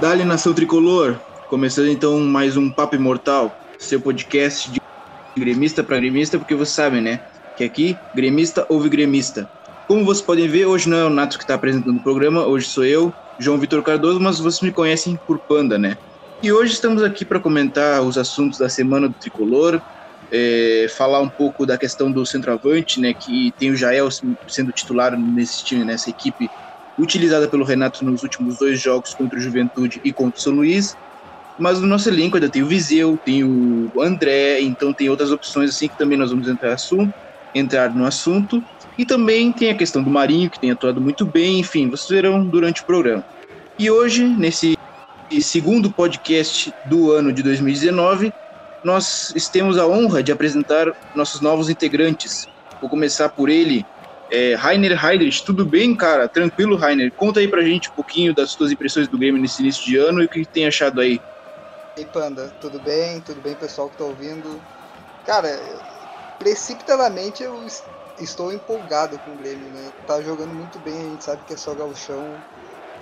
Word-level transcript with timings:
Dali 0.00 0.24
Nação 0.24 0.54
Tricolor, 0.54 1.16
começando 1.50 1.88
então 1.88 2.20
mais 2.20 2.56
um 2.56 2.70
Papo 2.70 2.94
Imortal, 2.94 3.58
seu 3.80 4.00
podcast 4.00 4.70
de 4.70 4.80
gremista 5.36 5.82
para 5.82 5.96
gremista, 5.98 6.38
porque 6.38 6.54
vocês 6.54 6.68
sabem, 6.68 7.00
né? 7.00 7.20
Que 7.56 7.64
aqui, 7.64 7.98
gremista 8.14 8.64
ouve 8.68 8.88
gremista. 8.88 9.50
Como 9.88 10.04
vocês 10.04 10.24
podem 10.24 10.46
ver, 10.46 10.66
hoje 10.66 10.88
não 10.88 10.98
é 10.98 11.04
o 11.04 11.10
Nato 11.10 11.36
que 11.36 11.42
está 11.42 11.54
apresentando 11.54 11.96
o 11.96 12.02
programa, 12.02 12.46
hoje 12.46 12.68
sou 12.68 12.84
eu, 12.84 13.12
João 13.40 13.58
Vitor 13.58 13.82
Cardoso, 13.82 14.20
mas 14.20 14.38
vocês 14.38 14.60
me 14.60 14.70
conhecem 14.70 15.18
por 15.26 15.36
Panda, 15.40 15.76
né? 15.76 15.98
E 16.40 16.52
hoje 16.52 16.74
estamos 16.74 17.02
aqui 17.02 17.24
para 17.24 17.40
comentar 17.40 18.00
os 18.00 18.16
assuntos 18.16 18.60
da 18.60 18.68
semana 18.68 19.08
do 19.08 19.14
Tricolor, 19.14 19.80
é, 20.30 20.86
falar 20.96 21.18
um 21.18 21.28
pouco 21.28 21.66
da 21.66 21.76
questão 21.76 22.12
do 22.12 22.24
centroavante, 22.24 23.00
né? 23.00 23.12
Que 23.12 23.52
tem 23.58 23.72
o 23.72 23.76
Jael 23.76 24.08
sendo 24.46 24.70
titular 24.70 25.18
nesse 25.18 25.64
time, 25.64 25.84
nessa 25.84 26.08
equipe 26.08 26.48
utilizada 26.98 27.46
pelo 27.46 27.64
Renato 27.64 28.04
nos 28.04 28.22
últimos 28.22 28.58
dois 28.58 28.80
jogos 28.80 29.14
contra 29.14 29.38
o 29.38 29.40
Juventude 29.40 30.00
e 30.04 30.12
contra 30.12 30.38
o 30.38 30.42
São 30.42 30.52
Luís. 30.52 30.96
Mas 31.58 31.80
no 31.80 31.86
nosso 31.86 32.08
elenco 32.08 32.36
ainda 32.36 32.48
tem 32.48 32.62
o 32.62 32.66
Viseu, 32.66 33.18
tem 33.24 33.44
o 33.44 33.90
André, 34.00 34.60
então 34.60 34.92
tem 34.92 35.08
outras 35.08 35.32
opções 35.32 35.70
assim 35.70 35.88
que 35.88 35.98
também 35.98 36.16
nós 36.16 36.30
vamos 36.30 36.48
entrar, 36.48 36.72
assunto, 36.72 37.12
entrar 37.54 37.94
no 37.94 38.04
assunto. 38.04 38.62
E 38.96 39.04
também 39.04 39.52
tem 39.52 39.70
a 39.70 39.74
questão 39.74 40.02
do 40.02 40.10
Marinho, 40.10 40.50
que 40.50 40.58
tem 40.58 40.70
atuado 40.70 41.00
muito 41.00 41.24
bem, 41.24 41.60
enfim, 41.60 41.88
vocês 41.88 42.08
verão 42.08 42.44
durante 42.44 42.82
o 42.82 42.84
programa. 42.84 43.24
E 43.78 43.90
hoje, 43.90 44.24
nesse 44.24 44.76
segundo 45.40 45.90
podcast 45.90 46.72
do 46.86 47.12
ano 47.12 47.32
de 47.32 47.42
2019, 47.42 48.32
nós 48.82 49.34
temos 49.52 49.78
a 49.78 49.86
honra 49.86 50.22
de 50.22 50.32
apresentar 50.32 50.92
nossos 51.14 51.40
novos 51.40 51.68
integrantes. 51.68 52.48
Vou 52.80 52.88
começar 52.88 53.28
por 53.28 53.48
ele, 53.48 53.84
é, 54.30 54.54
Rainer 54.54 54.92
Heidrich, 55.04 55.44
tudo 55.44 55.66
bem, 55.66 55.96
cara? 55.96 56.28
Tranquilo, 56.28 56.76
Rainer? 56.76 57.12
Conta 57.14 57.40
aí 57.40 57.48
pra 57.48 57.62
gente 57.64 57.90
um 57.90 57.94
pouquinho 57.94 58.34
das 58.34 58.52
suas 58.52 58.72
impressões 58.72 59.08
do 59.08 59.18
game 59.18 59.38
nesse 59.40 59.62
início 59.62 59.84
de 59.84 59.96
ano 59.96 60.22
e 60.22 60.26
o 60.26 60.28
que 60.28 60.46
tem 60.46 60.66
achado 60.66 61.00
aí. 61.00 61.22
Ei, 61.96 62.06
Panda, 62.06 62.50
tudo 62.60 62.80
bem? 62.80 63.20
Tudo 63.22 63.40
bem, 63.40 63.56
pessoal 63.56 63.90
que 63.90 63.96
tá 63.96 64.04
ouvindo? 64.04 64.66
Cara, 65.24 65.48
precipitadamente 66.38 67.42
eu 67.42 67.66
estou 68.18 68.52
empolgado 68.52 69.18
com 69.20 69.34
o 69.34 69.36
Grêmio, 69.36 69.70
né? 69.70 69.92
Tá 70.06 70.22
jogando 70.22 70.54
muito 70.54 70.78
bem, 70.80 71.00
a 71.00 71.10
gente 71.10 71.24
sabe 71.24 71.44
que 71.44 71.52
é 71.54 71.56
só 71.56 71.74
galchão. 71.74 72.44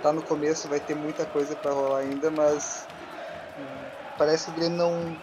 Tá 0.00 0.12
no 0.12 0.24
começo, 0.24 0.68
vai 0.68 0.80
ter 0.80 0.94
muita 0.94 1.26
coisa 1.26 1.56
para 1.56 1.72
rolar 1.72 2.00
ainda, 2.00 2.30
mas 2.30 2.88
hum, 3.56 3.90
parece 4.16 4.46
que 4.46 4.50
o 4.52 4.54
Grêmio 4.54 4.78
não. 4.78 5.22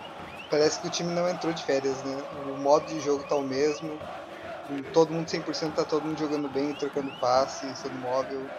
Parece 0.49 0.79
que 0.79 0.87
o 0.87 0.91
time 0.91 1.11
não 1.13 1.29
entrou 1.29 1.53
de 1.53 1.63
férias, 1.65 2.03
né? 2.03 2.25
O 2.31 2.57
modo 2.57 2.87
de 2.87 2.99
jogo 2.99 3.25
tá 3.25 3.35
o 3.35 3.43
mesmo 3.43 4.03
todo 4.91 5.13
mundo 5.13 5.29
100%, 5.29 5.75
tá 5.75 5.85
todo 5.85 6.05
mundo 6.05 6.17
jogando 6.19 6.49
bem, 6.49 6.75
trocando 6.75 7.11
passe, 7.11 7.75
sendo 7.75 7.97
móvel. 7.97 8.51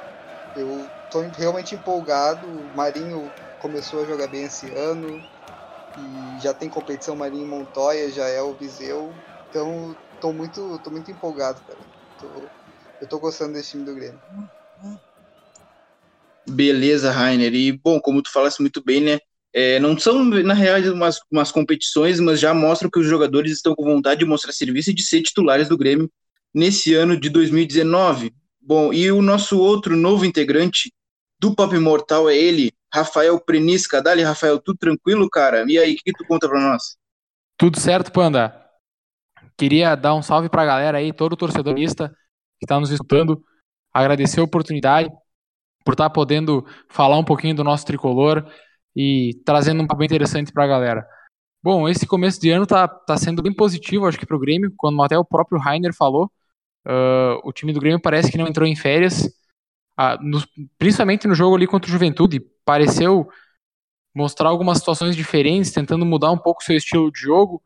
Eu 0.55 0.91
tô 1.11 1.21
realmente 1.21 1.75
empolgado. 1.75 2.49
O 2.49 2.75
Marinho 2.75 3.33
começou 3.59 4.01
a 4.01 4.07
jogar 4.07 4.29
bem 4.29 4.45
esse 4.45 4.71
ano 4.73 5.27
e 5.97 6.39
já 6.39 6.53
tem 6.53 6.69
competição 6.69 7.17
Marinho 7.17 7.47
Montoya, 7.47 8.11
já 8.11 8.29
é 8.29 8.43
o 8.43 8.55
Viseu. 8.57 9.17
Então, 9.49 9.97
tô 10.21 10.33
muito, 10.33 10.79
tô 10.81 10.91
muito 10.91 11.11
empolgado, 11.11 11.63
cara. 11.63 11.81
Tô, 12.19 12.51
eu 13.01 13.09
tô 13.09 13.19
gostando 13.19 13.55
desse 13.55 13.71
time 13.71 13.85
do 13.85 13.95
Grêmio. 13.95 14.21
Beleza, 16.47 17.11
Rainer. 17.11 17.55
E, 17.55 17.73
bom, 17.73 18.01
como 18.01 18.23
tu 18.23 18.31
falaste 18.31 18.61
muito 18.61 18.83
bem, 18.83 19.01
né? 19.01 19.19
É, 19.57 19.79
não 19.79 19.97
são, 19.97 20.25
na 20.25 20.53
realidade, 20.53 20.93
umas, 20.93 21.21
umas 21.31 21.53
competições, 21.53 22.19
mas 22.19 22.41
já 22.41 22.53
mostram 22.53 22.91
que 22.91 22.99
os 22.99 23.07
jogadores 23.07 23.53
estão 23.53 23.73
com 23.73 23.85
vontade 23.85 24.19
de 24.19 24.27
mostrar 24.27 24.53
serviço 24.53 24.91
e 24.91 24.95
de 24.95 25.03
ser 25.05 25.23
titulares 25.23 25.69
do 25.69 25.79
Grêmio 25.79 26.11
nesse 26.53 26.93
ano 26.93 27.17
de 27.19 27.31
2019. 27.31 28.35
Bom, 28.61 28.93
e 28.93 29.13
o 29.13 29.23
nosso 29.23 29.59
outro 29.61 29.97
novo 29.97 30.25
integrante 30.25 30.93
do 31.39 31.55
Pop 31.55 31.73
Imortal 31.73 32.29
é 32.29 32.37
ele, 32.37 32.73
Rafael 32.93 33.39
Prenisca. 33.39 34.03
Dali, 34.03 34.23
Rafael, 34.23 34.59
tudo 34.59 34.77
tranquilo, 34.77 35.31
cara? 35.31 35.65
E 35.69 35.79
aí, 35.79 35.93
o 35.93 35.97
que, 35.97 36.03
que 36.05 36.13
tu 36.13 36.27
conta 36.27 36.49
pra 36.49 36.61
nós? 36.61 36.97
Tudo 37.57 37.79
certo, 37.79 38.11
Panda. 38.11 38.61
Queria 39.57 39.95
dar 39.95 40.17
um 40.17 40.23
salve 40.23 40.49
pra 40.49 40.65
galera 40.65 40.99
aí, 40.99 41.13
todo 41.13 41.37
torcedorista 41.37 42.09
que 42.59 42.65
está 42.65 42.81
nos 42.81 42.91
escutando, 42.91 43.41
agradecer 43.93 44.41
a 44.41 44.45
oportunidade 44.45 45.09
por 45.85 45.93
estar 45.93 46.09
tá 46.09 46.11
podendo 46.11 46.67
falar 46.89 47.19
um 47.19 47.25
pouquinho 47.25 47.55
do 47.55 47.63
nosso 47.63 47.87
tricolor 47.87 48.51
e 48.97 49.41
trazendo 49.45 49.83
um 49.83 49.87
papo 49.87 50.05
interessante 50.05 50.53
para 50.53 50.65
a 50.65 50.69
galera. 50.69 51.07
Bom, 51.63 51.89
esse 51.89 52.07
começo 52.07 52.41
de 52.41 52.51
ano 52.51 52.67
tá, 52.67 52.87
tá 52.87 53.17
sendo 53.17 53.43
bem 53.43 53.53
positivo, 53.53 54.07
acho 54.07 54.19
que 54.19 54.27
para 54.27 54.37
o 54.37 54.41
Grêmio, 54.41 54.73
quando 54.77 55.03
até 55.03 55.19
o 55.19 55.25
próprio 55.25 55.59
Rainer 55.59 55.95
falou, 55.95 56.31
uh, 56.87 57.41
o 57.43 57.53
time 57.53 57.73
do 57.73 57.81
Grêmio 57.81 58.01
parece 58.01 58.31
que 58.31 58.37
não 58.37 58.47
entrou 58.47 58.69
em 58.69 58.77
férias, 58.77 59.25
uh, 59.99 60.21
no, 60.21 60.43
principalmente 60.79 61.27
no 61.27 61.35
jogo 61.35 61.57
ali 61.57 61.67
contra 61.67 61.89
o 61.89 61.93
Juventude, 61.93 62.41
pareceu 62.67 63.27
mostrar 64.15 64.51
algumas 64.51 64.79
situações 64.79 65.17
diferentes, 65.17 65.73
tentando 65.73 66.05
mudar 66.05 66.31
um 66.31 66.39
pouco 66.39 66.63
seu 66.63 66.77
estilo 66.77 67.11
de 67.11 67.21
jogo, 67.21 67.63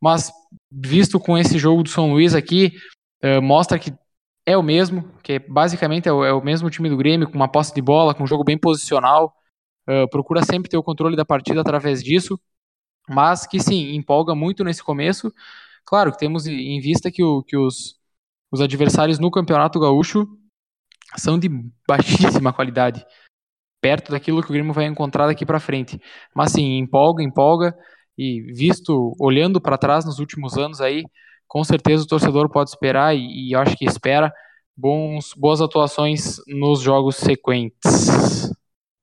mas 0.00 0.32
visto 0.70 1.18
com 1.18 1.36
esse 1.36 1.58
jogo 1.58 1.82
do 1.82 1.90
São 1.90 2.12
Luís 2.12 2.34
aqui, 2.34 2.72
uh, 3.24 3.42
mostra 3.42 3.78
que 3.78 3.92
é 4.46 4.56
o 4.56 4.62
mesmo, 4.62 5.10
que 5.22 5.38
basicamente 5.38 6.08
é 6.08 6.12
o, 6.12 6.24
é 6.24 6.32
o 6.32 6.42
mesmo 6.42 6.70
time 6.70 6.88
do 6.88 6.96
Grêmio, 6.96 7.28
com 7.28 7.34
uma 7.34 7.50
posse 7.50 7.74
de 7.74 7.82
bola, 7.82 8.14
com 8.14 8.22
um 8.22 8.28
jogo 8.28 8.44
bem 8.44 8.56
posicional, 8.56 9.34
uh, 9.90 10.08
procura 10.08 10.44
sempre 10.44 10.70
ter 10.70 10.76
o 10.76 10.82
controle 10.82 11.16
da 11.16 11.24
partida 11.24 11.60
através 11.60 12.02
disso, 12.02 12.38
mas 13.08 13.46
que 13.46 13.58
sim, 13.58 13.94
empolga 13.94 14.34
muito 14.34 14.62
nesse 14.62 14.82
começo. 14.82 15.32
Claro 15.84 16.12
que 16.12 16.18
temos 16.18 16.46
em 16.46 16.80
vista 16.80 17.10
que, 17.10 17.22
o, 17.22 17.42
que 17.42 17.56
os, 17.56 17.96
os 18.52 18.60
adversários 18.60 19.18
no 19.18 19.30
Campeonato 19.30 19.80
Gaúcho 19.80 20.28
são 21.16 21.38
de 21.38 21.48
baixíssima 21.88 22.52
qualidade, 22.52 23.04
perto 23.80 24.12
daquilo 24.12 24.42
que 24.42 24.50
o 24.50 24.52
Grêmio 24.52 24.72
vai 24.72 24.84
encontrar 24.84 25.26
daqui 25.26 25.44
para 25.44 25.58
frente. 25.58 26.00
Mas 26.34 26.52
sim, 26.52 26.78
empolga, 26.78 27.22
empolga, 27.22 27.76
e 28.16 28.42
visto, 28.52 29.14
olhando 29.18 29.60
para 29.60 29.78
trás 29.78 30.04
nos 30.04 30.18
últimos 30.18 30.56
anos 30.56 30.80
aí, 30.80 31.04
com 31.48 31.64
certeza 31.64 32.04
o 32.04 32.06
torcedor 32.06 32.48
pode 32.50 32.70
esperar, 32.70 33.16
e, 33.16 33.50
e 33.50 33.54
acho 33.56 33.76
que 33.76 33.84
espera, 33.84 34.32
bons, 34.76 35.32
boas 35.36 35.60
atuações 35.60 36.36
nos 36.46 36.80
jogos 36.80 37.16
sequentes. 37.16 38.52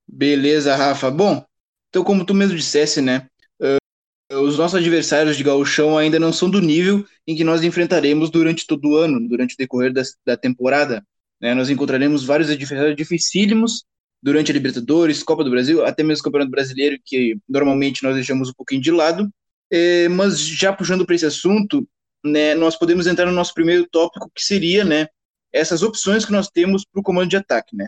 Beleza, 0.08 0.76
Rafa. 0.76 1.12
Bom, 1.12 1.46
então 1.90 2.04
como 2.04 2.26
tu 2.26 2.34
mesmo 2.34 2.56
dissesse, 2.56 3.02
né? 3.02 3.28
Uh, 3.60 4.40
os 4.40 4.58
nossos 4.58 4.80
adversários 4.80 5.38
de 5.38 5.44
gauchão 5.44 5.98
ainda 5.98 6.20
não 6.20 6.32
são 6.32 6.50
do 6.50 6.62
nível 6.62 7.06
em 7.26 7.36
que 7.36 7.44
nós 7.44 7.64
enfrentaremos 7.64 8.30
durante 8.30 8.66
todo 8.66 8.90
o 8.90 8.96
ano, 8.96 9.28
durante 9.28 9.54
o 9.56 9.58
decorrer 9.58 9.94
da, 9.94 10.02
da 10.26 10.38
temporada. 10.38 11.06
Né? 11.40 11.54
Nós 11.54 11.70
encontraremos 11.70 12.26
vários 12.26 12.50
adversários 12.50 12.96
dificílimos 12.96 13.86
durante 14.22 14.52
a 14.52 14.54
Libertadores, 14.54 15.24
Copa 15.24 15.44
do 15.44 15.52
Brasil, 15.52 15.86
até 15.86 16.04
mesmo 16.04 16.22
o 16.22 16.24
Campeonato 16.24 16.52
Brasileiro, 16.52 16.98
que 17.06 17.38
normalmente 17.48 18.04
nós 18.04 18.16
deixamos 18.16 18.50
um 18.50 18.54
pouquinho 18.54 18.82
de 18.82 18.92
lado. 18.92 19.30
É, 19.70 20.08
mas 20.10 20.40
já 20.40 20.74
puxando 20.74 21.06
para 21.06 21.16
esse 21.16 21.26
assunto, 21.26 21.88
né, 22.24 22.56
nós 22.56 22.76
podemos 22.78 23.06
entrar 23.08 23.26
no 23.26 23.32
nosso 23.32 23.54
primeiro 23.54 23.88
tópico, 23.90 24.32
que 24.34 24.44
seria 24.44 24.84
né, 24.84 25.08
essas 25.52 25.84
opções 25.84 26.26
que 26.26 26.32
nós 26.32 26.50
temos 26.50 26.84
para 26.86 27.00
o 27.00 27.04
comando 27.04 27.30
de 27.30 27.38
ataque. 27.38 27.76
Né? 27.76 27.88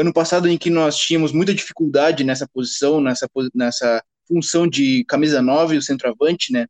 Ano 0.00 0.12
passado 0.12 0.48
em 0.48 0.58
que 0.58 0.70
nós 0.70 0.96
tínhamos 0.96 1.32
muita 1.32 1.54
dificuldade 1.54 2.24
nessa 2.24 2.48
posição, 2.48 3.00
nessa, 3.00 3.28
nessa 3.54 4.02
função 4.26 4.66
de 4.66 5.04
camisa 5.04 5.42
9, 5.42 5.76
o 5.76 5.82
centroavante, 5.82 6.52
né? 6.52 6.66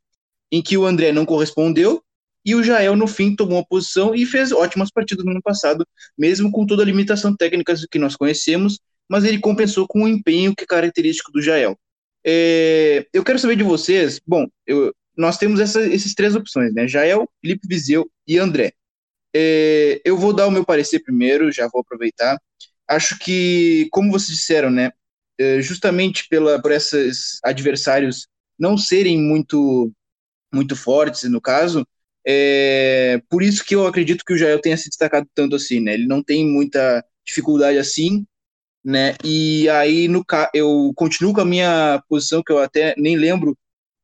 Em 0.51 0.63
que 0.63 0.77
o 0.77 0.85
André 0.85 1.13
não 1.13 1.25
correspondeu 1.25 2.03
e 2.45 2.55
o 2.55 2.63
Jael, 2.63 2.97
no 2.97 3.07
fim, 3.07 3.37
tomou 3.37 3.59
a 3.59 3.67
posição 3.67 4.15
e 4.15 4.25
fez 4.25 4.51
ótimas 4.51 4.91
partidas 4.91 5.25
no 5.25 5.31
ano 5.31 5.43
passado, 5.43 5.87
mesmo 6.17 6.51
com 6.51 6.67
toda 6.67 6.83
a 6.83 6.87
limitação 6.87 7.37
técnica 7.37 7.75
que 7.91 7.99
nós 7.99 8.17
conhecemos, 8.17 8.79
mas 9.09 9.25
ele 9.25 9.39
compensou 9.39 9.87
com 9.87 10.05
o 10.05 10.09
empenho 10.09 10.55
que 10.55 10.65
é 10.65 10.67
característico 10.67 11.31
do 11.33 11.43
Jael. 11.43 11.79
É, 12.25 13.07
eu 13.13 13.23
quero 13.25 13.39
saber 13.39 13.57
de 13.57 13.63
vocês, 13.63 14.21
bom, 14.27 14.47
eu, 14.67 14.95
nós 15.17 15.37
temos 15.37 15.61
essa, 15.61 15.83
essas 15.93 16.15
três 16.15 16.35
opções, 16.35 16.73
né? 16.73 16.89
Jael, 16.89 17.29
Felipe 17.43 17.69
Viseu 17.69 18.11
e 18.27 18.39
André. 18.39 18.73
É, 19.35 20.01
eu 20.05 20.17
vou 20.17 20.33
dar 20.33 20.47
o 20.47 20.51
meu 20.51 20.65
parecer 20.65 21.01
primeiro, 21.01 21.53
já 21.53 21.69
vou 21.69 21.83
aproveitar 21.83 22.39
acho 22.91 23.19
que, 23.19 23.89
como 23.93 24.11
vocês 24.11 24.37
disseram, 24.37 24.71
né, 24.71 24.91
é, 25.39 25.63
justamente 25.63 26.27
pela, 26.29 26.61
por 26.61 26.73
esses 26.73 27.39
adversários 27.45 28.27
não 28.59 28.77
serem 28.77 29.19
muito, 29.19 29.93
muito 30.53 30.77
fortes, 30.77 31.23
no 31.31 31.41
caso, 31.41 31.87
é 32.27 33.23
por 33.31 33.43
isso 33.43 33.65
que 33.65 33.75
eu 33.75 33.87
acredito 33.87 34.25
que 34.25 34.35
o 34.35 34.37
Jael 34.37 34.61
tenha 34.61 34.77
se 34.77 34.89
destacado 34.89 35.27
tanto 35.35 35.57
assim, 35.57 35.81
né? 35.81 35.95
Ele 35.95 36.07
não 36.07 36.23
tem 36.23 36.45
muita 36.47 37.03
dificuldade 37.25 37.79
assim, 37.79 38.27
né? 38.85 39.15
E 39.25 39.69
aí 39.71 40.09
no 40.09 40.25
eu 40.53 40.93
continuo 40.95 41.33
com 41.33 41.41
a 41.41 41.45
minha 41.47 42.03
posição 42.09 42.43
que 42.43 42.53
eu 42.53 42.59
até 42.59 42.95
nem 42.99 43.17
lembro 43.17 43.57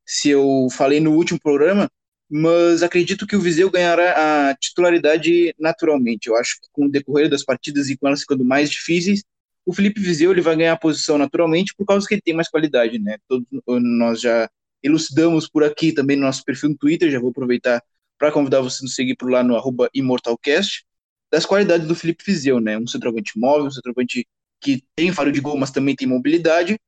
se 0.07 0.31
eu 0.31 0.69
falei 0.73 1.01
no 1.01 1.13
último 1.13 1.39
programa, 1.41 1.91
mas 2.31 2.83
acredito 2.83 3.27
que 3.27 3.37
o 3.37 3.41
Viseu 3.41 3.71
ganhará 3.71 4.51
a 4.51 4.55
titularidade 4.57 5.55
naturalmente. 5.59 6.29
Eu 6.29 6.37
acho 6.37 6.61
que 6.61 6.69
com 6.73 6.87
o 6.87 6.91
decorrer 6.91 7.29
das 7.29 7.45
partidas 7.45 7.89
e 7.89 7.97
com 7.97 8.09
elas 8.09 8.21
ficando 8.21 8.45
mais 8.45 8.71
difíceis, 8.71 9.23
o 9.65 9.73
Felipe 9.73 10.01
Viseu 10.01 10.33
ele 10.33 10.41
vai 10.41 10.57
ganhar 10.57 10.73
a 10.73 10.79
posição 10.79 11.19
naturalmente 11.19 11.75
por 11.77 11.87
causa 11.87 12.07
que 12.07 12.15
ele 12.15 12.23
tem 12.23 12.35
mais 12.35 12.49
qualidade, 12.49 12.99
né? 12.99 13.17
Todos 13.29 13.47
nós 13.67 14.21
já 14.21 14.49
elucidamos 14.83 15.49
por 15.49 15.65
aqui 15.65 15.93
também 15.93 16.17
no 16.17 16.23
nosso 16.23 16.45
perfil 16.45 16.71
no 16.71 16.77
Twitter, 16.77 17.11
já 17.11 17.19
vou 17.19 17.31
aproveitar 17.31 17.83
para 18.19 18.33
convidar 18.33 18.61
você 18.61 18.83
a 18.83 18.85
nos 18.85 18.95
seguir 18.95 19.17
por 19.17 19.31
lá 19.31 19.43
no 19.43 19.61
ImortalCast, 19.95 20.85
das 21.31 21.45
qualidades 21.45 21.87
do 21.87 21.95
Felipe 21.95 22.25
Viseu, 22.25 22.61
né? 22.61 22.79
Um 22.79 22.87
centroavante 22.87 23.39
móvel, 23.39 23.67
um 23.67 23.71
centroavante 23.71 24.27
que 24.61 24.83
tem 24.95 25.13
faro 25.13 25.33
de 25.33 25.41
gol, 25.41 25.57
mas 25.57 25.71
também 25.71 25.95
tem 25.95 26.09
mobilidade, 26.09 26.79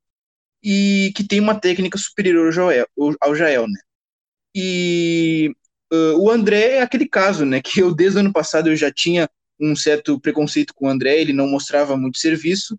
e 0.63 1.13
que 1.15 1.25
tem 1.25 1.41
uma 1.41 1.59
técnica 1.59 1.99
superior 1.99 2.47
ao 2.47 2.53
Jael, 2.53 2.87
ao 3.21 3.35
Jael 3.35 3.69
né? 3.69 3.81
E 4.61 5.55
uh, 5.93 6.19
o 6.19 6.29
André 6.29 6.79
é 6.79 6.83
aquele 6.83 7.09
caso, 7.09 7.45
né? 7.47 7.61
Que 7.63 7.81
eu 7.81 7.95
desde 7.95 8.19
o 8.19 8.21
ano 8.21 8.33
passado 8.33 8.69
eu 8.69 8.75
já 8.77 8.91
tinha 8.93 9.31
um 9.61 9.77
certo 9.77 10.19
preconceito 10.19 10.75
com 10.75 10.87
o 10.87 10.89
André, 10.89 11.21
ele 11.21 11.33
não 11.33 11.47
mostrava 11.47 11.97
muito 11.97 12.19
serviço, 12.19 12.77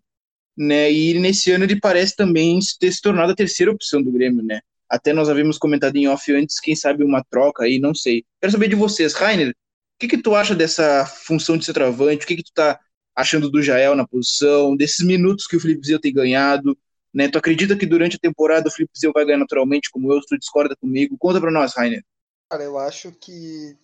né? 0.58 0.92
E 0.92 1.18
nesse 1.18 1.52
ano 1.54 1.64
ele 1.64 1.80
parece 1.80 2.18
também 2.18 2.60
ter 2.78 2.92
se 2.92 3.02
tornado 3.02 3.32
a 3.32 3.36
terceira 3.36 3.72
opção 3.72 4.04
do 4.04 4.12
Grêmio, 4.12 4.44
né? 4.44 4.60
Até 4.90 5.14
nós 5.14 5.30
havíamos 5.30 5.58
comentado 5.58 5.96
em 5.96 6.10
off 6.10 6.30
antes, 6.34 6.60
quem 6.60 6.76
sabe 6.76 7.02
uma 7.02 7.24
troca 7.30 7.64
aí, 7.64 7.80
não 7.80 7.96
sei. 7.96 8.26
Quero 8.42 8.52
saber 8.52 8.68
de 8.68 8.76
vocês, 8.76 9.14
Rainer, 9.14 9.52
o 9.52 9.54
que, 10.00 10.10
que 10.10 10.18
tu 10.18 10.36
acha 10.36 10.54
dessa 10.54 11.06
função 11.06 11.58
de 11.58 11.64
centroavante? 11.64 12.26
O 12.26 12.28
que, 12.28 12.36
que 12.36 12.44
tu 12.44 12.52
tá 12.54 12.78
achando 13.16 13.50
do 13.50 13.62
Jael 13.62 13.96
na 13.96 14.06
posição, 14.06 14.76
desses 14.76 15.06
minutos 15.06 15.48
que 15.48 15.56
o 15.56 15.60
Felipe 15.62 15.88
Zio 15.88 16.00
tem 16.00 16.14
ganhado? 16.14 16.78
Né? 17.14 17.28
Tu 17.28 17.38
acredita 17.38 17.76
que 17.76 17.86
durante 17.86 18.16
a 18.16 18.20
temporada 18.20 18.68
o 18.68 18.72
Felipe 18.72 18.98
Zio 18.98 19.12
vai 19.14 19.26
ganhar 19.26 19.40
naturalmente, 19.40 19.90
como 19.90 20.12
eu? 20.14 20.22
Tu 20.22 20.38
discorda 20.38 20.76
comigo? 20.76 21.18
Conta 21.18 21.40
pra 21.40 21.52
nós, 21.52 21.74
Rainer. 21.76 22.04
Cara, 22.50 22.64
eu 22.64 22.78
acho 22.78 23.12
que 23.12 23.76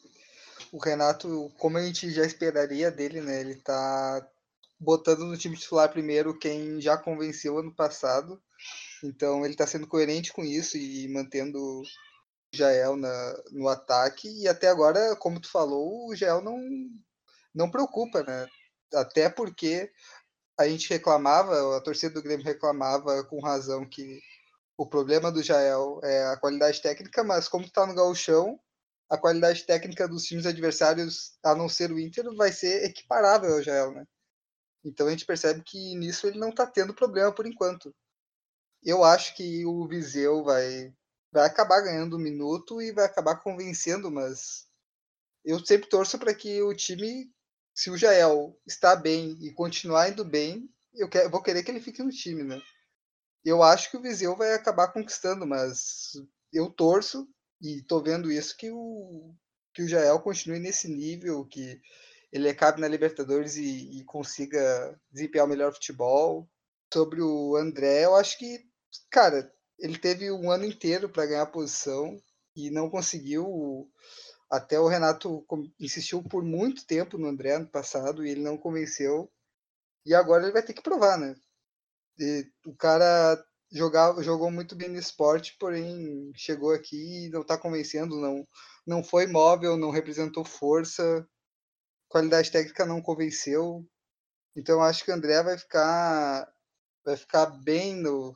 o 0.72 0.78
Renato, 0.78 1.52
como 1.58 1.78
a 1.78 1.82
gente 1.86 2.10
já 2.12 2.26
esperaria 2.26 2.92
dele, 2.92 3.22
né? 3.22 3.42
Ele 3.42 3.56
tá 3.56 4.28
botando 4.80 5.26
no 5.26 5.38
time 5.38 5.58
titular 5.58 5.90
primeiro 5.90 6.38
quem 6.38 6.82
já 6.82 6.98
convenceu 6.98 7.58
ano 7.58 7.74
passado. 7.74 8.42
Então 9.04 9.46
ele 9.46 9.56
tá 9.56 9.66
sendo 9.66 9.88
coerente 9.88 10.34
com 10.34 10.44
isso 10.44 10.78
e 10.78 11.08
mantendo 11.08 11.58
o 11.58 11.84
Jael 12.54 12.96
na, 12.96 13.44
no 13.52 13.68
ataque. 13.68 14.28
E 14.42 14.48
até 14.48 14.68
agora, 14.68 15.16
como 15.18 15.40
tu 15.40 15.50
falou, 15.50 16.08
o 16.08 16.16
Jael 16.16 16.42
não, 16.42 16.60
não 17.54 17.72
preocupa, 17.72 18.24
né? 18.24 18.48
Até 18.94 19.30
porque 19.30 19.92
a 20.58 20.68
gente 20.68 20.90
reclamava, 20.90 21.78
a 21.78 21.82
torcida 21.82 22.14
do 22.14 22.24
Grêmio 22.24 22.46
reclamava 22.46 23.24
com 23.24 23.42
razão 23.42 23.88
que 23.88 24.22
o 24.78 24.86
problema 24.86 25.32
do 25.32 25.44
Jael 25.44 26.00
é 26.04 26.26
a 26.28 26.38
qualidade 26.38 26.82
técnica, 26.82 27.24
mas 27.24 27.48
como 27.48 27.66
está 27.66 27.86
no 27.86 27.96
gauchão, 27.96 28.60
a 29.10 29.18
qualidade 29.18 29.66
técnica 29.66 30.08
dos 30.08 30.24
times 30.24 30.46
adversários, 30.46 31.38
a 31.44 31.56
não 31.56 31.70
ser 31.70 31.92
o 31.92 32.00
Inter, 32.00 32.26
vai 32.36 32.52
ser 32.52 32.84
equiparável 32.86 33.54
ao 33.54 33.62
Jael, 33.62 33.92
né? 33.92 34.06
Então 34.84 35.08
a 35.08 35.12
gente 35.12 35.26
percebe 35.26 35.64
que 35.64 35.96
nisso 35.96 36.28
ele 36.28 36.40
não 36.40 36.50
está 36.50 36.66
tendo 36.66 36.94
problema 36.94 37.34
por 37.34 37.46
enquanto. 37.46 37.94
Eu 38.84 39.04
acho 39.04 39.36
que 39.36 39.66
o 39.66 39.88
Viseu 39.88 40.44
vai, 40.44 40.94
vai 41.32 41.46
acabar 41.46 41.82
ganhando 41.82 42.18
um 42.18 42.20
minuto 42.20 42.82
e 42.82 42.92
vai 42.92 43.06
acabar 43.06 43.38
convencendo, 43.38 44.12
mas 44.12 44.68
eu 45.44 45.64
sempre 45.66 45.90
torço 45.90 46.20
para 46.20 46.34
que 46.34 46.62
o 46.62 46.74
time 46.76 47.32
se 47.76 47.92
o 47.92 47.98
Jael 47.98 48.58
está 48.66 48.96
bem 48.96 49.38
e 49.42 49.52
continuar 49.52 50.10
indo 50.10 50.24
bem, 50.24 50.70
eu 50.96 51.10
quero, 51.10 51.30
vou 51.30 51.44
querer 51.44 51.62
que 51.62 51.70
ele 51.70 51.82
fique 51.82 52.02
no 52.02 52.10
time, 52.10 52.42
né? 52.42 52.62
Eu 53.44 53.62
acho 53.62 53.92
que 53.92 53.98
o 53.98 54.02
Viseu 54.02 54.36
vai 54.36 54.54
acabar 54.54 54.94
conquistando, 54.94 55.46
mas 55.46 56.14
eu 56.54 56.72
torço 56.72 57.28
e 57.62 57.82
tô 57.84 58.02
vendo 58.02 58.32
isso 58.32 58.56
que 58.58 58.72
o 58.72 59.36
que 59.74 59.84
o 59.84 59.88
Jael 59.90 60.22
continue 60.22 60.58
nesse 60.58 60.88
nível, 60.88 61.46
que 61.46 61.82
ele 62.32 62.48
acabe 62.48 62.80
na 62.80 62.88
Libertadores 62.88 63.58
e, 63.58 64.00
e 64.00 64.04
consiga 64.06 64.98
desempenhar 65.12 65.46
o 65.46 65.50
melhor 65.50 65.74
futebol. 65.74 66.50
Sobre 66.94 67.22
o 67.22 67.58
André, 67.58 68.06
eu 68.06 68.16
acho 68.16 68.38
que, 68.38 68.66
cara, 69.12 69.54
ele 69.78 69.98
teve 69.98 70.32
um 70.32 70.50
ano 70.50 70.64
inteiro 70.64 71.10
para 71.10 71.26
ganhar 71.26 71.42
a 71.42 71.46
posição 71.46 72.18
e 72.56 72.70
não 72.70 72.90
conseguiu 72.90 73.92
até 74.50 74.80
o 74.80 74.88
Renato 74.88 75.46
insistiu 75.80 76.24
por 76.24 76.44
muito 76.44 76.86
tempo 76.86 77.18
no 77.18 77.28
André 77.28 77.58
no 77.58 77.68
passado 77.68 78.26
e 78.26 78.30
ele 78.30 78.42
não 78.42 78.58
convenceu. 78.58 79.32
E 80.06 80.14
agora 80.14 80.44
ele 80.44 80.54
vai 80.54 80.64
ter 80.64 80.74
que 80.74 80.84
provar, 80.84 81.18
né? 81.18 81.36
E 82.20 82.48
o 82.66 82.76
cara 82.76 83.44
jogar, 83.72 84.22
jogou 84.22 84.52
muito 84.52 84.76
bem 84.76 84.90
no 84.90 85.00
esporte, 85.00 85.56
porém 85.60 86.32
chegou 86.36 86.74
aqui 86.74 87.26
e 87.26 87.30
não 87.30 87.42
está 87.42 87.58
convencendo, 87.58 88.20
não, 88.20 88.48
não 88.86 89.04
foi 89.04 89.28
móvel, 89.28 89.78
não 89.78 89.90
representou 89.92 90.46
força, 90.46 91.28
qualidade 92.08 92.52
técnica 92.52 92.86
não 92.86 93.02
convenceu. 93.02 93.86
Então 94.56 94.82
acho 94.82 95.04
que 95.04 95.12
o 95.12 95.14
André 95.14 95.42
vai 95.44 95.58
ficar 95.58 96.48
vai 97.04 97.18
ficar 97.18 97.46
bem 97.48 97.96
no 97.96 98.34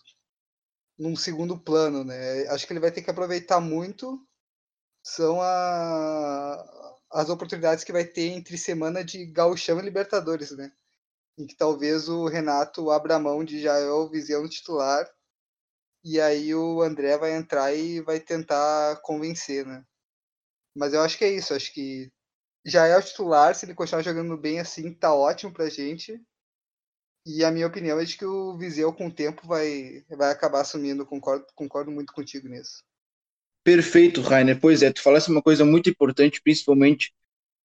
num 0.98 1.16
segundo 1.16 1.58
plano, 1.58 2.04
né? 2.04 2.46
Acho 2.50 2.68
que 2.68 2.74
ele 2.74 2.80
vai 2.82 2.92
ter 2.92 3.02
que 3.02 3.10
aproveitar 3.10 3.62
muito 3.62 4.22
são 5.10 5.42
a, 5.42 6.98
as 7.12 7.30
oportunidades 7.30 7.84
que 7.84 7.92
vai 7.92 8.06
ter 8.06 8.28
entre 8.28 8.58
semana 8.58 9.04
de 9.04 9.26
Gauchão 9.26 9.80
e 9.80 9.82
Libertadores, 9.82 10.52
né? 10.52 10.72
Em 11.38 11.48
que 11.48 11.56
talvez 11.56 12.08
o 12.10 12.28
Renato 12.28 12.92
abra 12.92 13.18
mão 13.18 13.44
de 13.44 13.62
Jael 13.62 14.10
Viseu 14.10 14.44
no 14.44 14.50
titular 14.50 15.10
e 16.04 16.22
aí 16.22 16.54
o 16.54 16.82
André 16.82 17.18
vai 17.18 17.36
entrar 17.36 17.74
e 17.74 18.02
vai 18.02 18.20
tentar 18.20 18.98
convencer, 19.02 19.66
né? 19.66 19.84
Mas 20.76 20.94
eu 20.94 21.02
acho 21.02 21.18
que 21.18 21.26
é 21.26 21.32
isso, 21.32 21.54
acho 21.54 21.74
que 21.74 22.12
já 22.66 22.86
é 22.86 22.98
o 22.98 23.02
titular, 23.02 23.56
se 23.56 23.66
ele 23.66 23.74
continuar 23.74 24.04
jogando 24.04 24.38
bem 24.38 24.60
assim, 24.60 24.94
tá 24.94 25.14
ótimo 25.14 25.52
pra 25.52 25.70
gente. 25.70 26.22
E 27.26 27.44
a 27.44 27.52
minha 27.52 27.68
opinião 27.68 28.00
é 28.00 28.06
de 28.06 28.18
que 28.18 28.26
o 28.26 28.58
Viseu 28.58 28.94
com 28.94 29.08
o 29.08 29.14
tempo 29.14 29.48
vai, 29.48 30.06
vai 30.10 30.32
acabar 30.32 30.62
assumindo, 30.62 31.06
concordo, 31.06 31.46
concordo 31.56 31.92
muito 31.92 32.14
contigo 32.14 32.48
nisso. 32.48 32.84
Perfeito, 33.69 34.21
Rainer. 34.21 34.60
Pois 34.60 34.81
é, 34.81 34.92
tu 34.92 35.00
falasse 35.00 35.30
uma 35.30 35.44
coisa 35.44 35.63
muito 35.63 35.92
importante, 35.92 36.42
principalmente 36.44 37.13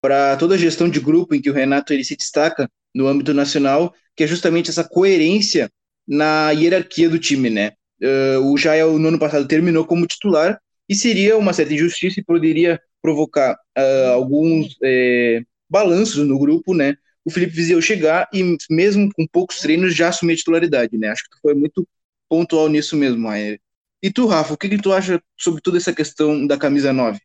para 0.02 0.36
toda 0.36 0.54
a 0.54 0.58
gestão 0.58 0.86
de 0.86 1.00
grupo 1.00 1.34
em 1.34 1.40
que 1.40 1.48
o 1.48 1.52
Renato 1.54 1.94
ele 1.94 2.04
se 2.04 2.14
destaca 2.14 2.70
no 2.94 3.06
âmbito 3.06 3.32
nacional, 3.32 3.94
que 4.14 4.22
é 4.22 4.26
justamente 4.26 4.68
essa 4.68 4.84
coerência 4.84 5.72
na 6.06 6.50
hierarquia 6.50 7.08
do 7.08 7.18
time, 7.18 7.48
né? 7.48 7.72
Uh, 8.02 8.52
o 8.52 8.58
Jael 8.58 8.98
no 8.98 9.08
ano 9.08 9.18
passado 9.18 9.48
terminou 9.48 9.86
como 9.86 10.06
titular 10.06 10.60
e 10.86 10.94
seria 10.94 11.38
uma 11.38 11.54
certa 11.54 11.72
injustiça 11.72 12.20
e 12.20 12.24
poderia 12.24 12.78
provocar 13.00 13.54
uh, 13.54 14.12
alguns 14.12 14.76
é, 14.82 15.40
balanços 15.70 16.26
no 16.28 16.38
grupo, 16.38 16.74
né? 16.74 16.96
O 17.24 17.30
Felipe 17.30 17.54
Vizeu 17.54 17.80
chegar 17.80 18.28
e 18.30 18.58
mesmo 18.68 19.08
com 19.14 19.26
poucos 19.26 19.58
treinos 19.60 19.94
já 19.94 20.08
assumir 20.08 20.34
a 20.34 20.36
titularidade, 20.36 20.98
né? 20.98 21.08
Acho 21.08 21.24
que 21.24 21.30
tu 21.30 21.38
foi 21.40 21.54
muito 21.54 21.88
pontual 22.28 22.68
nisso 22.68 22.94
mesmo, 22.94 23.26
Rainer. 23.26 23.58
E 24.04 24.12
tu, 24.12 24.26
Rafa, 24.26 24.52
o 24.52 24.58
que, 24.58 24.68
que 24.68 24.76
tu 24.76 24.92
acha 24.92 25.18
sobre 25.34 25.62
toda 25.62 25.78
essa 25.78 25.90
questão 25.90 26.46
da 26.46 26.58
camisa 26.58 26.92
9? 26.92 27.18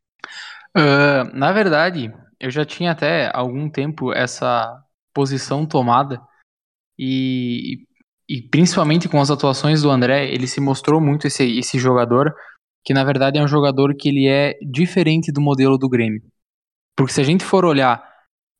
Uh, 0.77 1.27
na 1.33 1.51
verdade, 1.51 2.09
eu 2.39 2.49
já 2.49 2.63
tinha 2.63 2.93
até 2.93 3.29
algum 3.35 3.69
tempo 3.69 4.13
essa 4.13 4.81
posição 5.13 5.65
tomada 5.65 6.21
e, 6.97 7.85
e 8.29 8.41
principalmente 8.43 9.09
com 9.09 9.19
as 9.19 9.29
atuações 9.29 9.81
do 9.81 9.89
André, 9.89 10.29
ele 10.33 10.47
se 10.47 10.61
mostrou 10.61 11.01
muito 11.01 11.27
esse, 11.27 11.59
esse 11.59 11.77
jogador 11.77 12.33
que 12.85 12.93
na 12.93 13.03
verdade 13.03 13.37
é 13.37 13.43
um 13.43 13.47
jogador 13.47 13.93
que 13.93 14.07
ele 14.07 14.29
é 14.29 14.57
diferente 14.61 15.33
do 15.33 15.41
modelo 15.41 15.77
do 15.77 15.89
Grêmio. 15.89 16.23
Porque 16.95 17.11
se 17.11 17.19
a 17.19 17.25
gente 17.25 17.43
for 17.43 17.65
olhar 17.65 18.01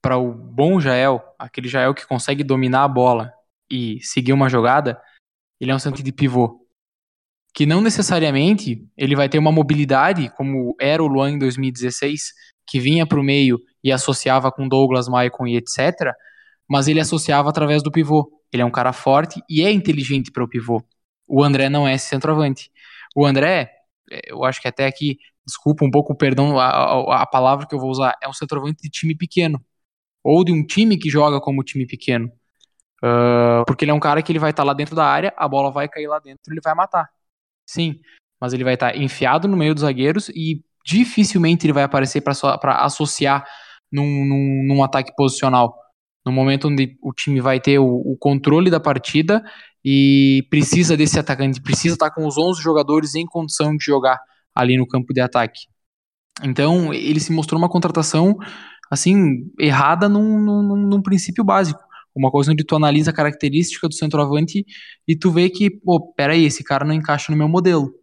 para 0.04 0.18
o 0.18 0.34
bom 0.34 0.78
Jael, 0.82 1.24
aquele 1.40 1.70
Jael 1.70 1.94
que 1.94 2.06
consegue 2.06 2.44
dominar 2.44 2.84
a 2.84 2.88
bola 2.90 3.32
e 3.72 3.98
seguir 4.02 4.34
uma 4.34 4.50
jogada, 4.50 5.02
ele 5.58 5.72
é 5.72 5.76
um 5.76 5.80
centro 5.80 6.04
de 6.04 6.12
pivô 6.12 6.59
que 7.54 7.66
não 7.66 7.82
necessariamente 7.82 8.86
ele 8.98 9.16
vai 9.16 9.28
ter 9.28 9.40
uma 9.40 9.52
mobilidade, 9.52 10.30
como 10.36 10.76
era 10.80 11.04
o 11.04 11.08
Luan 11.08 11.32
em 11.32 11.40
2016, 11.40 12.34
que 12.68 12.80
vinha 12.80 13.06
para 13.06 13.20
o 13.20 13.24
meio 13.24 13.60
e 13.84 13.92
associava 13.92 14.52
com 14.52 14.68
Douglas, 14.68 15.08
Maicon 15.08 15.48
e 15.48 15.58
etc., 15.58 16.14
mas 16.70 16.88
ele 16.88 17.00
associava 17.00 17.50
através 17.50 17.82
do 17.82 17.92
pivô. 17.92 18.30
Ele 18.54 18.62
é 18.62 18.66
um 18.66 18.72
cara 18.72 18.94
forte 18.94 19.42
e 19.50 19.64
é 19.64 19.72
inteligente 19.72 20.32
para 20.32 20.44
o 20.44 20.48
pivô. 20.48 20.84
O 21.28 21.44
André 21.44 21.68
não 21.70 21.88
é 21.88 21.96
esse 21.96 22.08
centroavante. 22.08 22.72
O 23.16 23.26
André, 23.26 23.72
é, 24.12 24.32
eu 24.32 24.44
acho 24.44 24.62
que 24.62 24.68
até 24.68 24.86
aqui, 24.86 25.18
desculpa 25.46 25.84
um 25.84 25.90
pouco, 25.92 26.16
perdão 26.16 26.60
a, 26.60 26.68
a, 26.68 27.22
a 27.24 27.26
palavra 27.26 27.66
que 27.66 27.74
eu 27.74 27.80
vou 27.80 27.90
usar, 27.90 28.16
é 28.22 28.30
um 28.30 28.34
centroavante 28.34 28.84
de 28.84 28.90
time 28.90 29.16
pequeno. 29.16 29.60
Ou 30.24 30.44
de 30.44 30.52
um 30.52 30.64
time 30.66 30.98
que 30.98 31.10
joga 31.10 31.40
como 31.42 31.64
time 31.64 31.88
pequeno. 31.88 32.32
Uh, 33.04 33.64
porque 33.66 33.86
ele 33.86 33.92
é 33.92 33.94
um 33.94 34.00
cara 34.00 34.22
que 34.22 34.32
ele 34.32 34.40
vai 34.40 34.52
estar 34.52 34.64
tá 34.64 34.68
lá 34.68 34.74
dentro 34.74 34.96
da 34.96 35.06
área, 35.06 35.34
a 35.38 35.48
bola 35.48 35.72
vai 35.72 35.88
cair 35.88 36.08
lá 36.08 36.20
dentro, 36.20 36.52
ele 36.52 36.62
vai 36.64 36.76
matar. 36.76 37.10
Sim, 37.70 38.00
mas 38.42 38.52
ele 38.52 38.64
vai 38.64 38.74
estar 38.74 38.98
enfiado 38.98 39.48
no 39.48 39.56
meio 39.56 39.76
dos 39.76 39.82
zagueiros 39.82 40.28
e 40.30 40.60
dificilmente 40.84 41.68
ele 41.68 41.74
vai 41.74 41.84
aparecer 41.84 42.20
para 42.20 42.84
associar 42.84 43.46
num, 43.92 44.26
num, 44.26 44.64
num, 44.68 44.84
ataque 44.84 45.14
posicional. 45.16 45.76
No 46.26 46.32
momento 46.32 46.68
onde 46.68 46.98
o 47.00 47.14
time 47.14 47.40
vai 47.40 47.60
ter 47.60 47.78
o, 47.78 47.86
o, 47.86 48.18
controle 48.20 48.72
da 48.72 48.80
partida 48.80 49.44
e 49.86 50.48
precisa 50.50 50.98
desse 50.98 51.20
atacante, 51.20 51.62
precisa 51.62 51.94
estar 51.94 52.10
com 52.10 52.26
os 52.26 52.40
11 52.40 52.60
jogadores 52.60 53.14
em 53.14 53.26
condição 53.28 53.78
de 53.78 53.86
jogar 53.86 54.20
ali 54.56 54.76
no 54.76 54.88
campo 54.88 55.14
de 55.14 55.22
ataque. 55.22 55.68
Então, 56.44 56.92
ele 56.92 57.20
se 57.20 57.32
mostrou 57.32 57.62
uma 57.62 57.70
contratação 57.70 58.36
assim 58.90 59.44
errada 59.60 60.10
num, 60.10 60.40
num, 60.40 60.76
num 60.88 61.02
princípio 61.04 61.44
básico. 61.44 61.80
Uma 62.20 62.30
coisa 62.32 62.52
onde 62.52 62.66
tu 62.66 62.76
analisa 62.76 63.12
a 63.12 63.14
característica 63.14 63.88
do 63.88 63.94
centroavante 63.96 64.66
e 65.08 65.16
tu 65.18 65.32
vê 65.32 65.50
que, 65.50 65.70
pô, 65.70 66.14
peraí, 66.14 66.44
esse 66.46 66.64
cara 66.66 66.84
não 66.86 66.94
encaixa 66.94 67.32
no 67.32 67.38
meu 67.38 67.48
modelo. 67.48 67.94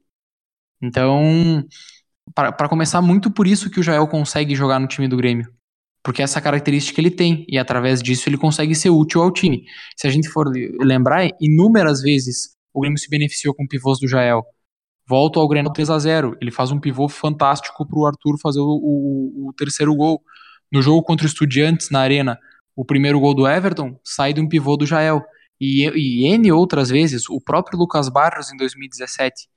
Então, 0.83 1.63
para 2.35 2.69
começar, 2.69 3.03
muito 3.03 3.31
por 3.31 3.47
isso 3.47 3.71
que 3.71 3.81
o 3.81 3.83
Jael 3.83 4.07
consegue 4.09 4.55
jogar 4.55 4.79
no 4.81 4.89
time 4.89 5.09
do 5.09 5.17
Grêmio. 5.17 5.47
porque 6.03 6.23
essa 6.23 6.41
característica 6.41 7.01
ele 7.01 7.11
tem, 7.11 7.45
e 7.49 7.59
através 7.59 8.03
disso 8.03 8.29
ele 8.29 8.39
consegue 8.39 8.75
ser 8.77 8.91
útil 8.91 9.23
ao 9.23 9.33
time. 9.33 9.65
Se 9.97 10.07
a 10.07 10.11
gente 10.11 10.29
for 10.29 10.47
lembrar, 10.81 11.29
inúmeras 11.41 12.01
vezes 12.01 12.57
o 12.73 12.81
Grêmio 12.81 12.99
se 12.99 13.11
beneficiou 13.11 13.55
com 13.55 13.67
pivôs 13.67 13.99
do 13.99 14.09
Jael. 14.09 14.45
Volto 15.09 15.41
ao 15.41 15.49
Grêmio 15.49 15.73
3 15.73 15.91
a 15.91 15.99
0 15.99 16.37
ele 16.41 16.51
faz 16.51 16.71
um 16.73 16.81
pivô 16.81 17.09
fantástico 17.09 17.87
para 17.87 17.99
o 17.99 18.07
Arthur 18.07 18.39
fazer 18.41 18.61
o, 18.61 18.65
o, 18.65 19.49
o 19.49 19.53
terceiro 19.55 19.95
gol. 19.95 20.23
No 20.73 20.83
jogo 20.83 21.03
contra 21.03 21.27
o 21.27 21.29
Estudiantes, 21.29 21.91
na 21.91 22.01
Arena, 22.01 22.39
o 22.77 22.85
primeiro 22.85 23.19
gol 23.19 23.35
do 23.35 23.49
Everton 23.49 23.99
sai 24.05 24.35
de 24.35 24.41
um 24.41 24.49
pivô 24.49 24.77
do 24.77 24.87
Jael. 24.87 25.25
E, 25.59 25.89
e 25.89 26.27
N 26.27 26.53
outras 26.53 26.91
vezes, 26.91 27.29
o 27.31 27.41
próprio 27.41 27.79
Lucas 27.79 28.11
Barros 28.11 28.53
em 28.53 28.57
2017 28.59 29.49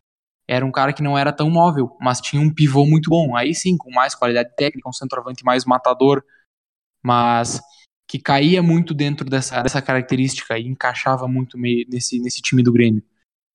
era 0.48 0.66
um 0.66 0.72
cara 0.72 0.94
que 0.94 1.04
não 1.04 1.18
era 1.18 1.32
tão 1.32 1.50
móvel, 1.50 1.96
mas 2.00 2.22
tinha 2.22 2.42
um 2.42 2.52
pivô 2.52 2.86
muito 2.86 3.10
bom. 3.10 3.36
Aí 3.36 3.54
sim, 3.54 3.78
com 3.78 3.92
mais 3.92 4.16
qualidade 4.16 4.56
técnica, 4.56 4.90
um 4.90 4.94
centroavante 4.94 5.44
mais 5.44 5.66
matador, 5.66 6.24
mas 7.04 7.62
que 8.08 8.18
caía 8.18 8.64
muito 8.64 8.94
dentro 8.94 9.30
dessa, 9.30 9.62
dessa 9.62 9.82
característica 9.82 10.58
e 10.58 10.66
encaixava 10.66 11.28
muito 11.28 11.58
nesse, 11.58 12.20
nesse 12.20 12.42
time 12.42 12.64
do 12.64 12.72
Grêmio. 12.72 13.04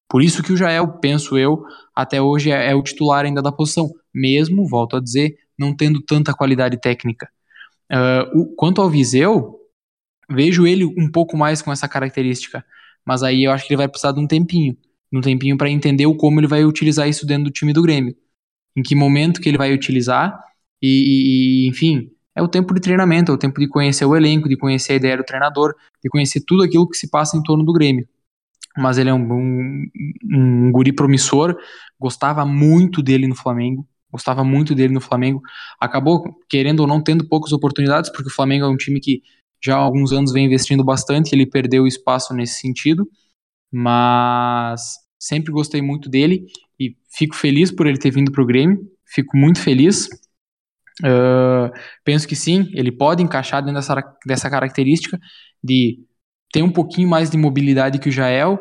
Por 0.08 0.22
isso 0.22 0.42
que 0.42 0.52
o 0.52 0.56
Jael, 0.56 0.98
penso 1.00 1.36
eu, 1.36 1.64
até 1.92 2.22
hoje 2.22 2.52
é, 2.52 2.70
é 2.70 2.74
o 2.74 2.82
titular 2.82 3.24
ainda 3.24 3.42
da 3.42 3.50
posição, 3.50 3.90
mesmo, 4.14 4.68
volto 4.68 4.96
a 4.96 5.00
dizer, 5.00 5.36
não 5.58 5.74
tendo 5.74 6.00
tanta 6.00 6.32
qualidade 6.32 6.80
técnica. 6.80 7.28
Uh, 7.92 8.40
o, 8.40 8.54
quanto 8.56 8.80
ao 8.80 8.90
Viseu, 8.90 9.60
vejo 10.30 10.66
ele 10.66 10.84
um 10.84 11.10
pouco 11.10 11.36
mais 11.36 11.62
com 11.62 11.72
essa 11.72 11.88
característica, 11.88 12.64
mas 13.04 13.22
aí 13.22 13.44
eu 13.44 13.52
acho 13.52 13.66
que 13.66 13.72
ele 13.72 13.78
vai 13.78 13.88
precisar 13.88 14.12
de 14.12 14.20
um 14.20 14.26
tempinho, 14.26 14.76
um 15.12 15.20
tempinho 15.20 15.56
para 15.56 15.70
entender 15.70 16.06
como 16.16 16.40
ele 16.40 16.46
vai 16.46 16.64
utilizar 16.64 17.08
isso 17.08 17.26
dentro 17.26 17.44
do 17.44 17.50
time 17.50 17.72
do 17.72 17.82
Grêmio, 17.82 18.16
em 18.76 18.82
que 18.82 18.94
momento 18.94 19.40
que 19.40 19.48
ele 19.48 19.58
vai 19.58 19.72
utilizar 19.72 20.38
e, 20.82 21.66
e 21.66 21.68
enfim, 21.68 22.10
é 22.34 22.42
o 22.42 22.48
tempo 22.48 22.74
de 22.74 22.80
treinamento, 22.80 23.30
é 23.30 23.34
o 23.34 23.38
tempo 23.38 23.60
de 23.60 23.68
conhecer 23.68 24.04
o 24.04 24.16
elenco, 24.16 24.48
de 24.48 24.56
conhecer 24.56 24.94
a 24.94 24.96
ideia 24.96 25.16
do 25.16 25.24
treinador, 25.24 25.74
de 26.02 26.10
conhecer 26.10 26.42
tudo 26.46 26.62
aquilo 26.64 26.88
que 26.88 26.96
se 26.96 27.08
passa 27.08 27.36
em 27.36 27.42
torno 27.42 27.64
do 27.64 27.72
Grêmio. 27.72 28.08
Mas 28.76 28.98
ele 28.98 29.08
é 29.08 29.14
um, 29.14 29.32
um, 29.32 29.90
um 30.32 30.72
guri 30.72 30.92
promissor, 30.92 31.56
gostava 31.98 32.44
muito 32.44 33.00
dele 33.00 33.28
no 33.28 33.36
Flamengo, 33.36 33.86
gostava 34.14 34.44
muito 34.44 34.76
dele 34.76 34.94
no 34.94 35.00
Flamengo. 35.00 35.42
Acabou, 35.80 36.22
querendo 36.48 36.80
ou 36.80 36.86
não, 36.86 37.02
tendo 37.02 37.26
poucas 37.26 37.52
oportunidades, 37.52 38.12
porque 38.12 38.28
o 38.28 38.32
Flamengo 38.32 38.64
é 38.64 38.68
um 38.68 38.76
time 38.76 39.00
que 39.00 39.20
já 39.60 39.74
há 39.74 39.78
alguns 39.78 40.12
anos 40.12 40.32
vem 40.32 40.46
investindo 40.46 40.84
bastante, 40.84 41.34
ele 41.34 41.44
perdeu 41.44 41.84
espaço 41.84 42.32
nesse 42.32 42.60
sentido, 42.60 43.08
mas 43.72 44.80
sempre 45.18 45.50
gostei 45.50 45.82
muito 45.82 46.08
dele 46.08 46.46
e 46.78 46.96
fico 47.10 47.34
feliz 47.34 47.72
por 47.72 47.88
ele 47.88 47.98
ter 47.98 48.12
vindo 48.12 48.30
para 48.30 48.42
o 48.42 48.46
Grêmio, 48.46 48.78
fico 49.04 49.36
muito 49.36 49.60
feliz. 49.60 50.06
Uh, 51.02 51.74
penso 52.04 52.28
que 52.28 52.36
sim, 52.36 52.70
ele 52.72 52.92
pode 52.92 53.20
encaixar 53.20 53.62
dentro 53.62 53.80
dessa, 53.80 54.16
dessa 54.24 54.48
característica 54.48 55.18
de 55.62 55.98
ter 56.52 56.62
um 56.62 56.70
pouquinho 56.70 57.08
mais 57.08 57.30
de 57.30 57.36
mobilidade 57.36 57.98
que 57.98 58.10
o 58.10 58.12
Jael, 58.12 58.60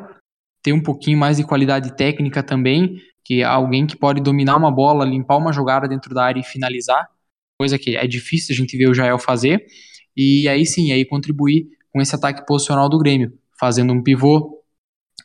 ter 0.64 0.74
um 0.74 0.82
pouquinho 0.82 1.20
mais 1.20 1.38
de 1.38 1.44
qualidade 1.44 1.96
técnica 1.96 2.42
também, 2.42 3.00
que 3.24 3.42
é 3.42 3.44
alguém 3.44 3.88
que 3.88 3.96
pode 3.96 4.22
dominar 4.22 4.58
uma 4.58 4.72
bola, 4.72 5.06
limpar 5.06 5.38
uma 5.38 5.54
jogada 5.54 5.88
dentro 5.88 6.14
da 6.14 6.26
área 6.26 6.40
e 6.40 6.44
finalizar, 6.44 7.08
coisa 7.58 7.78
que 7.78 7.96
é 7.96 8.06
difícil 8.06 8.54
a 8.54 8.58
gente 8.58 8.78
ver 8.78 8.88
o 8.88 8.94
Jael 8.94 9.18
fazer. 9.18 9.66
E 10.16 10.48
aí 10.48 10.66
sim, 10.66 10.92
aí 10.92 11.06
contribuir 11.06 11.68
com 11.92 12.02
esse 12.02 12.14
ataque 12.16 12.46
posicional 12.46 12.90
do 12.90 12.98
Grêmio, 12.98 13.34
fazendo 13.58 13.94
um 13.94 14.04
pivô, 14.04 14.64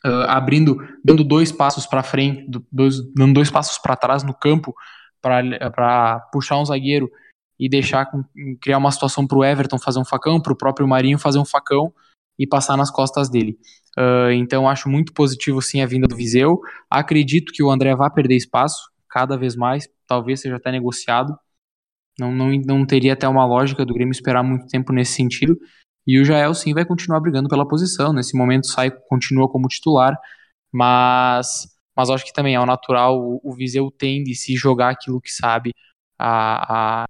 uh, 0.05 0.09
abrindo, 0.27 0.77
dando 1.03 1.23
dois 1.23 1.51
passos 1.51 1.85
para 1.85 2.03
frente, 2.03 2.45
dois, 2.71 2.95
dando 3.13 3.33
dois 3.33 3.51
passos 3.51 3.77
para 3.77 3.95
trás 3.95 4.23
no 4.23 4.33
campo 4.33 4.73
para 5.21 6.19
puxar 6.31 6.57
um 6.57 6.65
zagueiro 6.65 7.11
e 7.59 7.67
deixar 7.67 8.09
criar 8.61 8.77
uma 8.77 8.91
situação 8.91 9.27
para 9.27 9.37
o 9.37 9.43
Everton 9.43 9.77
fazer 9.77 9.99
um 9.99 10.05
facão, 10.05 10.39
para 10.39 10.53
o 10.53 10.55
próprio 10.55 10.87
Marinho 10.87 11.19
fazer 11.19 11.39
um 11.39 11.45
facão 11.45 11.93
e 12.39 12.47
passar 12.47 12.77
nas 12.77 12.89
costas 12.89 13.29
dele. 13.29 13.59
Uh, 13.97 14.31
então 14.31 14.69
acho 14.69 14.87
muito 14.87 15.13
positivo 15.13 15.61
sim 15.61 15.81
a 15.81 15.85
vinda 15.85 16.07
do 16.07 16.15
Viseu. 16.15 16.61
Acredito 16.89 17.51
que 17.51 17.61
o 17.61 17.69
André 17.69 17.93
vai 17.95 18.09
perder 18.09 18.35
espaço 18.35 18.89
cada 19.09 19.37
vez 19.37 19.55
mais, 19.55 19.89
talvez 20.07 20.39
seja 20.39 20.55
até 20.55 20.71
negociado. 20.71 21.37
Não, 22.17 22.31
não, 22.33 22.51
não 22.65 22.85
teria 22.85 23.13
até 23.13 23.27
uma 23.27 23.45
lógica 23.45 23.85
do 23.85 23.93
Grêmio 23.93 24.11
esperar 24.11 24.43
muito 24.43 24.67
tempo 24.67 24.93
nesse 24.93 25.13
sentido. 25.13 25.57
E 26.07 26.19
o 26.19 26.25
Jael 26.25 26.53
sim 26.53 26.73
vai 26.73 26.85
continuar 26.85 27.19
brigando 27.19 27.49
pela 27.49 27.67
posição. 27.67 28.13
Nesse 28.13 28.37
momento 28.37 28.67
sai, 28.67 28.91
continua 28.91 29.49
como 29.49 29.67
titular, 29.67 30.17
mas, 30.71 31.67
mas 31.95 32.09
acho 32.09 32.25
que 32.25 32.33
também 32.33 32.55
é 32.55 32.59
o 32.59 32.65
natural. 32.65 33.19
O, 33.19 33.41
o 33.43 33.53
Viseu 33.53 33.91
tende, 33.91 34.33
se 34.35 34.55
jogar 34.55 34.89
aquilo 34.89 35.21
que 35.21 35.31
sabe, 35.31 35.71
a, 36.17 37.03
a, 37.03 37.05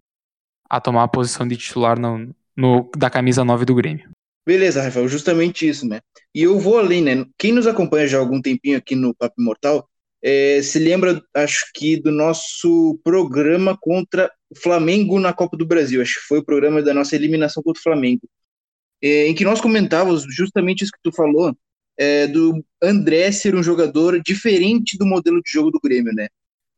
a 0.69 0.81
tomar 0.81 1.03
a 1.03 1.07
posição 1.07 1.47
de 1.47 1.57
titular 1.57 1.99
no, 1.99 2.33
no, 2.55 2.89
da 2.95 3.09
camisa 3.09 3.43
9 3.43 3.65
do 3.65 3.75
Grêmio. 3.75 4.09
Beleza, 4.45 4.81
Rafael, 4.81 5.07
justamente 5.07 5.67
isso, 5.67 5.87
né? 5.87 5.99
E 6.33 6.43
eu 6.43 6.59
vou 6.59 6.77
além, 6.77 7.01
né? 7.01 7.25
Quem 7.37 7.51
nos 7.51 7.67
acompanha 7.67 8.07
já 8.07 8.17
há 8.17 8.21
algum 8.21 8.41
tempinho 8.41 8.77
aqui 8.77 8.95
no 8.95 9.13
Papo 9.13 9.41
Imortal 9.41 9.87
é, 10.21 10.61
se 10.61 10.79
lembra, 10.79 11.21
acho 11.33 11.65
que, 11.73 11.99
do 11.99 12.11
nosso 12.11 12.99
programa 13.03 13.77
contra 13.79 14.31
o 14.49 14.55
Flamengo 14.59 15.19
na 15.19 15.33
Copa 15.33 15.55
do 15.55 15.65
Brasil. 15.65 16.01
Acho 16.01 16.15
que 16.15 16.27
foi 16.27 16.39
o 16.39 16.45
programa 16.45 16.81
da 16.81 16.93
nossa 16.93 17.15
eliminação 17.15 17.63
contra 17.63 17.79
o 17.79 17.83
Flamengo. 17.83 18.27
É, 19.01 19.27
em 19.27 19.35
que 19.35 19.45
nós 19.45 19.61
comentávamos 19.61 20.25
justamente 20.29 20.83
isso 20.83 20.91
que 20.91 20.99
tu 21.01 21.11
falou, 21.15 21.55
é, 21.97 22.27
do 22.27 22.63
André 22.81 23.31
ser 23.31 23.55
um 23.55 23.63
jogador 23.63 24.21
diferente 24.21 24.97
do 24.97 25.05
modelo 25.05 25.41
de 25.41 25.51
jogo 25.51 25.71
do 25.71 25.79
Grêmio, 25.81 26.13
né? 26.13 26.27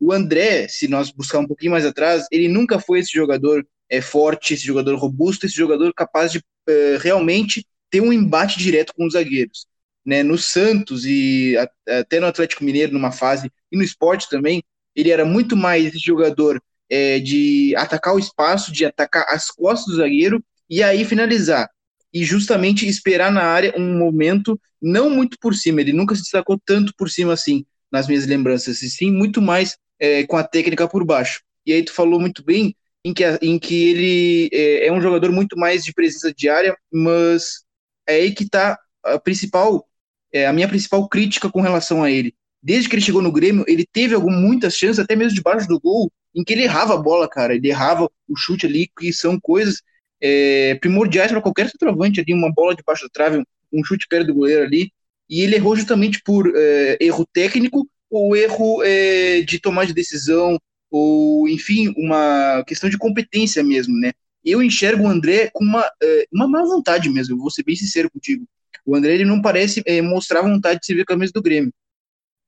O 0.00 0.12
André, 0.12 0.68
se 0.68 0.88
nós 0.88 1.10
buscar 1.10 1.38
um 1.38 1.46
pouquinho 1.46 1.72
mais 1.72 1.86
atrás, 1.86 2.26
ele 2.30 2.48
nunca 2.48 2.78
foi 2.78 3.00
esse 3.00 3.12
jogador 3.12 3.66
é, 3.92 4.00
forte, 4.00 4.54
esse 4.54 4.64
jogador 4.64 4.96
robusto, 4.96 5.44
esse 5.44 5.54
jogador 5.54 5.92
capaz 5.94 6.32
de 6.32 6.42
é, 6.66 6.96
realmente 6.98 7.66
ter 7.90 8.00
um 8.00 8.12
embate 8.12 8.58
direto 8.58 8.94
com 8.94 9.06
os 9.06 9.12
zagueiros 9.12 9.66
né, 10.04 10.22
no 10.22 10.36
Santos 10.36 11.04
e 11.04 11.56
até 11.86 12.18
no 12.18 12.26
Atlético 12.26 12.64
Mineiro 12.64 12.92
numa 12.92 13.12
fase 13.12 13.50
e 13.70 13.76
no 13.76 13.82
esporte 13.82 14.28
também, 14.28 14.62
ele 14.94 15.10
era 15.10 15.24
muito 15.24 15.56
mais 15.56 15.86
esse 15.86 15.98
jogador 15.98 16.60
é, 16.90 17.18
de 17.18 17.74
atacar 17.76 18.14
o 18.14 18.18
espaço, 18.18 18.72
de 18.72 18.84
atacar 18.84 19.24
as 19.28 19.50
costas 19.50 19.94
do 19.94 19.96
zagueiro 19.96 20.42
e 20.68 20.82
aí 20.82 21.04
finalizar. 21.04 21.68
E 22.12 22.24
justamente 22.24 22.86
esperar 22.86 23.30
na 23.30 23.42
área 23.42 23.74
um 23.76 23.98
momento 23.98 24.60
não 24.80 25.08
muito 25.08 25.38
por 25.40 25.54
cima, 25.54 25.80
ele 25.80 25.92
nunca 25.92 26.14
se 26.14 26.22
destacou 26.22 26.60
tanto 26.64 26.92
por 26.96 27.08
cima 27.08 27.32
assim, 27.32 27.64
nas 27.90 28.08
minhas 28.08 28.26
lembranças, 28.26 28.82
e 28.82 28.90
sim 28.90 29.10
muito 29.10 29.40
mais 29.40 29.76
é, 29.98 30.26
com 30.26 30.36
a 30.36 30.44
técnica 30.44 30.88
por 30.88 31.04
baixo. 31.04 31.40
E 31.64 31.72
aí 31.72 31.82
tu 31.82 31.92
falou 31.92 32.18
muito 32.18 32.44
bem 32.44 32.74
em 33.04 33.12
que, 33.12 33.24
em 33.42 33.58
que 33.58 33.88
ele 33.88 34.50
é, 34.52 34.86
é 34.86 34.92
um 34.92 35.00
jogador 35.00 35.32
muito 35.32 35.56
mais 35.56 35.84
de 35.84 35.92
presença 35.92 36.32
diária, 36.32 36.76
mas 36.92 37.64
é 38.06 38.14
aí 38.14 38.32
que 38.32 38.44
está 38.44 38.78
a 39.04 39.18
principal 39.18 39.86
é, 40.32 40.46
a 40.46 40.52
minha 40.52 40.68
principal 40.68 41.06
crítica 41.08 41.50
com 41.50 41.60
relação 41.60 42.02
a 42.02 42.10
ele. 42.10 42.34
Desde 42.62 42.88
que 42.88 42.94
ele 42.94 43.02
chegou 43.02 43.20
no 43.20 43.32
Grêmio, 43.32 43.64
ele 43.68 43.84
teve 43.84 44.14
algumas, 44.14 44.40
muitas 44.40 44.76
chances, 44.76 44.98
até 44.98 45.14
mesmo 45.14 45.34
debaixo 45.34 45.68
do 45.68 45.80
gol, 45.80 46.10
em 46.34 46.42
que 46.42 46.52
ele 46.52 46.62
errava 46.62 46.94
a 46.94 46.96
bola, 46.96 47.28
cara. 47.28 47.54
Ele 47.54 47.68
errava 47.68 48.08
o 48.28 48.36
chute 48.36 48.66
ali, 48.66 48.88
que 48.98 49.12
são 49.12 49.38
coisas 49.38 49.82
é, 50.20 50.76
primordiais 50.76 51.30
para 51.30 51.42
qualquer 51.42 51.68
centroavante 51.68 52.20
ali, 52.20 52.32
uma 52.32 52.52
bola 52.52 52.74
debaixo 52.74 53.04
da 53.04 53.10
trave, 53.12 53.42
um, 53.72 53.84
chute 53.84 54.06
perto 54.08 54.28
do 54.28 54.34
goleiro 54.34 54.64
ali. 54.64 54.90
E 55.28 55.42
ele 55.42 55.56
errou 55.56 55.76
justamente 55.76 56.22
por 56.24 56.50
é, 56.54 56.96
erro 57.00 57.26
técnico 57.32 57.86
ou 58.10 58.36
erro 58.36 58.82
é, 58.84 59.42
de 59.42 59.58
tomar 59.58 59.86
de 59.86 59.92
decisão, 59.92 60.58
ou 60.92 61.48
enfim, 61.48 61.92
uma 61.96 62.62
questão 62.66 62.90
de 62.90 62.98
competência 62.98 63.64
mesmo, 63.64 63.98
né? 63.98 64.12
Eu 64.44 64.62
enxergo 64.62 65.04
o 65.04 65.08
André 65.08 65.50
com 65.52 65.64
uma, 65.64 65.90
é, 66.02 66.26
uma 66.30 66.46
má 66.46 66.62
vontade 66.62 67.08
mesmo, 67.08 67.38
vou 67.38 67.50
ser 67.50 67.64
bem 67.64 67.74
sincero 67.74 68.10
contigo. 68.10 68.46
O 68.84 68.94
André 68.94 69.14
ele 69.14 69.24
não 69.24 69.40
parece 69.40 69.82
é, 69.86 70.02
mostrar 70.02 70.42
vontade 70.42 70.80
de 70.80 70.86
se 70.86 70.94
com 70.94 71.02
a 71.02 71.06
camisa 71.06 71.32
do 71.32 71.42
Grêmio. 71.42 71.72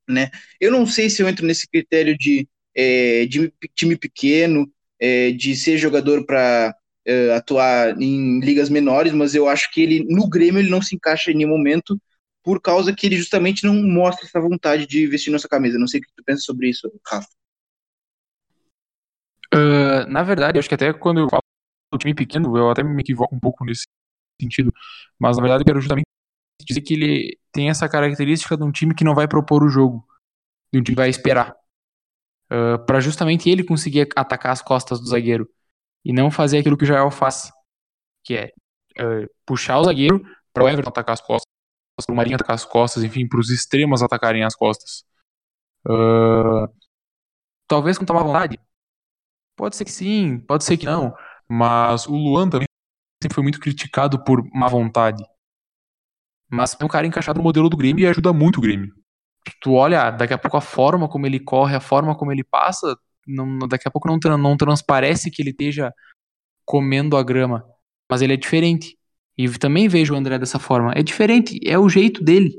Né? 0.09 0.31
Eu 0.61 0.71
não 0.71 0.87
sei 0.87 1.09
se 1.09 1.23
eu 1.23 1.29
entro 1.29 1.47
nesse 1.47 1.67
critério 1.67 2.17
de, 2.19 2.47
é, 2.75 3.25
de 3.27 3.51
time 3.75 3.97
pequeno, 3.97 4.71
é, 5.01 5.31
de 5.33 5.57
ser 5.57 5.79
jogador 5.79 6.27
para 6.27 6.77
atuar 7.37 8.01
em 8.01 8.41
ligas 8.41 8.71
menores, 8.71 9.13
mas 9.13 9.35
eu 9.35 9.47
acho 9.47 9.71
que 9.71 9.83
ele 9.83 10.05
no 10.09 10.27
Grêmio 10.27 10.61
ele 10.61 10.71
não 10.71 10.81
se 10.81 10.97
encaixa 10.97 11.31
em 11.31 11.35
nenhum 11.35 11.51
momento 11.51 12.01
por 12.43 12.63
causa 12.63 12.95
que 12.95 13.07
ele 13.07 13.17
justamente 13.17 13.65
não 13.65 13.75
mostra 13.75 14.27
essa 14.27 14.41
vontade 14.41 14.87
de 14.87 15.07
vestir 15.07 15.31
nossa 15.31 15.49
camisa. 15.49 15.79
Não 15.79 15.87
sei 15.87 16.01
o 16.01 16.03
que 16.03 16.09
tu 16.17 16.25
pensa 16.25 16.41
sobre 16.43 16.71
isso, 16.71 16.91
Rafa. 17.07 17.29
Uh, 19.55 20.11
na 20.11 20.23
verdade, 20.23 20.59
acho 20.59 20.69
que 20.69 20.75
até 20.75 20.93
quando 20.93 21.21
eu 21.21 21.29
falo 21.29 21.43
do 21.93 21.99
time 21.99 22.15
pequeno, 22.15 22.57
eu 22.57 22.71
até 22.71 22.83
me 22.83 23.01
equivoco 23.01 23.35
um 23.35 23.39
pouco 23.39 23.65
nesse 23.65 23.85
sentido, 24.41 24.73
mas 25.19 25.37
na 25.37 25.43
verdade 25.43 25.63
eu 25.63 25.67
quero 25.67 25.81
justamente 25.81 26.07
dizer 26.67 26.81
que 26.81 26.95
ele 26.95 27.39
tem 27.53 27.71
essa 27.71 27.89
característica 27.89 28.57
de 28.57 28.65
um 28.65 28.73
time 28.73 28.95
que 28.95 29.05
não 29.05 29.15
vai 29.15 29.29
propor 29.29 29.63
o 29.63 29.69
jogo, 29.69 30.05
de 30.73 30.81
um 30.81 30.83
time 30.83 30.97
que 30.97 31.01
vai 31.01 31.09
esperar. 31.09 31.55
Uh, 32.51 32.79
para 32.85 33.01
justamente 33.01 33.49
ele 33.49 33.65
conseguir 33.65 34.09
atacar 34.17 34.53
as 34.53 34.61
costas 34.61 35.01
do 35.01 35.07
zagueiro 35.07 35.49
e 36.05 36.13
não 36.13 36.31
fazer 36.31 36.59
aquilo 36.59 36.77
que 36.77 36.85
o 36.85 36.87
Jael 36.87 37.11
faz, 37.11 37.51
que 38.25 38.35
é 38.35 38.53
uh, 39.01 39.29
puxar 39.47 39.79
o 39.79 39.85
zagueiro 39.85 40.21
para 40.53 40.65
o 40.65 40.69
Everton 40.69 40.91
atacar 40.91 41.15
as 41.15 41.21
costas, 41.21 41.51
para 41.97 42.13
o 42.13 42.17
Marinho 42.17 42.37
atacar 42.37 42.55
as 42.55 42.65
costas, 42.65 43.03
enfim, 43.03 43.27
para 43.27 43.41
os 43.41 43.51
extremos 43.51 44.03
atacarem 44.03 44.45
as 44.45 44.55
costas. 44.55 45.05
Uh, 45.87 46.69
talvez 47.67 47.97
com 47.99 48.05
tomar 48.05 48.23
vontade. 48.23 48.59
Pode 49.57 49.77
ser 49.77 49.85
que 49.85 49.93
sim, 49.93 50.39
pode 50.39 50.65
ser 50.65 50.77
que 50.77 50.87
não. 50.87 51.15
Mas 51.49 52.07
o 52.07 52.13
Luan 52.15 52.49
também 52.49 52.67
sempre 53.23 53.35
foi 53.35 53.43
muito 53.43 53.61
criticado 53.61 54.23
por 54.25 54.45
má 54.53 54.69
vontade. 54.69 55.25
Mas 56.51 56.77
é 56.79 56.85
um 56.85 56.89
cara 56.89 57.07
encaixado 57.07 57.39
no 57.39 57.45
modelo 57.45 57.69
do 57.69 57.77
Grêmio 57.77 58.03
e 58.03 58.07
ajuda 58.07 58.33
muito 58.33 58.59
o 58.59 58.61
Grêmio. 58.61 58.93
Tu 59.61 59.73
olha, 59.73 60.11
daqui 60.11 60.33
a 60.33 60.39
pouco 60.39 60.57
a 60.57 60.61
forma 60.61 61.09
como 61.09 61.27
ele 61.27 61.41
corre, 61.41 61.77
a 61.77 61.81
forma 61.81 62.17
como 62.17 62.33
ele 62.33 62.45
passa, 62.45 62.97
não, 63.27 63.59
daqui 63.69 63.87
a 63.89 63.91
pouco 63.91 64.09
não, 64.09 64.19
não 64.39 64.57
transparece 64.57 65.31
que 65.31 65.43
ele 65.43 65.51
esteja 65.51 65.93
comendo 66.65 67.17
a 67.17 67.23
grama. 67.23 67.65
Mas 68.11 68.23
ele 68.23 68.35
é 68.35 68.37
diferente. 68.37 68.97
E 69.37 69.49
também 69.59 69.89
vejo 69.89 70.15
o 70.15 70.17
André 70.17 70.39
dessa 70.39 70.59
forma. 70.59 70.93
É 70.95 71.03
diferente, 71.03 71.59
é 71.65 71.79
o 71.79 71.89
jeito 71.89 72.23
dele. 72.23 72.55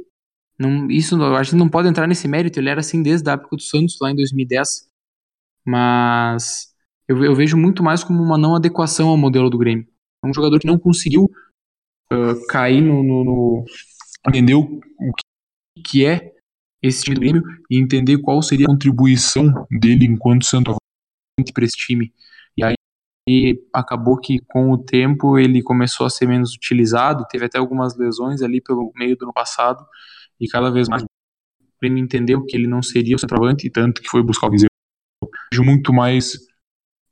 Não, 0.59 0.89
isso 0.89 1.21
a 1.23 1.43
gente 1.43 1.55
não 1.55 1.69
pode 1.69 1.87
entrar 1.87 2.07
nesse 2.07 2.27
mérito. 2.27 2.59
Ele 2.59 2.69
era 2.69 2.81
assim 2.81 3.01
desde 3.01 3.29
a 3.29 3.33
época 3.33 3.55
do 3.55 3.61
Santos, 3.61 3.97
lá 4.01 4.11
em 4.11 4.15
2010. 4.15 4.89
Mas 5.65 6.74
eu, 7.07 7.23
eu 7.23 7.35
vejo 7.35 7.57
muito 7.57 7.83
mais 7.83 8.03
como 8.03 8.21
uma 8.21 8.37
não 8.37 8.55
adequação 8.55 9.09
ao 9.09 9.17
modelo 9.17 9.49
do 9.49 9.57
Grêmio. 9.57 9.87
É 10.23 10.27
um 10.27 10.33
jogador 10.33 10.59
que 10.59 10.67
não 10.67 10.77
conseguiu 10.77 11.29
uh, 12.11 12.47
cair 12.47 12.81
no, 12.81 13.03
no, 13.03 13.23
no, 13.23 13.65
entender 14.27 14.55
o, 14.55 14.81
que 15.85 16.05
é 16.05 16.33
esse 16.81 17.03
time 17.03 17.15
do 17.15 17.21
Grêmio 17.21 17.43
e 17.69 17.77
entender 17.77 18.17
qual 18.19 18.41
seria 18.41 18.65
a 18.65 18.69
contribuição 18.69 19.67
dele 19.69 20.05
enquanto 20.05 20.45
centroavante 20.45 20.81
para 21.53 21.65
esse 21.65 21.77
time. 21.77 22.11
E 22.57 22.63
aí 22.63 22.75
acabou 23.73 24.19
que 24.19 24.39
com 24.47 24.71
o 24.71 24.77
tempo 24.77 25.37
ele 25.37 25.61
começou 25.61 26.05
a 26.05 26.09
ser 26.09 26.27
menos 26.27 26.53
utilizado, 26.53 27.25
teve 27.29 27.45
até 27.45 27.57
algumas 27.57 27.97
lesões 27.97 28.41
ali 28.41 28.61
pelo 28.61 28.91
meio 28.95 29.15
do 29.15 29.25
ano 29.25 29.33
passado 29.33 29.85
e 30.39 30.47
cada 30.47 30.69
vez 30.71 30.87
mais 30.87 31.03
o 31.03 31.07
Grêmio 31.81 32.03
entendeu 32.03 32.43
que 32.45 32.55
ele 32.55 32.67
não 32.67 32.81
seria 32.81 33.15
o 33.15 33.19
centroavante, 33.19 33.69
tanto 33.69 34.01
que 34.01 34.09
foi 34.09 34.23
buscar 34.23 34.47
o 34.47 34.51
Viseu. 34.51 34.69
Vejo 35.51 35.63
muito 35.63 35.93
mais 35.93 36.37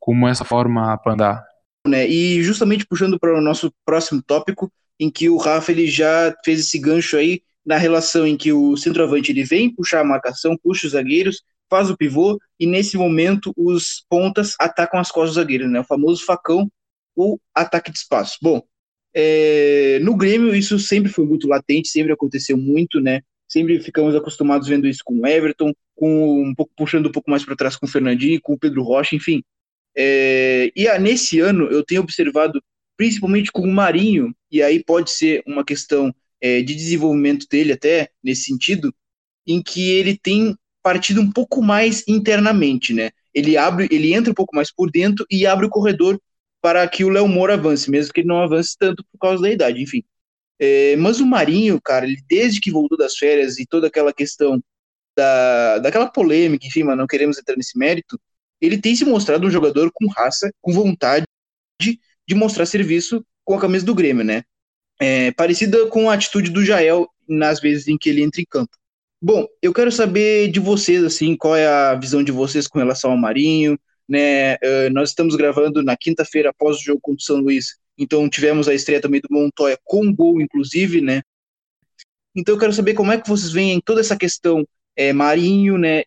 como 0.03 0.27
essa 0.27 0.43
forma 0.43 0.98
para 0.98 1.13
andar. 1.13 1.45
Né? 1.88 2.05
E 2.05 2.43
justamente 2.43 2.86
puxando 2.86 3.17
para 3.17 3.38
o 3.38 3.41
nosso 3.41 3.74
próximo 3.86 4.22
tópico, 4.22 4.69
em 5.00 5.10
que 5.10 5.29
o 5.29 5.38
Rafa 5.38 5.72
ele 5.72 5.88
já 5.88 6.36
fez 6.43 6.60
esse 6.60 6.77
gancho 6.77 7.15
aí 7.15 7.41
na 7.65 7.77
relação 7.77 8.27
em 8.27 8.36
que 8.36 8.51
o 8.51 8.75
centroavante 8.75 9.31
ele 9.31 9.45
vem 9.45 9.74
puxar 9.74 10.01
a 10.01 10.03
marcação, 10.03 10.57
puxa 10.62 10.88
os 10.88 10.91
zagueiros, 10.91 11.41
faz 11.69 11.89
o 11.89 11.95
pivô 11.95 12.38
e 12.60 12.67
nesse 12.67 12.98
momento 12.98 13.53
os 13.55 14.03
pontas 14.10 14.55
atacam 14.60 15.00
as 15.00 15.10
costas 15.10 15.36
dos 15.36 15.41
zagueiros, 15.41 15.72
né? 15.72 15.79
O 15.79 15.86
famoso 15.86 16.25
facão 16.25 16.69
ou 17.15 17.39
ataque 17.55 17.89
de 17.89 18.00
espaço. 18.00 18.38
Bom, 18.41 18.62
é, 19.15 20.00
no 20.01 20.17
Grêmio 20.17 20.53
isso 20.53 20.77
sempre 20.79 21.13
foi 21.13 21.25
muito 21.25 21.48
latente, 21.48 21.88
sempre 21.88 22.12
aconteceu 22.12 22.57
muito, 22.57 23.00
né? 23.00 23.22
Sempre 23.48 23.79
ficamos 23.79 24.13
acostumados 24.15 24.67
vendo 24.67 24.86
isso 24.86 25.01
com 25.05 25.22
o 25.22 25.25
Everton, 25.25 25.72
com 25.95 26.43
um 26.43 26.53
pouco 26.53 26.74
puxando 26.75 27.07
um 27.07 27.12
pouco 27.12 27.31
mais 27.31 27.45
para 27.45 27.55
trás 27.55 27.77
com 27.77 27.86
o 27.86 27.89
Fernandinho, 27.89 28.41
com 28.41 28.51
o 28.51 28.60
Pedro 28.60 28.83
Rocha, 28.83 29.15
enfim. 29.15 29.41
É, 29.96 30.72
e 30.76 30.88
ah, 30.88 30.98
nesse 31.00 31.40
ano 31.40 31.66
eu 31.72 31.84
tenho 31.84 32.02
observado, 32.02 32.62
principalmente 32.98 33.52
com 33.52 33.62
o 33.62 33.72
Marinho, 33.72 34.36
e 34.52 34.62
aí 34.62 34.84
pode 34.84 35.12
ser 35.12 35.44
uma 35.46 35.64
questão 35.64 36.14
é, 36.42 36.62
de 36.62 36.76
desenvolvimento 36.76 37.48
dele 37.50 37.74
até 37.74 38.10
nesse 38.24 38.44
sentido, 38.44 38.94
em 39.48 39.62
que 39.62 39.92
ele 39.92 40.18
tem 40.18 40.56
partido 40.82 41.22
um 41.22 41.32
pouco 41.32 41.62
mais 41.62 42.04
internamente, 42.08 42.94
né? 42.94 43.12
Ele 43.34 43.58
abre, 43.58 43.88
ele 43.92 44.14
entra 44.14 44.32
um 44.32 44.36
pouco 44.36 44.56
mais 44.56 44.72
por 44.72 44.92
dentro 44.92 45.26
e 45.32 45.46
abre 45.46 45.66
o 45.66 45.70
corredor 45.70 46.20
para 46.62 46.88
que 46.88 47.04
o 47.04 47.10
Léo 47.10 47.28
Moura 47.28 47.56
avance, 47.56 47.90
mesmo 47.90 48.14
que 48.14 48.22
ele 48.22 48.28
não 48.28 48.42
avance 48.42 48.76
tanto 48.78 49.04
por 49.12 49.18
causa 49.18 49.42
da 49.42 49.52
idade, 49.52 49.82
enfim. 49.82 50.04
É, 50.60 50.96
mas 50.98 51.20
o 51.20 51.26
Marinho, 51.26 51.82
cara, 51.82 52.06
ele, 52.06 52.22
desde 52.30 52.62
que 52.62 52.72
voltou 52.72 52.98
das 52.98 53.18
férias 53.18 53.58
e 53.60 53.66
toda 53.66 53.88
aquela 53.88 54.14
questão 54.14 54.64
da, 55.16 55.80
daquela 55.80 56.08
polêmica, 56.08 56.66
enfim, 56.66 56.84
mas 56.84 56.98
não 56.98 57.08
queremos 57.08 57.38
entrar 57.38 57.56
nesse 57.56 57.78
mérito, 57.78 58.20
ele 58.63 58.79
tem 58.79 58.96
se 58.96 59.05
mostrado 59.05 59.46
um 59.46 59.51
jogador 59.51 59.92
com 59.94 60.07
raça, 60.07 60.51
com 60.61 60.72
vontade 60.72 61.25
de, 61.81 62.00
mostrar 62.33 62.66
serviço 62.66 63.24
com 63.44 63.55
a 63.55 63.59
camisa 63.59 63.85
do 63.85 63.94
Grêmio, 63.94 64.24
né? 64.24 64.44
é, 65.00 65.31
parecida 65.31 65.85
com 65.88 66.09
a 66.09 66.14
atitude 66.14 66.50
do 66.50 66.64
Jael 66.64 67.07
nas 67.27 67.59
vezes 67.59 67.88
em 67.88 67.98
que 67.98 68.09
ele 68.09 68.24
entra 68.24 68.42
em 68.42 68.46
campo. 68.46 68.72
Bom, 69.22 69.48
eu 69.61 69.74
quero 69.74 69.92
saber 69.92 70.50
de 70.50 70.59
vocês, 70.59 71.03
assim, 71.03 71.35
qual 71.35 71.55
é 71.55 71.66
a 71.66 71.96
visão 71.96 72.24
de 72.24 72.31
vocês 72.31 72.68
com 72.68 72.79
relação 72.79 73.11
ao 73.11 73.18
Marinho, 73.18 73.79
né? 74.07 74.55
Uh, 74.55 74.90
nós 74.92 75.09
estamos 75.09 75.35
gravando 75.35 75.81
na 75.81 75.96
quinta-feira 75.96 76.50
após 76.50 76.77
o 76.77 76.83
jogo 76.83 77.00
contra 77.01 77.22
o 77.22 77.25
São 77.25 77.38
Luís, 77.38 77.77
então 77.98 78.29
tivemos 78.29 78.68
a 78.68 78.74
estreia 78.74 79.01
também 79.01 79.22
do 79.22 79.27
Montoya 79.31 79.77
com 79.83 80.14
gol, 80.14 80.42
inclusive, 80.42 81.00
né? 81.00 81.22
Então 82.35 82.55
eu 82.55 82.59
quero 82.59 82.74
saber 82.74 82.94
como 82.96 83.11
é 83.11 83.20
que 83.20 83.29
vocês 83.29 83.51
veem 83.51 83.79
toda 83.79 84.01
essa 84.01 84.18
questão 84.18 84.68
é, 84.96 85.14
Marinho, 85.14 85.77
né? 85.77 86.03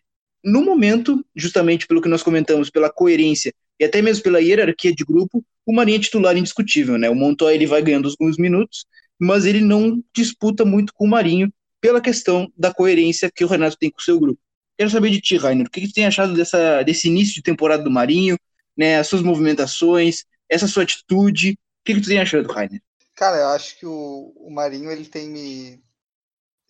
No 0.46 0.64
momento, 0.64 1.26
justamente 1.34 1.88
pelo 1.88 2.00
que 2.00 2.08
nós 2.08 2.22
comentamos, 2.22 2.70
pela 2.70 2.88
coerência 2.88 3.52
e 3.80 3.84
até 3.84 4.00
mesmo 4.00 4.22
pela 4.22 4.40
hierarquia 4.40 4.94
de 4.94 5.04
grupo, 5.04 5.44
o 5.66 5.74
Marinho 5.74 5.96
é 5.96 6.00
titular 6.00 6.36
indiscutível, 6.36 6.96
né? 6.96 7.10
O 7.10 7.16
Montoya 7.16 7.56
ele 7.56 7.66
vai 7.66 7.82
ganhando 7.82 8.08
alguns 8.08 8.38
minutos, 8.38 8.86
mas 9.18 9.44
ele 9.44 9.60
não 9.60 10.00
disputa 10.14 10.64
muito 10.64 10.94
com 10.94 11.04
o 11.04 11.08
Marinho 11.08 11.52
pela 11.80 12.00
questão 12.00 12.48
da 12.56 12.72
coerência 12.72 13.28
que 13.28 13.44
o 13.44 13.48
Renato 13.48 13.76
tem 13.76 13.90
com 13.90 13.98
o 13.98 14.04
seu 14.04 14.20
grupo. 14.20 14.40
Quero 14.78 14.88
saber 14.88 15.10
de 15.10 15.20
ti, 15.20 15.36
Rainer, 15.36 15.66
o 15.66 15.70
que, 15.70 15.80
que 15.80 15.92
tem 15.92 16.06
achado 16.06 16.32
dessa, 16.32 16.80
desse 16.84 17.08
início 17.08 17.34
de 17.34 17.42
temporada 17.42 17.82
do 17.82 17.90
Marinho, 17.90 18.38
né? 18.76 19.00
As 19.00 19.08
suas 19.08 19.22
movimentações, 19.22 20.22
essa 20.48 20.68
sua 20.68 20.84
atitude, 20.84 21.54
o 21.54 21.56
que, 21.84 21.94
que 21.94 22.00
tu 22.00 22.08
tem 22.08 22.20
achado, 22.20 22.46
Rainer? 22.52 22.80
Cara, 23.16 23.38
eu 23.38 23.48
acho 23.48 23.76
que 23.80 23.84
o, 23.86 24.32
o 24.36 24.48
Marinho 24.48 24.92
ele 24.92 25.06
tem 25.06 25.28
me, 25.28 25.82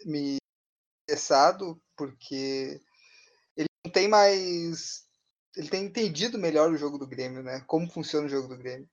me 0.07 0.39
interessado 1.05 1.79
porque 1.95 2.81
tem 3.89 4.09
mais 4.09 5.05
ele 5.57 5.69
tem 5.69 5.85
entendido 5.85 6.39
melhor 6.39 6.71
o 6.71 6.77
jogo 6.77 6.99
do 6.99 7.07
Grêmio, 7.07 7.43
né? 7.43 7.65
Como 7.67 7.91
funciona 7.91 8.27
o 8.27 8.31
jogo 8.31 8.49
do 8.49 8.59
Grêmio. 8.59 8.89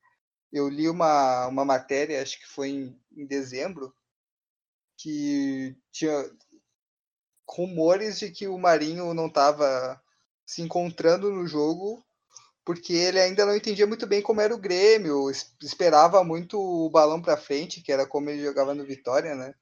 Eu 0.52 0.70
li 0.70 0.88
uma, 0.88 1.48
uma 1.48 1.66
matéria, 1.66 2.22
acho 2.22 2.40
que 2.40 2.48
foi 2.48 2.70
em, 2.70 3.00
em 3.18 3.26
dezembro, 3.26 3.94
que 4.98 5.76
tinha 5.92 6.32
rumores 7.50 8.20
de 8.20 8.32
que 8.32 8.48
o 8.48 8.58
Marinho 8.58 9.14
não 9.14 9.28
estava 9.28 10.02
se 10.46 10.62
encontrando 10.62 11.30
no 11.30 11.46
jogo 11.46 12.04
porque 12.66 12.94
ele 12.94 13.20
ainda 13.20 13.46
não 13.46 13.56
entendia 13.56 13.86
muito 13.86 14.08
bem 14.08 14.22
como 14.22 14.40
era 14.40 14.56
o 14.56 14.60
Grêmio, 14.60 15.30
esperava 15.62 16.24
muito 16.24 16.58
o 16.60 16.90
balão 16.90 17.22
para 17.22 17.36
frente, 17.36 17.82
que 17.82 17.92
era 17.92 18.06
como 18.08 18.30
ele 18.30 18.44
jogava 18.44 18.74
no 18.74 18.86
Vitória, 18.86 19.36
né? 19.36 19.54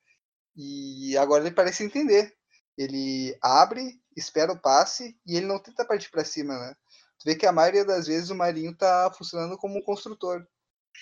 E 0.55 1.17
agora 1.17 1.43
ele 1.43 1.55
parece 1.55 1.83
entender. 1.83 2.33
Ele 2.77 3.35
abre, 3.41 3.99
espera 4.15 4.51
o 4.51 4.59
passe 4.59 5.17
e 5.25 5.37
ele 5.37 5.45
não 5.45 5.59
tenta 5.59 5.85
partir 5.85 6.09
para 6.09 6.25
cima, 6.25 6.57
né? 6.57 6.75
Tu 7.19 7.25
vê 7.25 7.35
que 7.35 7.45
a 7.45 7.51
maioria 7.51 7.85
das 7.85 8.07
vezes 8.07 8.29
o 8.29 8.35
Marinho 8.35 8.75
tá 8.75 9.11
funcionando 9.15 9.57
como 9.57 9.77
um 9.77 9.83
construtor. 9.83 10.45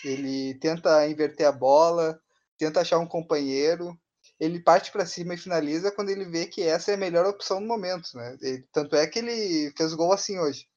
Ele 0.03 0.53
tenta 0.59 1.07
inverter 1.07 1.47
a 1.47 1.51
bola, 1.51 2.19
tenta 2.57 2.81
achar 2.81 2.99
um 2.99 3.07
companheiro, 3.07 3.97
ele 4.39 4.61
parte 4.61 4.91
para 4.91 5.05
cima 5.05 5.33
e 5.33 5.37
finaliza 5.37 5.91
quando 5.91 6.09
ele 6.09 6.25
vê 6.25 6.45
que 6.45 6.61
essa 6.61 6.91
é 6.91 6.93
a 6.93 6.97
melhor 6.97 7.25
opção 7.25 7.59
no 7.59 7.67
momento, 7.67 8.09
né? 8.15 8.37
Ele, 8.41 8.65
tanto 8.71 8.95
é 8.95 9.07
que 9.07 9.19
ele 9.19 9.73
fez 9.77 9.93
gol 9.93 10.13
assim 10.13 10.39
hoje. 10.39 10.67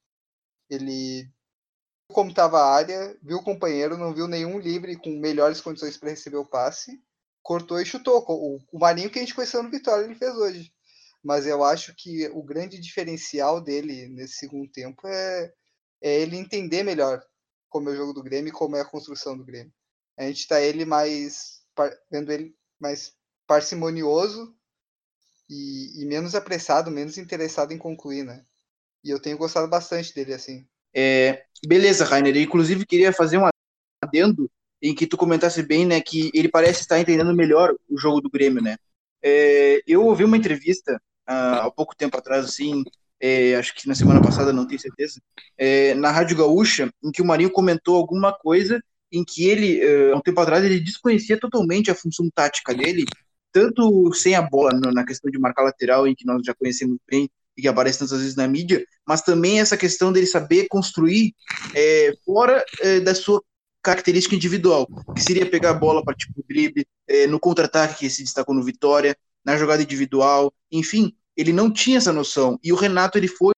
Ele 0.69 1.23
viu 1.23 2.15
como 2.15 2.29
estava 2.29 2.59
a 2.59 2.73
área, 2.73 3.17
viu 3.21 3.37
o 3.37 3.43
companheiro, 3.43 3.97
não 3.97 4.13
viu 4.13 4.27
nenhum 4.27 4.59
livre 4.59 4.95
com 4.97 5.09
melhores 5.11 5.61
condições 5.61 5.97
para 5.97 6.09
receber 6.09 6.37
o 6.37 6.45
passe, 6.45 7.01
cortou 7.41 7.79
e 7.79 7.85
chutou. 7.85 8.23
O, 8.27 8.59
o 8.71 8.79
Marinho 8.79 9.09
que 9.09 9.19
a 9.19 9.21
gente 9.21 9.35
conheceu 9.35 9.63
no 9.63 9.69
Vitória 9.69 10.05
ele 10.05 10.15
fez 10.15 10.35
hoje 10.35 10.72
mas 11.23 11.47
eu 11.47 11.63
acho 11.63 11.95
que 11.95 12.27
o 12.29 12.43
grande 12.43 12.79
diferencial 12.79 13.61
dele 13.61 14.07
nesse 14.09 14.35
segundo 14.35 14.69
tempo 14.69 15.07
é, 15.07 15.53
é 16.01 16.19
ele 16.21 16.35
entender 16.35 16.83
melhor 16.83 17.23
como 17.69 17.89
é 17.89 17.93
o 17.93 17.95
jogo 17.95 18.13
do 18.13 18.21
Grêmio 18.21 18.49
e 18.49 18.53
como 18.53 18.75
é 18.75 18.81
a 18.81 18.85
construção 18.85 19.37
do 19.37 19.45
Grêmio. 19.45 19.73
A 20.17 20.23
gente 20.23 20.41
está 20.41 20.61
ele 20.61 20.85
mais 20.85 21.63
vendo 22.11 22.31
ele 22.31 22.55
mais 22.79 23.13
parcimonioso 23.47 24.53
e, 25.49 26.03
e, 26.03 26.05
menos 26.05 26.35
apressado, 26.35 26.91
menos 26.91 27.17
interessado 27.17 27.71
em 27.71 27.77
concluir, 27.77 28.23
né? 28.23 28.45
E 29.03 29.09
eu 29.09 29.19
tenho 29.19 29.37
gostado 29.37 29.67
bastante 29.67 30.13
dele 30.13 30.33
assim. 30.33 30.67
É, 30.93 31.45
beleza, 31.65 32.05
Rainer. 32.05 32.35
Eu, 32.35 32.41
inclusive 32.41 32.85
queria 32.85 33.11
fazer 33.11 33.37
um 33.37 33.47
adendo 34.03 34.51
em 34.81 34.93
que 34.93 35.07
tu 35.07 35.17
comentasse 35.17 35.63
bem, 35.63 35.85
né, 35.85 36.01
que 36.01 36.29
ele 36.33 36.49
parece 36.49 36.81
estar 36.81 36.99
entendendo 36.99 37.33
melhor 37.33 37.73
o 37.89 37.97
jogo 37.97 38.21
do 38.21 38.29
Grêmio, 38.29 38.61
né? 38.61 38.75
É, 39.21 39.81
eu 39.87 40.05
ouvi 40.05 40.25
uma 40.25 40.35
entrevista 40.35 41.01
há 41.25 41.71
pouco 41.71 41.95
tempo 41.95 42.17
atrás, 42.17 42.45
assim, 42.45 42.83
é, 43.19 43.55
acho 43.55 43.73
que 43.75 43.87
na 43.87 43.95
semana 43.95 44.21
passada, 44.21 44.51
não 44.51 44.67
tenho 44.67 44.79
certeza, 44.79 45.21
é, 45.57 45.93
na 45.93 46.11
Rádio 46.11 46.37
Gaúcha, 46.37 46.91
em 47.03 47.11
que 47.11 47.21
o 47.21 47.25
Marinho 47.25 47.51
comentou 47.51 47.95
alguma 47.95 48.33
coisa 48.33 48.83
em 49.11 49.23
que 49.23 49.45
ele, 49.45 49.79
é, 49.79 50.11
há 50.11 50.17
um 50.17 50.21
tempo 50.21 50.41
atrás, 50.41 50.63
ele 50.65 50.79
desconhecia 50.79 51.39
totalmente 51.39 51.89
a 51.89 51.95
função 51.95 52.29
tática 52.33 52.73
dele, 52.73 53.05
tanto 53.51 54.11
sem 54.13 54.35
a 54.35 54.41
bola, 54.41 54.71
na 54.73 55.05
questão 55.05 55.31
de 55.31 55.39
marcar 55.39 55.63
lateral, 55.63 56.07
em 56.07 56.15
que 56.15 56.25
nós 56.25 56.41
já 56.45 56.53
conhecemos 56.53 56.97
bem 57.09 57.29
e 57.55 57.61
que 57.61 57.67
aparece 57.67 57.99
tantas 57.99 58.19
vezes 58.19 58.35
na 58.35 58.47
mídia, 58.47 58.83
mas 59.07 59.21
também 59.21 59.59
essa 59.59 59.77
questão 59.77 60.11
dele 60.11 60.25
saber 60.25 60.67
construir 60.67 61.33
é, 61.75 62.13
fora 62.25 62.65
é, 62.81 62.99
da 62.99 63.13
sua 63.13 63.41
característica 63.81 64.35
individual, 64.35 64.87
que 65.13 65.21
seria 65.21 65.45
pegar 65.45 65.71
a 65.71 65.75
bola 65.75 66.03
para 66.03 66.15
tipo 66.15 66.43
drible, 66.49 66.85
é, 67.07 67.27
no 67.27 67.39
contra-ataque 67.39 67.99
que 67.99 68.09
se 68.09 68.23
destacou 68.23 68.55
no 68.55 68.63
Vitória, 68.63 69.15
na 69.45 69.57
jogada 69.57 69.83
individual, 69.83 70.53
enfim, 70.71 71.15
ele 71.35 71.53
não 71.53 71.71
tinha 71.71 71.97
essa 71.97 72.13
noção. 72.13 72.59
E 72.63 72.71
o 72.71 72.75
Renato 72.75 73.17
ele 73.17 73.27
foi 73.27 73.53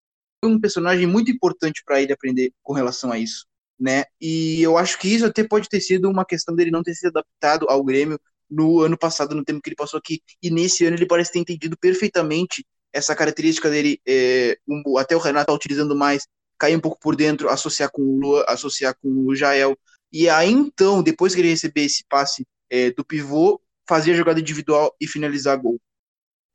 um 0.44 0.60
personagem 0.60 1.08
muito 1.08 1.32
importante 1.32 1.82
para 1.86 2.02
ele 2.02 2.14
aprender 2.14 2.52
com 2.62 2.74
relação 2.74 3.12
a 3.12 3.20
isso. 3.20 3.46
né? 3.80 4.06
E 4.22 4.62
eu 4.62 4.78
acho 4.78 4.98
que 5.00 5.08
isso 5.10 5.26
até 5.26 5.44
pode 5.44 5.68
ter 5.68 5.82
sido 5.82 6.10
uma 6.10 6.26
questão 6.26 6.56
dele 6.56 6.72
não 6.72 6.84
ter 6.84 6.94
se 6.94 7.08
adaptado 7.08 7.66
ao 7.70 7.84
Grêmio 7.84 8.20
no 8.50 8.82
ano 8.82 8.98
passado, 8.98 9.36
no 9.36 9.44
tempo 9.44 9.62
que 9.62 9.70
ele 9.70 9.76
passou 9.76 9.98
aqui. 9.98 10.22
E 10.42 10.50
nesse 10.50 10.86
ano 10.86 10.96
ele 10.96 11.06
parece 11.08 11.32
ter 11.34 11.40
entendido 11.40 11.78
perfeitamente 11.78 12.66
essa 12.94 13.16
característica 13.16 13.70
dele, 13.70 14.00
é, 14.08 14.58
um, 14.68 14.98
até 14.98 15.16
o 15.16 15.20
Renato 15.20 15.48
tá 15.48 15.54
utilizando 15.54 15.96
mais, 15.96 16.28
cair 16.58 16.76
um 16.76 16.80
pouco 16.80 17.00
por 17.00 17.16
dentro, 17.16 17.50
associar 17.50 17.90
com 17.92 18.02
o 18.04 18.20
Lua, 18.20 18.46
associar 18.48 18.96
com 19.02 19.10
o 19.26 19.36
Jael. 19.36 19.78
E 20.12 20.30
aí 20.30 20.52
então, 20.52 21.02
depois 21.02 21.34
que 21.34 21.42
ele 21.42 21.50
receber 21.50 21.86
esse 21.86 22.06
passe 22.08 22.46
é, 22.70 22.92
do 22.92 23.04
pivô, 23.04 23.60
fazer 23.88 24.12
a 24.12 24.16
jogada 24.16 24.40
individual 24.40 24.96
e 25.00 25.08
finalizar 25.08 25.58
gol. 25.58 25.80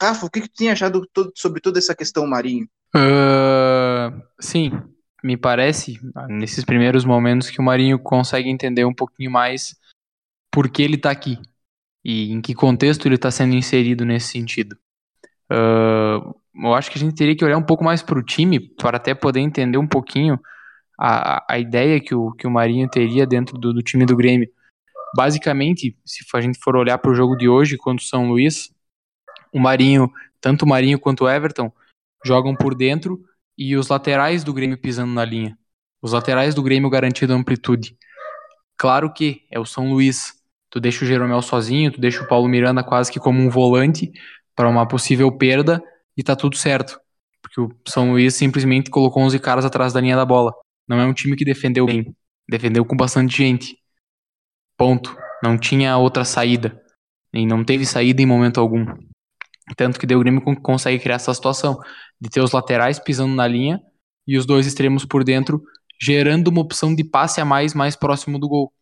Rafa, 0.00 0.26
o 0.26 0.30
que, 0.30 0.42
que 0.42 0.48
tu 0.48 0.56
tem 0.56 0.70
achado 0.70 1.06
todo, 1.12 1.32
sobre 1.34 1.60
toda 1.60 1.78
essa 1.78 1.94
questão, 1.94 2.26
Marinho? 2.26 2.68
Uh, 2.94 4.22
sim, 4.40 4.70
me 5.22 5.36
parece, 5.36 6.00
nesses 6.28 6.64
primeiros 6.64 7.04
momentos, 7.04 7.50
que 7.50 7.60
o 7.60 7.64
Marinho 7.64 7.98
consegue 7.98 8.48
entender 8.48 8.84
um 8.84 8.94
pouquinho 8.94 9.30
mais 9.30 9.76
por 10.50 10.68
que 10.70 10.82
ele 10.82 10.94
está 10.94 11.10
aqui 11.10 11.38
e 12.04 12.32
em 12.32 12.40
que 12.40 12.54
contexto 12.54 13.06
ele 13.06 13.16
está 13.16 13.30
sendo 13.30 13.54
inserido 13.54 14.04
nesse 14.04 14.28
sentido. 14.28 14.76
Uh, 15.50 16.34
eu 16.54 16.74
acho 16.74 16.90
que 16.90 16.98
a 16.98 17.00
gente 17.00 17.14
teria 17.14 17.36
que 17.36 17.44
olhar 17.44 17.56
um 17.56 17.62
pouco 17.62 17.84
mais 17.84 18.02
para 18.02 18.18
o 18.18 18.22
time 18.22 18.60
para 18.60 18.96
até 18.96 19.14
poder 19.14 19.40
entender 19.40 19.78
um 19.78 19.86
pouquinho 19.86 20.38
a, 20.98 21.44
a 21.48 21.58
ideia 21.58 22.00
que 22.00 22.14
o, 22.14 22.32
que 22.32 22.46
o 22.46 22.50
Marinho 22.50 22.88
teria 22.88 23.26
dentro 23.26 23.58
do, 23.58 23.72
do 23.72 23.82
time 23.82 24.04
do 24.04 24.16
Grêmio. 24.16 24.48
Basicamente, 25.16 25.96
se 26.04 26.24
a 26.34 26.40
gente 26.40 26.58
for 26.62 26.76
olhar 26.76 26.98
para 26.98 27.10
o 27.10 27.14
jogo 27.14 27.36
de 27.36 27.48
hoje 27.48 27.76
contra 27.76 28.04
o 28.04 28.06
São 28.06 28.28
Luís, 28.28 28.70
o 29.52 29.58
Marinho, 29.58 30.10
tanto 30.40 30.64
o 30.64 30.68
Marinho 30.68 30.98
quanto 30.98 31.24
o 31.24 31.28
Everton, 31.28 31.72
jogam 32.24 32.54
por 32.54 32.74
dentro 32.74 33.22
e 33.56 33.76
os 33.76 33.88
laterais 33.88 34.44
do 34.44 34.52
Grêmio 34.52 34.78
pisando 34.78 35.12
na 35.12 35.24
linha. 35.24 35.58
Os 36.00 36.12
laterais 36.12 36.54
do 36.54 36.62
Grêmio 36.62 36.90
garantindo 36.90 37.32
amplitude. 37.32 37.96
Claro 38.76 39.12
que 39.12 39.42
é 39.50 39.58
o 39.58 39.64
São 39.64 39.90
Luís. 39.90 40.34
Tu 40.70 40.78
deixa 40.78 41.04
o 41.04 41.08
Jeromel 41.08 41.42
sozinho, 41.42 41.90
tu 41.90 42.00
deixa 42.00 42.22
o 42.22 42.28
Paulo 42.28 42.46
Miranda 42.46 42.84
quase 42.84 43.10
que 43.10 43.18
como 43.18 43.40
um 43.40 43.48
volante 43.48 44.12
para 44.54 44.68
uma 44.68 44.86
possível 44.86 45.32
perda 45.32 45.82
e 46.16 46.22
tá 46.22 46.36
tudo 46.36 46.56
certo. 46.56 47.00
Porque 47.40 47.60
o 47.60 47.70
São 47.86 48.12
Luís 48.12 48.34
simplesmente 48.34 48.90
colocou 48.90 49.22
11 49.22 49.38
caras 49.38 49.64
atrás 49.64 49.92
da 49.92 50.00
linha 50.00 50.16
da 50.16 50.24
bola. 50.24 50.52
Não 50.86 51.00
é 51.00 51.06
um 51.06 51.14
time 51.14 51.36
que 51.36 51.44
defendeu 51.44 51.86
bem. 51.86 52.14
Defendeu 52.48 52.84
com 52.84 52.96
bastante 52.96 53.36
gente. 53.36 53.77
Ponto. 54.78 55.14
Não 55.42 55.58
tinha 55.58 55.98
outra 55.98 56.24
saída. 56.24 56.80
E 57.34 57.44
não 57.44 57.64
teve 57.64 57.84
saída 57.84 58.22
em 58.22 58.26
momento 58.26 58.60
algum. 58.60 58.86
Tanto 59.76 59.98
que 59.98 60.06
o 60.06 60.20
Grêmio 60.20 60.42
consegue 60.62 61.02
criar 61.02 61.16
essa 61.16 61.34
situação 61.34 61.78
de 62.20 62.30
ter 62.30 62.40
os 62.40 62.52
laterais 62.52 62.98
pisando 62.98 63.34
na 63.34 63.46
linha 63.46 63.80
e 64.26 64.38
os 64.38 64.46
dois 64.46 64.66
extremos 64.66 65.04
por 65.04 65.24
dentro, 65.24 65.62
gerando 66.00 66.48
uma 66.48 66.60
opção 66.60 66.94
de 66.94 67.04
passe 67.04 67.40
a 67.40 67.44
mais 67.44 67.74
mais 67.74 67.96
próximo 67.96 68.38
do 68.38 68.48
gol. 68.48 68.72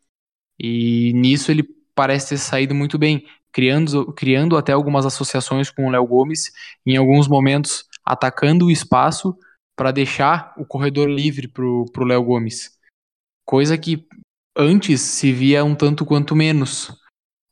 E 0.59 1.13
nisso 1.15 1.51
ele 1.51 1.65
parece 1.95 2.31
ter 2.31 2.39
saído 2.39 2.75
muito 2.75 2.99
bem, 2.99 3.27
criando, 3.53 4.13
criando 4.13 4.57
até 4.57 4.73
algumas 4.73 5.07
associações 5.07 5.71
com 5.71 5.87
o 5.87 5.91
Léo 5.91 6.07
Gomes, 6.07 6.53
em 6.85 6.97
alguns 6.97 7.27
momentos 7.27 7.85
atacando 8.05 8.67
o 8.67 8.71
espaço 8.71 9.37
para 9.75 9.91
deixar 9.91 10.55
o 10.57 10.65
corredor 10.65 11.09
livre 11.09 11.49
para 11.49 11.65
o 11.65 12.05
Léo 12.05 12.23
Gomes. 12.23 12.71
Coisa 13.45 13.77
que 13.77 14.07
antes 14.57 15.01
se 15.01 15.33
via 15.33 15.65
um 15.65 15.75
tanto 15.75 16.05
quanto 16.05 16.35
menos. 16.35 16.91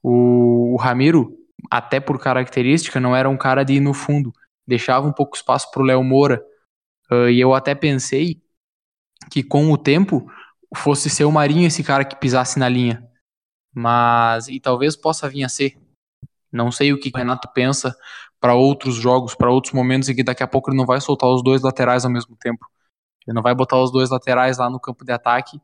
O, 0.03 0.75
o 0.75 0.77
Ramiro 0.77 1.37
até 1.71 2.01
por 2.01 2.19
característica, 2.19 3.01
não 3.01 3.15
era 3.15 3.29
um 3.29 3.37
cara 3.37 3.65
de 3.65 3.75
ir 3.75 3.81
no 3.81 3.95
fundo. 3.95 4.33
Deixava 4.67 5.07
um 5.07 5.13
pouco 5.13 5.37
espaço 5.37 5.71
para 5.71 5.83
o 5.83 5.85
Léo 5.85 6.03
Moura. 6.03 6.45
Uh, 7.11 7.29
e 7.29 7.41
eu 7.41 7.55
até 7.55 7.75
pensei 7.75 8.43
que 9.31 9.43
com 9.43 9.71
o 9.71 9.79
tempo 9.79 10.31
fosse 10.75 11.09
ser 11.09 11.25
o 11.25 11.33
Marinho 11.33 11.67
esse 11.67 11.83
cara 11.83 12.05
que 12.05 12.17
pisasse 12.17 12.59
na 12.59 12.69
linha. 12.69 13.07
Mas, 13.75 14.49
e 14.49 14.61
talvez 14.61 14.97
possa 14.97 15.29
vir 15.29 15.45
a 15.45 15.49
ser. 15.49 15.79
Não 16.53 16.71
sei 16.71 16.93
o 16.93 17.01
que 17.01 17.11
o 17.13 17.17
Renato 17.17 17.49
pensa 17.53 17.97
para 18.41 18.55
outros 18.55 18.95
jogos, 18.95 19.35
para 19.35 19.51
outros 19.51 19.73
momentos 19.73 20.09
em 20.09 20.15
que 20.15 20.23
daqui 20.23 20.43
a 20.43 20.47
pouco 20.47 20.71
ele 20.71 20.77
não 20.77 20.87
vai 20.87 21.01
soltar 21.01 21.29
os 21.31 21.43
dois 21.43 21.63
laterais 21.63 22.05
ao 22.05 22.11
mesmo 22.11 22.37
tempo. 22.37 22.67
Ele 23.27 23.35
não 23.35 23.43
vai 23.43 23.55
botar 23.55 23.81
os 23.83 23.91
dois 23.91 24.11
laterais 24.11 24.59
lá 24.59 24.71
no 24.71 24.79
campo 24.79 25.05
de 25.05 25.13
ataque 25.13 25.61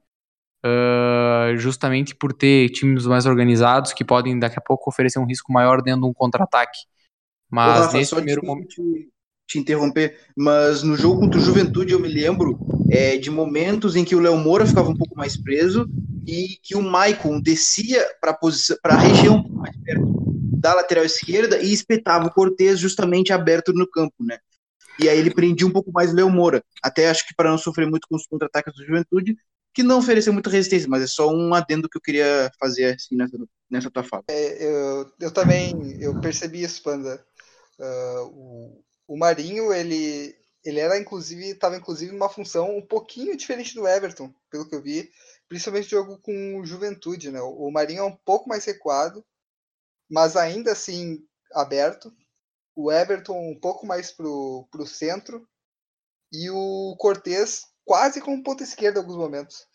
uh, 0.64 1.56
justamente 1.56 2.14
por 2.14 2.32
ter 2.32 2.68
times 2.70 3.06
mais 3.06 3.26
organizados 3.26 3.92
que 3.92 4.04
podem 4.04 4.38
daqui 4.38 4.58
a 4.58 4.62
pouco 4.62 4.90
oferecer 4.90 5.18
um 5.18 5.26
risco 5.26 5.52
maior 5.52 5.82
dentro 5.82 6.02
de 6.02 6.06
um 6.08 6.12
contra-ataque. 6.12 6.80
Mas 7.50 7.80
Rafa, 7.80 7.96
nesse 7.96 8.14
primeiro 8.14 8.44
momento. 8.44 8.68
Te, 8.68 9.08
te, 9.46 9.58
interromper, 9.58 10.18
mas 10.36 10.82
no 10.82 10.96
jogo 10.96 11.20
contra 11.20 11.40
o 11.40 11.42
Juventude 11.42 11.92
eu 11.92 12.00
me 12.00 12.08
lembro 12.08 12.58
é, 12.90 13.16
de 13.16 13.30
momentos 13.30 13.96
em 13.96 14.04
que 14.04 14.14
o 14.14 14.20
Léo 14.20 14.36
Moura 14.36 14.66
ficava 14.66 14.88
um 14.88 14.96
pouco 14.96 15.16
mais 15.16 15.36
preso 15.36 15.88
e 16.26 16.58
que 16.62 16.76
o 16.76 16.82
Maicon 16.82 17.40
descia 17.40 18.06
para 18.20 18.38
a 18.84 18.98
região 18.98 19.44
mais 19.48 19.76
perto 19.78 20.20
da 20.60 20.74
lateral 20.74 21.04
esquerda 21.04 21.58
e 21.58 21.72
espetava 21.72 22.26
o 22.26 22.30
Cortez 22.30 22.78
justamente 22.78 23.32
aberto 23.32 23.72
no 23.72 23.88
campo, 23.88 24.14
né? 24.20 24.38
E 24.98 25.08
aí 25.08 25.18
ele 25.18 25.32
prendia 25.32 25.66
um 25.66 25.70
pouco 25.70 25.90
mais 25.90 26.12
o 26.12 26.14
Léo 26.14 26.28
Moura, 26.28 26.62
até 26.82 27.08
acho 27.08 27.26
que 27.26 27.34
para 27.34 27.50
não 27.50 27.56
sofrer 27.56 27.88
muito 27.88 28.06
com 28.06 28.16
os 28.16 28.26
contra-ataques 28.26 28.74
do 28.74 28.84
Juventude, 28.84 29.34
que 29.72 29.83
não 29.83 29.98
ofereceu 29.98 30.33
muita 30.33 30.50
resistência, 30.50 30.88
mas 30.88 31.02
é 31.02 31.06
só 31.06 31.28
um 31.28 31.54
adendo 31.54 31.88
que 31.88 31.96
eu 31.96 32.02
queria 32.02 32.50
fazer 32.59 32.94
assim 32.94 33.16
nessa, 33.16 33.38
nessa 33.70 33.90
tua 33.90 34.02
fala. 34.02 34.24
É, 34.28 34.64
eu, 34.64 35.12
eu 35.20 35.30
também 35.30 35.96
eu 36.00 36.20
percebi 36.20 36.62
isso, 36.62 36.83
Panda. 36.83 37.24
Uh, 37.78 38.26
o, 38.26 38.85
o 39.09 39.16
Marinho, 39.16 39.72
ele, 39.72 40.37
ele 40.64 40.80
era 40.80 40.98
inclusive, 40.98 41.50
estava 41.50 41.76
inclusive 41.76 42.12
numa 42.12 42.28
função 42.28 42.76
um 42.76 42.85
pouquinho 42.85 43.37
diferente 43.37 43.74
do 43.74 43.87
Everton, 43.87 44.35
pelo 44.50 44.68
que 44.68 44.74
eu 44.74 44.83
vi, 44.83 45.11
principalmente 45.48 45.90
jogo 45.90 46.18
com 46.18 46.64
Juventude, 46.64 47.30
né? 47.30 47.40
O 47.40 47.70
Marinho 47.70 48.00
é 48.00 48.04
um 48.04 48.16
pouco 48.16 48.48
mais 48.48 48.64
recuado, 48.64 49.24
mas 50.11 50.37
ainda 50.37 50.72
assim 50.72 51.24
aberto. 51.52 52.12
O 52.74 52.90
Everton 52.90 53.50
um 53.50 53.59
pouco 53.59 53.87
mais 53.87 54.11
pro, 54.11 54.66
pro 54.70 54.87
centro 54.87 55.46
e 56.33 56.48
o 56.50 56.96
Cortez 56.98 57.69
quase 57.84 58.20
como 58.20 58.42
ponta 58.42 58.62
esquerda 58.62 58.98
em 58.98 59.02
alguns 59.02 59.16
momentos. 59.16 59.66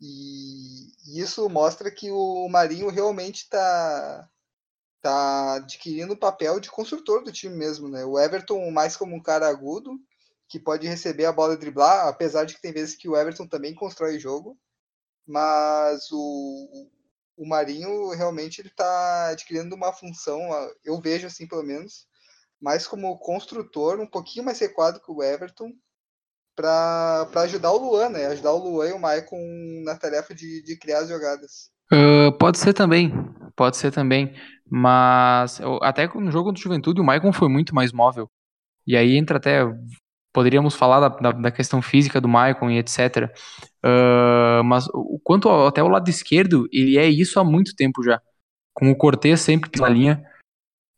E 0.00 1.20
isso 1.20 1.48
mostra 1.48 1.90
que 1.90 2.10
o 2.10 2.48
Marinho 2.48 2.88
realmente 2.88 3.42
está 3.42 4.28
tá 5.00 5.54
adquirindo 5.54 6.14
o 6.14 6.18
papel 6.18 6.60
de 6.60 6.70
construtor 6.70 7.22
do 7.22 7.32
time 7.32 7.54
mesmo, 7.56 7.88
né? 7.88 8.04
O 8.04 8.18
Everton 8.18 8.70
mais 8.70 8.96
como 8.96 9.14
um 9.14 9.22
cara 9.22 9.48
agudo, 9.48 9.98
que 10.48 10.60
pode 10.60 10.86
receber 10.86 11.24
a 11.24 11.32
bola 11.32 11.54
e 11.54 11.56
driblar, 11.56 12.06
apesar 12.06 12.44
de 12.44 12.54
que 12.54 12.60
tem 12.60 12.72
vezes 12.72 12.94
que 12.94 13.08
o 13.08 13.16
Everton 13.16 13.46
também 13.46 13.74
constrói 13.74 14.18
jogo, 14.18 14.58
mas 15.26 16.10
o, 16.12 16.90
o 17.36 17.46
Marinho 17.46 18.10
realmente 18.10 18.60
ele 18.60 18.68
está 18.68 19.28
adquirindo 19.28 19.74
uma 19.74 19.92
função, 19.92 20.40
eu 20.84 21.00
vejo 21.00 21.26
assim 21.26 21.46
pelo 21.46 21.62
menos, 21.62 22.06
mais 22.60 22.86
como 22.86 23.18
construtor, 23.18 23.98
um 23.98 24.06
pouquinho 24.06 24.44
mais 24.44 24.58
recuado 24.58 25.00
que 25.00 25.10
o 25.10 25.22
Everton, 25.22 25.72
para 26.54 27.28
ajudar 27.36 27.72
o 27.72 27.78
Luan, 27.78 28.08
né? 28.10 28.26
Ajudar 28.26 28.52
o 28.52 28.58
Luan 28.58 28.88
e 28.88 28.92
o 28.92 28.98
Maicon 28.98 29.38
na 29.84 29.96
tarefa 29.96 30.34
de, 30.34 30.62
de 30.62 30.76
criar 30.78 31.00
as 31.00 31.08
jogadas. 31.08 31.70
Uh, 31.92 32.32
pode 32.38 32.58
ser 32.58 32.72
também, 32.72 33.12
pode 33.56 33.76
ser 33.76 33.90
também. 33.90 34.34
Mas 34.70 35.60
até 35.82 36.06
no 36.08 36.30
jogo 36.30 36.52
do 36.52 36.58
Juventude 36.58 37.00
o 37.00 37.04
Maicon 37.04 37.32
foi 37.32 37.48
muito 37.48 37.74
mais 37.74 37.92
móvel. 37.92 38.30
E 38.86 38.96
aí 38.96 39.16
entra 39.16 39.36
até. 39.36 39.60
Poderíamos 40.32 40.74
falar 40.74 41.00
da, 41.00 41.08
da, 41.08 41.32
da 41.32 41.50
questão 41.50 41.82
física 41.82 42.18
do 42.18 42.28
Maicon 42.28 42.70
e 42.70 42.78
etc. 42.78 43.30
Uh, 43.84 44.64
mas 44.64 44.86
o 44.94 45.20
quanto 45.22 45.50
até 45.50 45.82
o 45.82 45.88
lado 45.88 46.08
esquerdo, 46.08 46.66
ele 46.72 46.96
é 46.96 47.06
isso 47.06 47.38
há 47.38 47.44
muito 47.44 47.74
tempo 47.76 48.02
já. 48.02 48.20
Com 48.72 48.90
o 48.90 48.96
Cortez 48.96 49.42
sempre 49.42 49.70
na 49.78 49.88
linha 49.90 50.24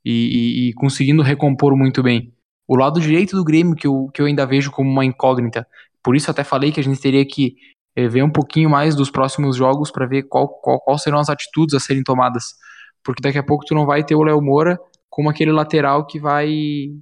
e, 0.05 0.13
e, 0.13 0.69
e 0.69 0.73
conseguindo 0.75 1.23
recompor 1.23 1.77
muito 1.77 2.03
bem. 2.03 2.34
O 2.67 2.77
lado 2.77 3.01
direito 3.01 3.37
do 3.37 3.45
Grêmio, 3.45 3.75
que 3.75 3.87
eu, 3.87 4.11
que 4.13 4.23
eu 4.23 4.27
ainda 4.27 4.47
vejo 4.47 4.71
como 4.71 4.91
uma 4.91 5.05
incógnita. 5.05 5.67
Por 6.03 6.17
isso 6.17 6.31
até 6.31 6.43
falei 6.43 6.73
que 6.73 6.81
a 6.81 6.85
gente 6.85 7.01
teria 7.01 7.25
que 7.25 7.57
é, 7.97 8.09
ver 8.09 8.23
um 8.23 8.31
pouquinho 8.31 8.69
mais 8.69 8.95
dos 8.95 9.11
próximos 9.11 9.57
jogos 9.57 9.91
para 9.91 10.07
ver 10.07 10.25
qual, 10.25 10.49
qual, 10.49 10.81
qual 10.81 10.99
serão 10.99 11.19
as 11.19 11.29
atitudes 11.29 11.75
a 11.75 11.81
serem 11.81 12.03
tomadas. 12.03 12.55
Porque 13.03 13.23
daqui 13.23 13.39
a 13.39 13.43
pouco 13.43 13.65
tu 13.65 13.75
não 13.75 13.87
vai 13.87 14.03
ter 14.03 14.15
o 14.15 14.23
Léo 14.23 14.41
Moura 14.41 14.79
como 15.09 15.31
aquele 15.31 15.53
lateral 15.53 16.07
que 16.07 16.19
vai, 16.19 16.49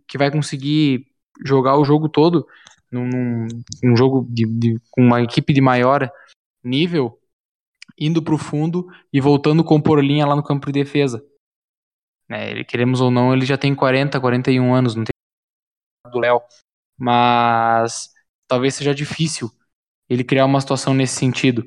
que 0.07 0.19
vai 0.19 0.31
conseguir 0.31 1.07
jogar 1.45 1.79
o 1.79 1.85
jogo 1.85 2.09
todo 2.09 2.47
num, 2.91 3.47
num, 3.83 3.97
jogo 3.97 4.27
de, 4.29 4.45
de, 4.45 4.81
com 4.91 5.03
uma 5.03 5.23
equipe 5.23 5.53
de 5.53 5.63
maior 5.63 6.11
nível, 6.63 7.19
indo 7.99 8.23
para 8.23 8.35
o 8.35 8.39
fundo 8.39 8.87
e 9.11 9.21
voltando 9.21 9.65
com 9.65 9.81
por 9.81 10.05
linha 10.05 10.27
lá 10.27 10.37
no 10.37 10.43
campo 10.43 10.67
de 10.67 10.73
defesa. 10.73 11.25
É, 12.29 12.63
queremos 12.65 13.01
ou 13.01 13.11
não, 13.11 13.33
ele 13.33 13.47
já 13.47 13.57
tem 13.57 13.75
40, 13.75 14.21
41 14.21 14.75
anos, 14.75 14.95
não 14.95 15.05
tem 15.05 15.12
do 16.11 16.19
Léo, 16.19 16.41
mas 16.99 18.11
talvez 18.49 18.75
seja 18.75 18.95
difícil 18.95 19.51
ele 20.09 20.25
criar 20.25 20.45
uma 20.47 20.61
situação 20.61 20.95
nesse 20.95 21.17
sentido. 21.17 21.65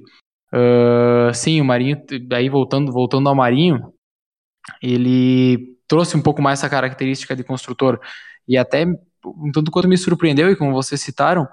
Uh, 0.53 1.33
sim, 1.33 1.59
o 1.61 1.65
Marinho, 1.65 2.01
daí 2.27 2.49
voltando, 2.49 2.91
voltando 2.91 3.27
ao 3.29 3.35
Marinho, 3.35 3.93
ele 4.81 5.77
trouxe 5.87 6.17
um 6.17 6.21
pouco 6.21 6.41
mais 6.41 6.59
essa 6.59 6.69
característica 6.69 7.35
de 7.35 7.43
construtor 7.43 7.99
e 8.47 8.57
até 8.57 8.85
um 8.85 9.51
tanto 9.51 9.71
quanto 9.71 9.87
me 9.87 9.97
surpreendeu 9.97 10.51
e 10.51 10.55
como 10.55 10.73
vocês 10.73 11.01
citaram, 11.01 11.47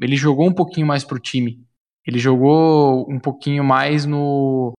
ele 0.00 0.16
jogou 0.16 0.46
um 0.46 0.54
pouquinho 0.54 0.86
mais 0.86 1.04
pro 1.04 1.18
time. 1.18 1.64
Ele 2.06 2.18
jogou 2.18 3.10
um 3.10 3.18
pouquinho 3.18 3.64
mais 3.64 4.04
no. 4.04 4.72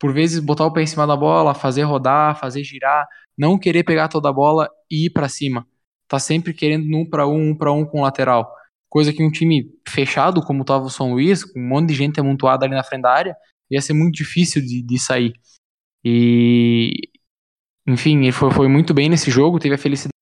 Por 0.00 0.14
vezes 0.14 0.38
botar 0.38 0.64
o 0.64 0.72
pé 0.72 0.82
em 0.82 0.86
cima 0.86 1.06
da 1.06 1.16
bola, 1.16 1.54
fazer 1.54 1.82
rodar, 1.82 2.38
fazer 2.38 2.62
girar, 2.62 3.06
não 3.36 3.58
querer 3.58 3.82
pegar 3.82 4.08
toda 4.08 4.28
a 4.28 4.32
bola 4.32 4.68
e 4.90 5.06
ir 5.06 5.10
para 5.10 5.28
cima. 5.28 5.66
Tá 6.08 6.18
sempre 6.18 6.54
querendo 6.54 6.96
um 6.96 7.08
para 7.08 7.26
um, 7.26 7.50
um 7.50 7.54
para 7.54 7.72
um 7.72 7.84
com 7.84 8.00
o 8.00 8.02
lateral. 8.02 8.50
Coisa 8.88 9.12
que 9.12 9.22
um 9.22 9.30
time 9.30 9.70
fechado, 9.86 10.42
como 10.42 10.62
estava 10.62 10.84
o 10.84 10.90
São 10.90 11.12
Luís, 11.12 11.44
com 11.44 11.60
um 11.60 11.68
monte 11.68 11.88
de 11.88 11.94
gente 11.94 12.18
amontoada 12.18 12.64
ali 12.64 12.74
na 12.74 12.82
frente 12.82 13.02
da 13.02 13.12
área, 13.12 13.36
ia 13.70 13.80
ser 13.80 13.92
muito 13.92 14.14
difícil 14.14 14.62
de, 14.62 14.82
de 14.82 14.98
sair. 14.98 15.34
E. 16.04 16.92
Enfim, 17.86 18.22
ele 18.22 18.32
foi, 18.32 18.50
foi 18.50 18.68
muito 18.68 18.92
bem 18.92 19.08
nesse 19.08 19.30
jogo, 19.30 19.58
teve 19.58 19.74
a 19.74 19.78
felicidade 19.78 20.12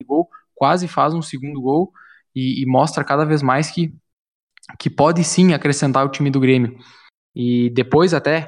de 0.00 0.06
gol, 0.06 0.28
quase 0.54 0.86
faz 0.86 1.14
um 1.14 1.22
segundo 1.22 1.60
gol 1.60 1.90
e, 2.34 2.62
e 2.62 2.66
mostra 2.66 3.02
cada 3.02 3.24
vez 3.24 3.42
mais 3.42 3.70
que 3.70 3.94
que 4.78 4.90
pode 4.90 5.24
sim 5.24 5.54
acrescentar 5.54 6.04
o 6.04 6.10
time 6.10 6.30
do 6.30 6.40
Grêmio. 6.40 6.76
E 7.34 7.70
depois 7.70 8.12
até, 8.12 8.44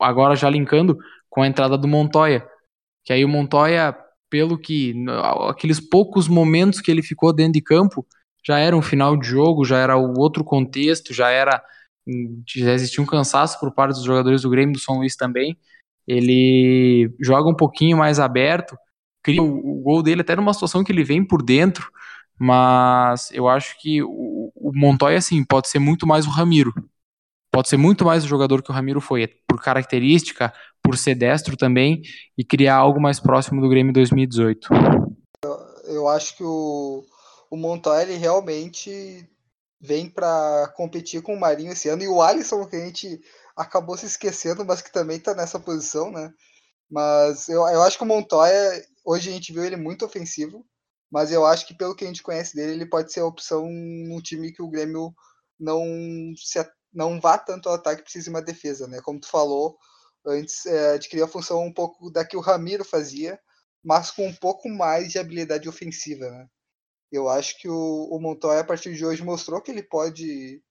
agora 0.00 0.34
já 0.34 0.48
linkando 0.48 0.98
com 1.28 1.42
a 1.42 1.46
entrada 1.46 1.76
do 1.76 1.86
Montoya, 1.86 2.48
que 3.04 3.12
aí 3.12 3.24
o 3.24 3.28
Montoya, 3.28 3.96
pelo 4.30 4.58
que 4.58 4.94
aqueles 5.48 5.80
poucos 5.80 6.28
momentos 6.28 6.80
que 6.80 6.90
ele 6.90 7.02
ficou 7.02 7.32
dentro 7.32 7.54
de 7.54 7.60
campo, 7.60 8.06
já 8.46 8.58
era 8.58 8.76
um 8.76 8.82
final 8.82 9.16
de 9.16 9.26
jogo, 9.26 9.64
já 9.64 9.78
era 9.78 9.96
o 9.96 10.18
outro 10.18 10.44
contexto, 10.44 11.14
já 11.14 11.30
era 11.30 11.62
já 12.46 12.72
existia 12.72 13.02
um 13.02 13.06
cansaço 13.06 13.58
por 13.58 13.72
parte 13.72 13.94
dos 13.96 14.04
jogadores 14.04 14.42
do 14.42 14.50
Grêmio 14.50 14.74
do 14.74 14.80
São 14.80 14.98
Luís 14.98 15.16
também. 15.16 15.56
Ele 16.06 17.10
joga 17.20 17.48
um 17.48 17.56
pouquinho 17.56 17.96
mais 17.96 18.20
aberto, 18.20 18.76
cria 19.22 19.42
o, 19.42 19.78
o 19.78 19.82
gol 19.82 20.02
dele 20.02 20.20
até 20.20 20.36
numa 20.36 20.52
situação 20.52 20.84
que 20.84 20.92
ele 20.92 21.02
vem 21.02 21.26
por 21.26 21.42
dentro, 21.42 21.90
mas 22.38 23.30
eu 23.32 23.48
acho 23.48 23.80
que 23.80 24.02
o, 24.02 24.52
o 24.54 24.70
Montoya, 24.74 25.16
assim, 25.16 25.42
pode 25.44 25.68
ser 25.68 25.78
muito 25.78 26.06
mais 26.06 26.26
o 26.26 26.30
Ramiro. 26.30 26.74
Pode 27.54 27.68
ser 27.68 27.76
muito 27.76 28.04
mais 28.04 28.24
o 28.24 28.26
jogador 28.26 28.64
que 28.64 28.72
o 28.72 28.74
Ramiro 28.74 29.00
foi, 29.00 29.28
por 29.46 29.62
característica, 29.62 30.52
por 30.82 30.98
ser 30.98 31.14
destro 31.14 31.56
também, 31.56 32.02
e 32.36 32.44
criar 32.44 32.74
algo 32.74 33.00
mais 33.00 33.20
próximo 33.20 33.60
do 33.60 33.68
Grêmio 33.68 33.92
2018. 33.92 34.70
Eu, 35.44 35.50
eu 35.84 36.08
acho 36.08 36.36
que 36.36 36.42
o, 36.42 37.04
o 37.48 37.56
Montoya, 37.56 38.18
realmente 38.18 39.24
vem 39.80 40.10
para 40.10 40.66
competir 40.76 41.22
com 41.22 41.32
o 41.32 41.38
Marinho 41.38 41.70
esse 41.70 41.88
ano, 41.88 42.02
e 42.02 42.08
o 42.08 42.20
Alisson, 42.20 42.66
que 42.66 42.74
a 42.74 42.84
gente 42.84 43.20
acabou 43.56 43.96
se 43.96 44.06
esquecendo, 44.06 44.64
mas 44.64 44.82
que 44.82 44.92
também 44.92 45.18
está 45.18 45.32
nessa 45.32 45.60
posição, 45.60 46.10
né? 46.10 46.32
Mas 46.90 47.48
eu, 47.48 47.60
eu 47.68 47.82
acho 47.82 47.96
que 47.96 48.02
o 48.02 48.06
Montoya, 48.06 48.84
hoje 49.04 49.30
a 49.30 49.32
gente 49.32 49.52
viu 49.52 49.62
ele 49.62 49.76
muito 49.76 50.04
ofensivo, 50.04 50.66
mas 51.08 51.30
eu 51.30 51.46
acho 51.46 51.68
que 51.68 51.76
pelo 51.76 51.94
que 51.94 52.02
a 52.02 52.08
gente 52.08 52.24
conhece 52.24 52.56
dele, 52.56 52.72
ele 52.72 52.86
pode 52.86 53.12
ser 53.12 53.20
a 53.20 53.26
opção 53.26 53.68
num 53.70 54.20
time 54.20 54.50
que 54.50 54.60
o 54.60 54.68
Grêmio 54.68 55.14
não 55.56 55.84
se 56.36 56.58
não 56.94 57.20
vá 57.20 57.36
tanto 57.38 57.68
ao 57.68 57.74
ataque, 57.74 58.02
precisa 58.02 58.24
de 58.24 58.30
uma 58.30 58.42
defesa, 58.42 58.86
né? 58.86 59.00
Como 59.02 59.20
tu 59.20 59.28
falou, 59.28 59.76
antes 60.26 60.64
é, 60.66 60.94
adquirir 60.94 61.22
a 61.22 61.28
função 61.28 61.64
um 61.64 61.72
pouco 61.72 62.10
da 62.10 62.24
que 62.24 62.36
o 62.36 62.40
Ramiro 62.40 62.84
fazia, 62.84 63.38
mas 63.82 64.10
com 64.10 64.26
um 64.26 64.34
pouco 64.34 64.68
mais 64.68 65.12
de 65.12 65.18
habilidade 65.18 65.68
ofensiva, 65.68 66.30
né? 66.30 66.48
Eu 67.12 67.28
acho 67.28 67.58
que 67.58 67.68
o, 67.68 68.08
o 68.10 68.20
Montoya, 68.20 68.60
a 68.60 68.64
partir 68.64 68.94
de 68.94 69.04
hoje, 69.04 69.22
mostrou 69.22 69.60
que 69.60 69.70
ele 69.70 69.82
pode 69.82 70.62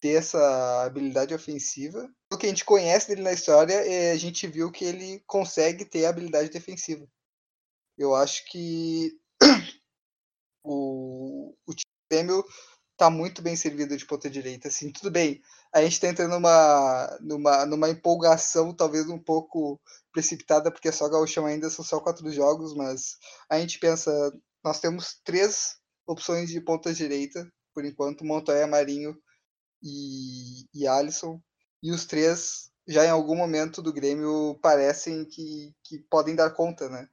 ter 0.00 0.18
essa 0.18 0.84
habilidade 0.84 1.34
ofensiva. 1.34 2.08
O 2.32 2.36
que 2.36 2.46
a 2.46 2.48
gente 2.48 2.64
conhece 2.64 3.08
dele 3.08 3.22
na 3.22 3.32
história, 3.32 3.74
é, 3.74 4.12
a 4.12 4.16
gente 4.16 4.46
viu 4.46 4.70
que 4.70 4.84
ele 4.84 5.22
consegue 5.26 5.84
ter 5.84 6.06
habilidade 6.06 6.50
defensiva. 6.50 7.06
Eu 7.96 8.14
acho 8.14 8.44
que 8.50 9.18
o, 10.62 11.54
o 11.66 11.72
Grêmio 12.10 12.44
tá 12.96 13.08
muito 13.08 13.40
bem 13.40 13.56
servido 13.56 13.96
de 13.96 14.04
ponta 14.04 14.28
direita. 14.28 14.68
Assim, 14.68 14.92
tudo 14.92 15.10
bem, 15.10 15.40
a 15.74 15.82
gente 15.82 16.00
tá 16.00 16.08
entrando 16.08 16.32
numa, 16.32 17.18
numa, 17.20 17.66
numa 17.66 17.90
empolgação 17.90 18.74
talvez 18.74 19.08
um 19.08 19.18
pouco 19.18 19.80
precipitada, 20.12 20.70
porque 20.70 20.90
só 20.90 21.08
gauchão 21.08 21.46
ainda, 21.46 21.70
são 21.70 21.84
só 21.84 22.00
quatro 22.00 22.30
jogos, 22.32 22.74
mas 22.74 23.16
a 23.50 23.58
gente 23.58 23.78
pensa, 23.78 24.10
nós 24.64 24.80
temos 24.80 25.20
três 25.24 25.76
opções 26.06 26.48
de 26.50 26.60
ponta 26.60 26.92
direita, 26.92 27.46
por 27.74 27.84
enquanto, 27.84 28.24
Montoya, 28.24 28.66
Marinho 28.66 29.16
e, 29.82 30.64
e 30.74 30.86
Alisson, 30.86 31.40
e 31.82 31.92
os 31.92 32.06
três 32.06 32.70
já 32.86 33.04
em 33.04 33.10
algum 33.10 33.36
momento 33.36 33.82
do 33.82 33.92
Grêmio 33.92 34.58
parecem 34.62 35.24
que, 35.26 35.74
que 35.84 35.98
podem 36.10 36.34
dar 36.34 36.50
conta, 36.50 36.88
né? 36.88 37.06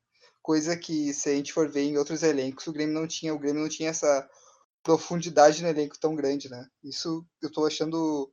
coisa 0.45 0.77
que 0.77 1.11
se 1.11 1.27
a 1.27 1.33
gente 1.33 1.51
for 1.51 1.67
ver 1.67 1.81
em 1.81 1.97
outros 1.97 2.21
elencos, 2.21 2.67
o 2.67 2.71
Grêmio 2.71 2.93
não 2.93 3.07
tinha, 3.07 3.33
o 3.33 3.39
Grêmio 3.39 3.63
não 3.63 3.69
tinha 3.69 3.89
essa 3.89 4.29
profundidade 4.83 5.63
no 5.63 5.67
elenco 5.67 5.97
tão 5.99 6.15
grande, 6.15 6.47
né? 6.47 6.67
Isso 6.83 7.25
eu 7.41 7.47
estou 7.47 7.65
achando 7.65 8.31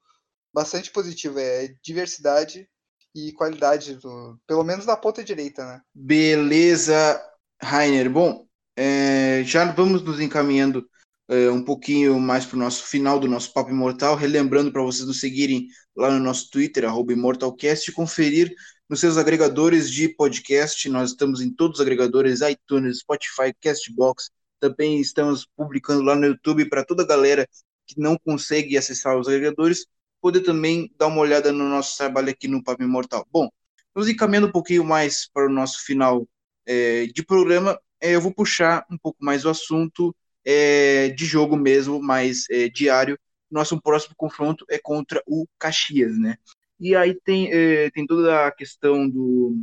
bastante 0.53 0.91
positivo, 0.91 1.39
é 1.39 1.75
diversidade 1.83 2.69
e 3.15 3.33
qualidade, 3.33 3.97
do, 3.97 4.39
pelo 4.47 4.65
menos 4.65 4.87
na 4.87 4.97
ponta 4.97 5.23
direita, 5.23 5.65
né? 5.65 5.81
Beleza, 5.95 7.21
Rainer. 7.61 8.11
Bom, 8.11 8.47
é, 8.77 9.43
já 9.45 9.71
vamos 9.71 10.03
nos 10.03 10.21
encaminhando 10.21 10.89
é, 11.29 11.51
um 11.51 11.65
pouquinho 11.65 12.19
mais 12.19 12.45
para 12.45 12.57
o 12.57 12.59
nosso 12.59 12.85
final 12.85 13.19
do 13.19 13.29
nosso 13.29 13.53
Papo 13.53 13.71
Imortal, 13.71 14.17
relembrando 14.17 14.73
para 14.73 14.83
vocês 14.83 15.07
nos 15.07 15.21
seguirem 15.21 15.67
lá 15.97 16.11
no 16.11 16.19
nosso 16.19 16.51
Twitter, 16.51 16.85
ImortalCast, 16.85 17.91
e 17.91 17.95
conferir 17.95 18.55
nos 18.89 19.01
seus 19.01 19.17
agregadores 19.17 19.91
de 19.91 20.09
podcast. 20.09 20.89
Nós 20.89 21.11
estamos 21.11 21.41
em 21.41 21.51
todos 21.51 21.79
os 21.79 21.83
agregadores, 21.83 22.41
iTunes, 22.41 22.99
Spotify, 22.99 23.55
Castbox. 23.61 24.31
Também 24.59 25.01
estamos 25.01 25.47
publicando 25.57 26.03
lá 26.03 26.15
no 26.15 26.27
YouTube 26.27 26.69
para 26.69 26.85
toda 26.85 27.03
a 27.03 27.07
galera 27.07 27.49
que 27.87 28.01
não 28.01 28.17
consegue 28.17 28.77
acessar 28.77 29.19
os 29.19 29.29
agregadores, 29.29 29.87
poder 30.23 30.41
também 30.43 30.89
dar 30.97 31.09
uma 31.09 31.21
olhada 31.21 31.51
no 31.51 31.69
nosso 31.69 31.99
trabalho 31.99 32.31
aqui 32.31 32.47
no 32.47 32.63
Papo 32.63 32.85
Imortal. 32.85 33.27
Bom, 33.31 33.51
nos 33.95 34.09
encaminhando 34.09 34.47
um 34.47 34.53
pouquinho 34.53 34.85
mais 34.85 35.29
para 35.29 35.47
o 35.47 35.53
nosso 35.53 35.85
final 35.85 36.27
é, 36.65 37.07
de 37.07 37.25
programa, 37.25 37.79
é, 38.01 38.15
eu 38.15 38.21
vou 38.21 38.33
puxar 38.33 38.87
um 38.89 38.97
pouco 38.97 39.23
mais 39.23 39.45
o 39.45 39.51
assunto 39.51 40.15
é, 40.45 41.09
de 41.09 41.27
jogo 41.27 41.57
mesmo, 41.57 42.01
mais 42.01 42.49
é, 42.51 42.69
diário. 42.69 43.19
Nosso 43.51 43.81
próximo 43.83 44.15
confronto 44.17 44.65
é 44.71 44.79
contra 44.79 45.21
o 45.27 45.45
Caxias, 45.59 46.17
né? 46.17 46.37
E 46.79 46.95
aí 46.95 47.19
tem, 47.25 47.53
é, 47.53 47.91
tem 47.91 48.07
toda 48.07 48.47
a 48.47 48.53
questão 48.53 49.09
do, 49.09 49.61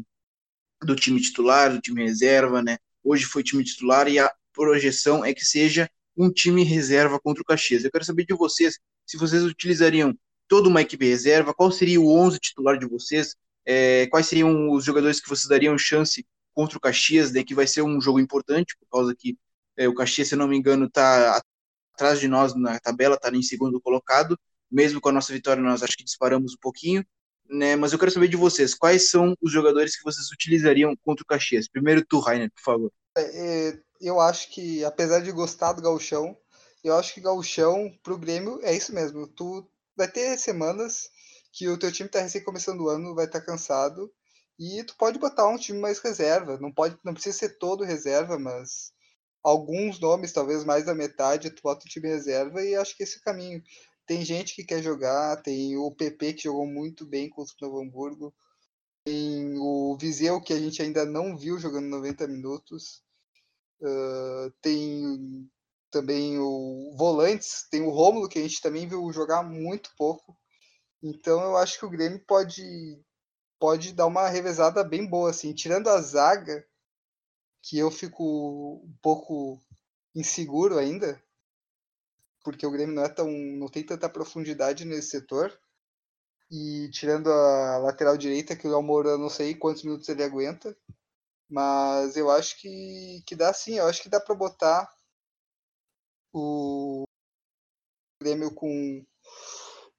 do 0.83 0.95
time 0.95 1.21
titular, 1.21 1.71
do 1.71 1.81
time 1.81 2.03
reserva, 2.03 2.61
né? 2.61 2.77
Hoje 3.01 3.23
foi 3.23 3.43
time 3.43 3.63
titular 3.63 4.09
e 4.09 4.19
a 4.19 4.31
projeção 4.53 5.23
é 5.23 5.33
que 5.33 5.45
seja 5.45 5.89
um 6.17 6.29
time 6.29 6.63
reserva 6.63 7.17
contra 7.17 7.41
o 7.41 7.45
Caxias. 7.45 7.85
Eu 7.85 7.91
quero 7.91 8.03
saber 8.03 8.25
de 8.25 8.35
vocês 8.35 8.77
se 9.05 9.17
vocês 9.17 9.43
utilizariam 9.43 10.13
toda 10.49 10.67
uma 10.67 10.81
equipe 10.81 11.07
reserva, 11.07 11.53
qual 11.53 11.71
seria 11.71 12.01
o 12.01 12.11
11 12.11 12.39
titular 12.39 12.77
de 12.77 12.87
vocês, 12.87 13.35
é, 13.65 14.07
quais 14.07 14.25
seriam 14.25 14.71
os 14.71 14.83
jogadores 14.83 15.21
que 15.21 15.29
vocês 15.29 15.47
dariam 15.47 15.77
chance 15.77 16.25
contra 16.53 16.77
o 16.77 16.81
Caxias, 16.81 17.31
né, 17.31 17.43
que 17.43 17.53
vai 17.53 17.67
ser 17.67 17.83
um 17.83 18.01
jogo 18.01 18.19
importante, 18.19 18.75
por 18.77 18.89
causa 18.89 19.15
que 19.15 19.37
é, 19.77 19.87
o 19.87 19.93
Caxias, 19.93 20.27
se 20.27 20.35
não 20.35 20.47
me 20.47 20.57
engano, 20.57 20.87
está 20.87 21.39
atrás 21.93 22.19
de 22.19 22.27
nós 22.27 22.55
na 22.55 22.79
tabela, 22.79 23.15
está 23.15 23.29
em 23.29 23.43
segundo 23.43 23.79
colocado, 23.79 24.37
mesmo 24.69 24.99
com 24.99 25.09
a 25.09 25.11
nossa 25.11 25.31
vitória, 25.31 25.61
nós 25.61 25.83
acho 25.83 25.95
que 25.95 26.03
disparamos 26.03 26.53
um 26.53 26.59
pouquinho, 26.59 27.05
né? 27.49 27.75
Mas 27.75 27.93
eu 27.93 27.99
quero 27.99 28.11
saber 28.11 28.27
de 28.27 28.35
vocês, 28.35 28.73
quais 28.73 29.09
são 29.09 29.35
os 29.41 29.51
jogadores 29.51 29.95
que 29.95 30.03
vocês 30.03 30.31
utilizariam 30.31 30.95
contra 31.03 31.23
o 31.23 31.25
Caxias? 31.25 31.67
Primeiro 31.67 32.03
tu, 32.05 32.19
Rainer, 32.19 32.51
por 32.51 32.61
favor. 32.61 32.91
É, 33.15 33.69
é 33.69 33.79
eu 34.01 34.19
acho 34.19 34.49
que, 34.49 34.83
apesar 34.83 35.19
de 35.19 35.31
gostar 35.31 35.73
do 35.73 35.81
gauchão, 35.81 36.37
eu 36.83 36.95
acho 36.95 37.13
que 37.13 37.21
gauchão 37.21 37.91
pro 38.01 38.17
Grêmio 38.17 38.59
é 38.63 38.75
isso 38.75 38.93
mesmo. 38.93 39.27
Tu 39.27 39.67
vai 39.99 40.09
ter 40.09 40.37
semanas 40.37 41.09
que 41.51 41.67
o 41.67 41.77
teu 41.77 41.91
time 41.91 42.09
tá 42.09 42.21
recém 42.21 42.41
começando 42.41 42.81
o 42.81 42.89
ano, 42.89 43.13
vai 43.13 43.25
estar 43.25 43.41
tá 43.41 43.45
cansado, 43.45 44.09
e 44.57 44.81
tu 44.85 44.95
pode 44.97 45.19
botar 45.19 45.47
um 45.47 45.57
time 45.57 45.77
mais 45.77 45.99
reserva. 45.99 46.57
Não 46.57 46.71
pode, 46.71 46.97
não 47.03 47.13
precisa 47.13 47.37
ser 47.37 47.57
todo 47.57 47.83
reserva, 47.83 48.39
mas 48.39 48.93
alguns 49.43 49.99
nomes, 49.99 50.31
talvez 50.31 50.63
mais 50.63 50.85
da 50.85 50.95
metade, 50.95 51.49
tu 51.49 51.61
bota 51.61 51.85
o 51.85 51.89
time 51.89 52.07
reserva 52.07 52.63
e 52.63 52.75
acho 52.75 52.95
que 52.95 53.03
esse 53.03 53.17
é 53.17 53.19
o 53.19 53.23
caminho. 53.23 53.61
Tem 54.05 54.23
gente 54.23 54.55
que 54.55 54.63
quer 54.63 54.81
jogar, 54.81 55.41
tem 55.41 55.77
o 55.77 55.91
PP 55.91 56.33
que 56.33 56.43
jogou 56.43 56.65
muito 56.65 57.05
bem 57.05 57.29
contra 57.29 57.53
o 57.61 57.65
Novo 57.65 57.81
Hamburgo, 57.81 58.33
tem 59.03 59.57
o 59.57 59.97
Viseu 59.99 60.41
que 60.41 60.53
a 60.53 60.59
gente 60.59 60.81
ainda 60.81 61.05
não 61.05 61.37
viu 61.37 61.59
jogando 61.59 61.87
90 61.87 62.27
minutos, 62.27 63.03
uh, 63.81 64.51
tem 64.61 65.49
também 65.91 66.37
o 66.39 66.93
Volantes, 66.97 67.67
tem 67.69 67.81
o 67.81 67.89
Rômulo 67.89 68.29
que 68.29 68.39
a 68.39 68.41
gente 68.41 68.61
também 68.61 68.87
viu 68.87 69.11
jogar 69.11 69.43
muito 69.43 69.91
pouco. 69.97 70.37
Então 71.03 71.41
eu 71.41 71.57
acho 71.57 71.79
que 71.79 71.85
o 71.85 71.89
Grêmio 71.89 72.23
pode 72.25 72.63
pode 73.59 73.93
dar 73.93 74.05
uma 74.07 74.29
revezada 74.29 74.83
bem 74.83 75.05
boa 75.05 75.31
assim, 75.31 75.53
tirando 75.53 75.89
a 75.89 76.01
zaga 76.01 76.65
que 77.61 77.77
eu 77.77 77.91
fico 77.91 78.81
um 78.85 78.95
pouco 79.01 79.61
inseguro 80.15 80.77
ainda 80.77 81.21
porque 82.43 82.65
o 82.65 82.71
Grêmio 82.71 82.95
não 82.95 83.03
é 83.03 83.09
tão. 83.09 83.29
não 83.29 83.67
tem 83.67 83.83
tanta 83.83 84.09
profundidade 84.09 84.85
nesse 84.85 85.09
setor. 85.09 85.57
E 86.51 86.89
tirando 86.91 87.31
a 87.31 87.77
lateral 87.77 88.17
direita, 88.17 88.55
que 88.55 88.67
o 88.67 88.71
Léo 88.71 88.81
Moura 88.81 89.17
não 89.17 89.29
sei 89.29 89.53
quantos 89.53 89.83
minutos 89.83 90.09
ele 90.09 90.23
aguenta. 90.23 90.75
Mas 91.49 92.17
eu 92.17 92.29
acho 92.29 92.59
que, 92.59 93.23
que 93.25 93.35
dá 93.35 93.53
sim, 93.53 93.75
eu 93.75 93.87
acho 93.87 94.01
que 94.03 94.09
dá 94.09 94.19
para 94.19 94.35
botar 94.35 94.89
o 96.33 97.03
Grêmio 98.21 98.53
com 98.53 99.05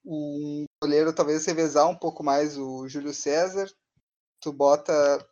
um 0.05 0.65
goleiro 0.83 1.13
talvez 1.13 1.45
revezar 1.47 1.89
um 1.89 1.97
pouco 1.97 2.23
mais 2.23 2.57
o 2.57 2.89
Júlio 2.89 3.15
César. 3.15 3.71
Tu 4.41 4.53
bota 4.53 5.27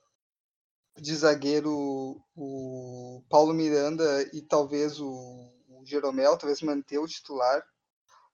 de 0.96 1.14
zagueiro 1.14 2.20
o 2.36 3.22
Paulo 3.28 3.54
Miranda 3.54 4.22
e 4.32 4.42
talvez 4.42 5.00
o, 5.00 5.58
Jeromel, 5.88 6.36
talvez 6.36 6.60
manter 6.62 6.98
o 6.98 7.06
titular. 7.06 7.64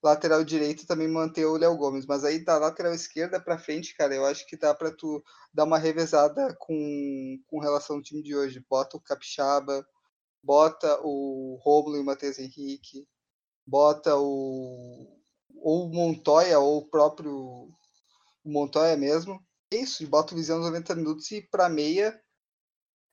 Lateral 0.03 0.45
direito 0.45 0.87
também 0.87 1.09
manter 1.09 1.47
o 1.47 1.57
Léo 1.57 1.77
Gomes, 1.77 2.05
mas 2.05 2.25
aí 2.25 2.45
da 2.45 2.59
lateral 2.59 2.93
esquerda 2.93 3.41
para 3.41 3.59
frente, 3.59 3.97
cara, 3.97 4.15
eu 4.15 4.27
acho 4.27 4.47
que 4.47 4.57
dá 4.57 4.75
para 4.75 4.91
tu 4.91 5.25
dar 5.53 5.65
uma 5.65 5.79
revezada 5.79 6.55
com, 6.59 7.41
com 7.47 7.59
relação 7.59 7.97
ao 7.97 8.03
time 8.03 8.23
de 8.23 8.37
hoje. 8.37 8.65
Bota 8.69 8.99
o 8.99 9.01
Capixaba, 9.01 9.87
bota 10.45 11.01
o 11.03 11.59
Romulo 11.63 11.97
e 11.97 12.01
o 12.01 12.05
Matheus 12.05 12.39
Henrique, 12.39 13.09
bota 13.67 14.17
o 14.17 15.09
ou 15.57 15.87
o 15.87 15.89
Montoya 15.89 16.59
ou 16.59 16.79
o 16.79 16.87
próprio 16.87 17.69
Montoya 18.45 18.97
mesmo. 18.97 19.43
É 19.73 19.77
isso, 19.77 20.07
bota 20.07 20.35
o 20.35 20.37
nos 20.37 20.49
90 20.49 20.95
minutos 20.95 21.31
e 21.31 21.41
para 21.41 21.69
meia 21.69 22.21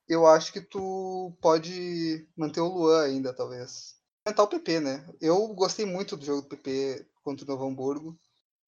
eu 0.08 0.26
acho 0.26 0.52
que 0.52 0.60
tu 0.60 1.32
pode 1.40 2.28
manter 2.36 2.60
o 2.60 2.68
Luan 2.68 3.02
ainda, 3.02 3.32
talvez. 3.32 3.96
Aumentar 4.24 4.42
o 4.42 4.48
PP, 4.48 4.80
né? 4.80 5.08
Eu 5.20 5.48
gostei 5.48 5.86
muito 5.86 6.16
do 6.16 6.24
jogo 6.24 6.42
do 6.42 6.48
PP 6.48 7.06
contra 7.24 7.44
o 7.44 7.48
Novo 7.48 7.66
Hamburgo. 7.66 8.18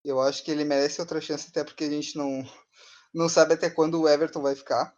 Eu 0.03 0.21
acho 0.21 0.43
que 0.43 0.51
ele 0.51 0.65
merece 0.65 1.01
outra 1.01 1.21
chance, 1.21 1.49
até 1.49 1.63
porque 1.63 1.85
a 1.85 1.91
gente 1.91 2.17
não, 2.17 2.43
não 3.13 3.29
sabe 3.29 3.55
até 3.55 3.69
quando 3.69 4.01
o 4.01 4.09
Everton 4.09 4.41
vai 4.41 4.55
ficar. 4.55 4.95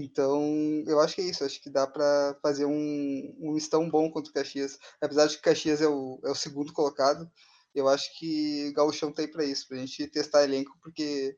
Então, 0.00 0.42
eu 0.86 0.98
acho 1.00 1.14
que 1.14 1.20
é 1.20 1.24
isso. 1.24 1.44
Acho 1.44 1.60
que 1.62 1.70
dá 1.70 1.86
para 1.86 2.36
fazer 2.42 2.64
um, 2.64 3.36
um 3.38 3.52
mistão 3.52 3.88
bom 3.88 4.10
contra 4.10 4.30
o 4.30 4.34
Caxias. 4.34 4.78
Apesar 5.00 5.26
de 5.26 5.34
que 5.34 5.40
o 5.40 5.42
Caxias 5.42 5.82
é 5.82 5.86
o, 5.86 6.20
é 6.24 6.30
o 6.30 6.34
segundo 6.34 6.72
colocado, 6.72 7.30
eu 7.74 7.88
acho 7.88 8.18
que 8.18 8.72
Gauchão 8.74 9.12
tá 9.12 9.22
aí 9.22 9.28
para 9.28 9.44
isso, 9.44 9.68
pra 9.68 9.76
gente 9.76 10.06
testar 10.08 10.44
elenco, 10.44 10.72
porque 10.82 11.36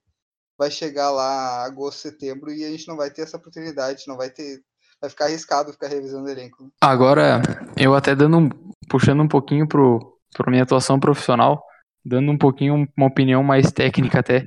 vai 0.57 0.70
chegar 0.70 1.11
lá 1.11 1.64
agosto, 1.64 1.98
setembro 1.98 2.53
e 2.53 2.64
a 2.64 2.70
gente 2.70 2.87
não 2.87 2.96
vai 2.96 3.11
ter 3.11 3.22
essa 3.22 3.37
oportunidade, 3.37 4.05
não 4.07 4.16
vai 4.16 4.31
ter. 4.31 4.61
Vai 5.01 5.11
ficar 5.11 5.25
arriscado 5.25 5.72
ficar 5.72 5.88
revisando 5.88 6.29
elenco. 6.29 6.72
Agora, 6.81 7.42
eu 7.77 7.92
até 7.92 8.14
dando 8.14 8.48
puxando 8.88 9.20
um 9.20 9.29
pouquinho 9.29 9.66
pro, 9.66 10.16
pro 10.33 10.48
minha 10.48 10.62
atuação 10.62 11.01
profissional, 11.01 11.61
dando 12.05 12.31
um 12.31 12.38
pouquinho 12.38 12.87
uma 12.96 13.07
opinião 13.09 13.42
mais 13.42 13.72
técnica 13.72 14.20
até 14.20 14.46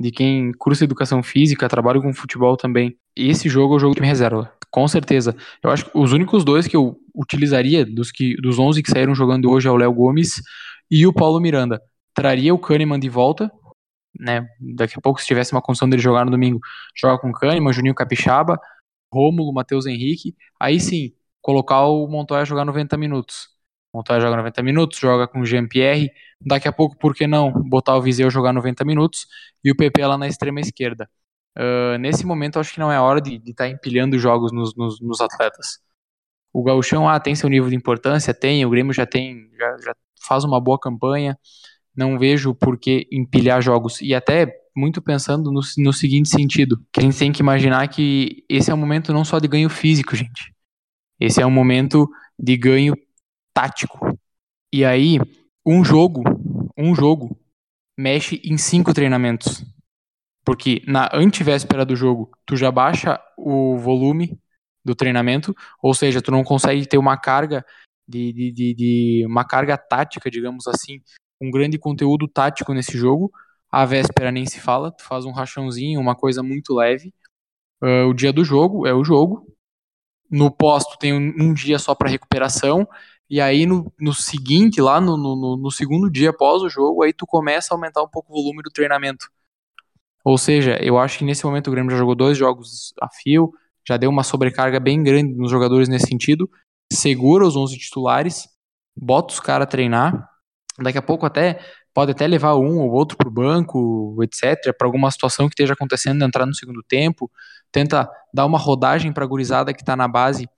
de 0.00 0.10
quem 0.10 0.50
cursa 0.52 0.84
educação 0.84 1.22
física, 1.22 1.68
trabalha 1.68 2.00
com 2.00 2.14
futebol 2.14 2.56
também. 2.56 2.96
Esse 3.14 3.50
jogo 3.50 3.74
é 3.74 3.76
o 3.76 3.78
jogo 3.78 3.94
de 3.94 4.00
reserva, 4.00 4.50
com 4.70 4.88
certeza. 4.88 5.36
Eu 5.62 5.70
acho 5.70 5.84
que 5.84 5.90
os 5.94 6.14
únicos 6.14 6.42
dois 6.42 6.66
que 6.66 6.74
eu 6.74 6.96
utilizaria 7.14 7.84
dos 7.84 8.10
que 8.10 8.34
dos 8.40 8.58
11 8.58 8.82
que 8.82 8.90
saíram 8.90 9.14
jogando 9.14 9.50
hoje 9.50 9.68
é 9.68 9.70
o 9.70 9.76
Léo 9.76 9.92
Gomes 9.92 10.40
e 10.90 11.06
o 11.06 11.12
Paulo 11.12 11.38
Miranda. 11.38 11.82
Traria 12.14 12.54
o 12.54 12.58
Kahneman 12.58 12.98
de 12.98 13.10
volta, 13.10 13.52
né? 14.18 14.48
Daqui 14.58 14.94
a 14.96 15.02
pouco, 15.02 15.20
se 15.20 15.26
tivesse 15.26 15.52
uma 15.52 15.60
condição 15.60 15.88
dele 15.88 16.00
jogar 16.00 16.24
no 16.24 16.30
domingo, 16.30 16.60
joga 16.96 17.20
com 17.20 17.30
Kahneman, 17.30 17.70
Juninho 17.70 17.94
Capixaba, 17.94 18.58
Rômulo, 19.12 19.52
Matheus 19.52 19.84
Henrique. 19.84 20.34
Aí 20.58 20.80
sim, 20.80 21.12
colocar 21.42 21.84
o 21.84 22.08
Montoya 22.08 22.46
jogar 22.46 22.64
90 22.64 22.96
minutos. 22.96 23.48
Montoya 23.92 24.20
joga 24.20 24.36
90 24.36 24.62
minutos, 24.62 24.98
joga 24.98 25.26
com 25.26 25.40
o 25.40 25.44
Jean-Pierre. 25.44 26.10
Daqui 26.40 26.68
a 26.68 26.72
pouco, 26.72 26.96
por 26.96 27.14
que 27.14 27.26
não 27.26 27.52
botar 27.52 27.96
o 27.96 28.02
Viseu 28.02 28.30
jogar 28.30 28.52
90 28.52 28.84
minutos 28.84 29.26
e 29.64 29.70
o 29.70 29.76
PP 29.76 30.06
lá 30.06 30.16
na 30.16 30.28
extrema 30.28 30.60
esquerda? 30.60 31.08
Uh, 31.58 31.98
nesse 31.98 32.24
momento, 32.24 32.58
acho 32.60 32.72
que 32.72 32.80
não 32.80 32.92
é 32.92 33.00
hora 33.00 33.20
de 33.20 33.36
estar 33.36 33.64
tá 33.64 33.68
empilhando 33.68 34.18
jogos 34.18 34.52
nos, 34.52 34.74
nos, 34.76 35.00
nos, 35.00 35.20
atletas. 35.20 35.80
O 36.52 36.62
Gauchão 36.62 37.08
ah, 37.08 37.18
tem 37.18 37.34
seu 37.34 37.48
nível 37.48 37.68
de 37.68 37.76
importância, 37.76 38.32
tem, 38.32 38.64
o 38.64 38.70
Grêmio 38.70 38.92
já 38.92 39.04
tem, 39.04 39.50
já, 39.58 39.76
já 39.78 39.94
faz 40.26 40.44
uma 40.44 40.60
boa 40.60 40.78
campanha, 40.78 41.36
não 41.94 42.18
vejo 42.18 42.54
por 42.54 42.78
que 42.78 43.08
empilhar 43.10 43.60
jogos. 43.60 44.00
E 44.00 44.14
até 44.14 44.60
muito 44.76 45.02
pensando 45.02 45.50
no, 45.50 45.60
no 45.78 45.92
seguinte 45.92 46.28
sentido, 46.28 46.80
que 46.92 47.00
a 47.00 47.02
gente 47.02 47.18
tem 47.18 47.32
que 47.32 47.42
imaginar 47.42 47.86
que 47.88 48.44
esse 48.48 48.70
é 48.70 48.74
um 48.74 48.76
momento 48.76 49.12
não 49.12 49.24
só 49.24 49.38
de 49.38 49.48
ganho 49.48 49.68
físico, 49.68 50.14
gente. 50.14 50.54
Esse 51.18 51.42
é 51.42 51.46
um 51.46 51.50
momento 51.50 52.08
de 52.38 52.56
ganho 52.56 52.94
tático. 53.60 54.18
E 54.72 54.84
aí, 54.84 55.18
um 55.66 55.84
jogo, 55.84 56.22
um 56.76 56.94
jogo 56.94 57.38
mexe 57.98 58.40
em 58.42 58.56
cinco 58.56 58.94
treinamentos. 58.94 59.62
Porque 60.44 60.82
na 60.86 61.10
antivéspera 61.12 61.84
do 61.84 61.94
jogo, 61.94 62.30
tu 62.46 62.56
já 62.56 62.70
baixa 62.70 63.20
o 63.36 63.76
volume 63.76 64.40
do 64.82 64.94
treinamento, 64.94 65.54
ou 65.82 65.92
seja, 65.92 66.22
tu 66.22 66.30
não 66.30 66.42
consegue 66.42 66.86
ter 66.86 66.96
uma 66.96 67.18
carga 67.18 67.64
de, 68.08 68.32
de, 68.32 68.50
de, 68.50 68.74
de 68.74 69.26
uma 69.26 69.44
carga 69.44 69.76
tática, 69.76 70.30
digamos 70.30 70.66
assim, 70.66 71.02
um 71.38 71.50
grande 71.50 71.78
conteúdo 71.78 72.26
tático 72.26 72.72
nesse 72.72 72.96
jogo. 72.96 73.30
A 73.70 73.84
véspera 73.84 74.32
nem 74.32 74.46
se 74.46 74.58
fala, 74.58 74.90
tu 74.90 75.04
faz 75.04 75.26
um 75.26 75.32
rachãozinho, 75.32 76.00
uma 76.00 76.16
coisa 76.16 76.42
muito 76.42 76.74
leve. 76.74 77.12
Uh, 77.82 78.08
o 78.08 78.14
dia 78.14 78.32
do 78.32 78.42
jogo 78.42 78.86
é 78.86 78.94
o 78.94 79.04
jogo. 79.04 79.46
No 80.30 80.50
pós, 80.50 80.84
tu 80.84 80.96
tem 80.98 81.12
um, 81.12 81.50
um 81.50 81.52
dia 81.52 81.78
só 81.78 81.94
para 81.94 82.08
recuperação. 82.08 82.88
E 83.30 83.40
aí, 83.40 83.64
no, 83.64 83.92
no 83.98 84.12
seguinte, 84.12 84.80
lá 84.80 85.00
no, 85.00 85.16
no, 85.16 85.56
no, 85.56 85.70
segundo 85.70 86.10
dia 86.10 86.30
após 86.30 86.62
o 86.62 86.68
jogo, 86.68 87.04
aí 87.04 87.12
tu 87.12 87.26
começa 87.26 87.72
a 87.72 87.76
aumentar 87.76 88.02
um 88.02 88.08
pouco 88.08 88.32
o 88.32 88.36
volume 88.36 88.62
do 88.62 88.70
treinamento. 88.70 89.30
Ou 90.24 90.36
seja, 90.36 90.76
eu 90.82 90.98
acho 90.98 91.18
que 91.18 91.24
nesse 91.24 91.46
momento 91.46 91.68
o 91.68 91.70
Grêmio 91.70 91.90
já 91.92 91.96
jogou 91.96 92.16
dois 92.16 92.36
jogos 92.36 92.92
a 93.00 93.08
fio, 93.08 93.52
já 93.86 93.96
deu 93.96 94.10
uma 94.10 94.24
sobrecarga 94.24 94.80
bem 94.80 95.02
grande 95.02 95.32
nos 95.34 95.50
jogadores 95.50 95.88
nesse 95.88 96.08
sentido. 96.08 96.50
Segura 96.92 97.46
os 97.46 97.56
11 97.56 97.78
titulares, 97.78 98.48
bota 98.96 99.32
os 99.32 99.40
caras 99.40 99.64
a 99.64 99.70
treinar 99.70 100.28
Daqui 100.82 100.98
a 100.98 101.02
pouco 101.02 101.26
até 101.26 101.60
pode 101.92 102.12
até 102.12 102.26
levar 102.26 102.54
um 102.54 102.78
ou 102.78 102.92
outro 102.92 103.16
para 103.16 103.28
o 103.28 103.32
banco, 103.32 104.16
etc., 104.22 104.72
para 104.76 104.86
alguma 104.86 105.10
situação 105.10 105.48
que 105.48 105.54
esteja 105.54 105.74
acontecendo, 105.74 106.24
entrar 106.24 106.46
no 106.46 106.54
segundo 106.54 106.82
tempo, 106.82 107.30
tenta 107.72 108.08
dar 108.32 108.46
uma 108.46 108.58
rodagem 108.58 109.12
para 109.12 109.24
a 109.24 109.26
gurizada 109.26 109.74
que 109.74 109.82
está 109.82 109.96
na 109.96 110.06
base, 110.06 110.48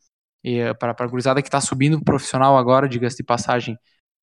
para 0.78 0.94
a 0.98 1.06
gurizada 1.06 1.42
que 1.42 1.48
está 1.48 1.60
subindo 1.60 1.96
pro 1.96 2.04
profissional 2.04 2.56
agora, 2.56 2.88
diga-se 2.88 3.16
de 3.16 3.22
passagem, 3.22 3.76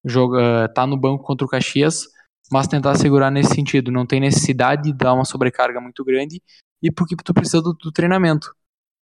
joga, 0.03 0.69
tá 0.73 0.85
no 0.85 0.97
banco 0.97 1.23
contra 1.23 1.45
o 1.45 1.49
Caxias, 1.49 2.05
mas 2.51 2.67
tentar 2.67 2.95
segurar 2.95 3.31
nesse 3.31 3.53
sentido, 3.53 3.91
não 3.91 4.05
tem 4.05 4.19
necessidade 4.19 4.83
de 4.83 4.93
dar 4.93 5.13
uma 5.13 5.25
sobrecarga 5.25 5.79
muito 5.79 6.03
grande, 6.03 6.41
e 6.81 6.91
porque 6.91 7.15
tu 7.15 7.33
precisa 7.33 7.61
do, 7.61 7.73
do 7.73 7.91
treinamento. 7.91 8.53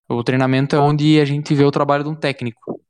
O 0.10 0.24
treinamento 0.24 0.76
é 0.76 0.80
onde 0.80 1.20
a 1.20 1.26
gente 1.26 1.54
vê 1.54 1.64
o 1.64 1.72
trabalho 1.72 2.04
de 2.04 2.10
um 2.10 2.16
técnico. 2.16 2.82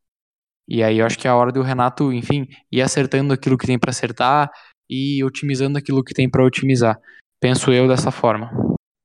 E 0.67 0.83
aí 0.83 0.99
eu 0.99 1.05
acho 1.05 1.17
que 1.17 1.27
é 1.27 1.31
a 1.31 1.35
hora 1.35 1.51
do 1.51 1.61
Renato, 1.61 2.11
enfim, 2.11 2.47
ir 2.71 2.81
acertando 2.81 3.33
aquilo 3.33 3.57
que 3.57 3.65
tem 3.65 3.79
para 3.79 3.91
acertar 3.91 4.51
e 4.89 5.23
otimizando 5.23 5.77
aquilo 5.77 6.03
que 6.03 6.13
tem 6.13 6.29
para 6.29 6.43
otimizar. 6.43 6.99
Penso 7.39 7.71
eu 7.71 7.87
dessa 7.87 8.11
forma. 8.11 8.51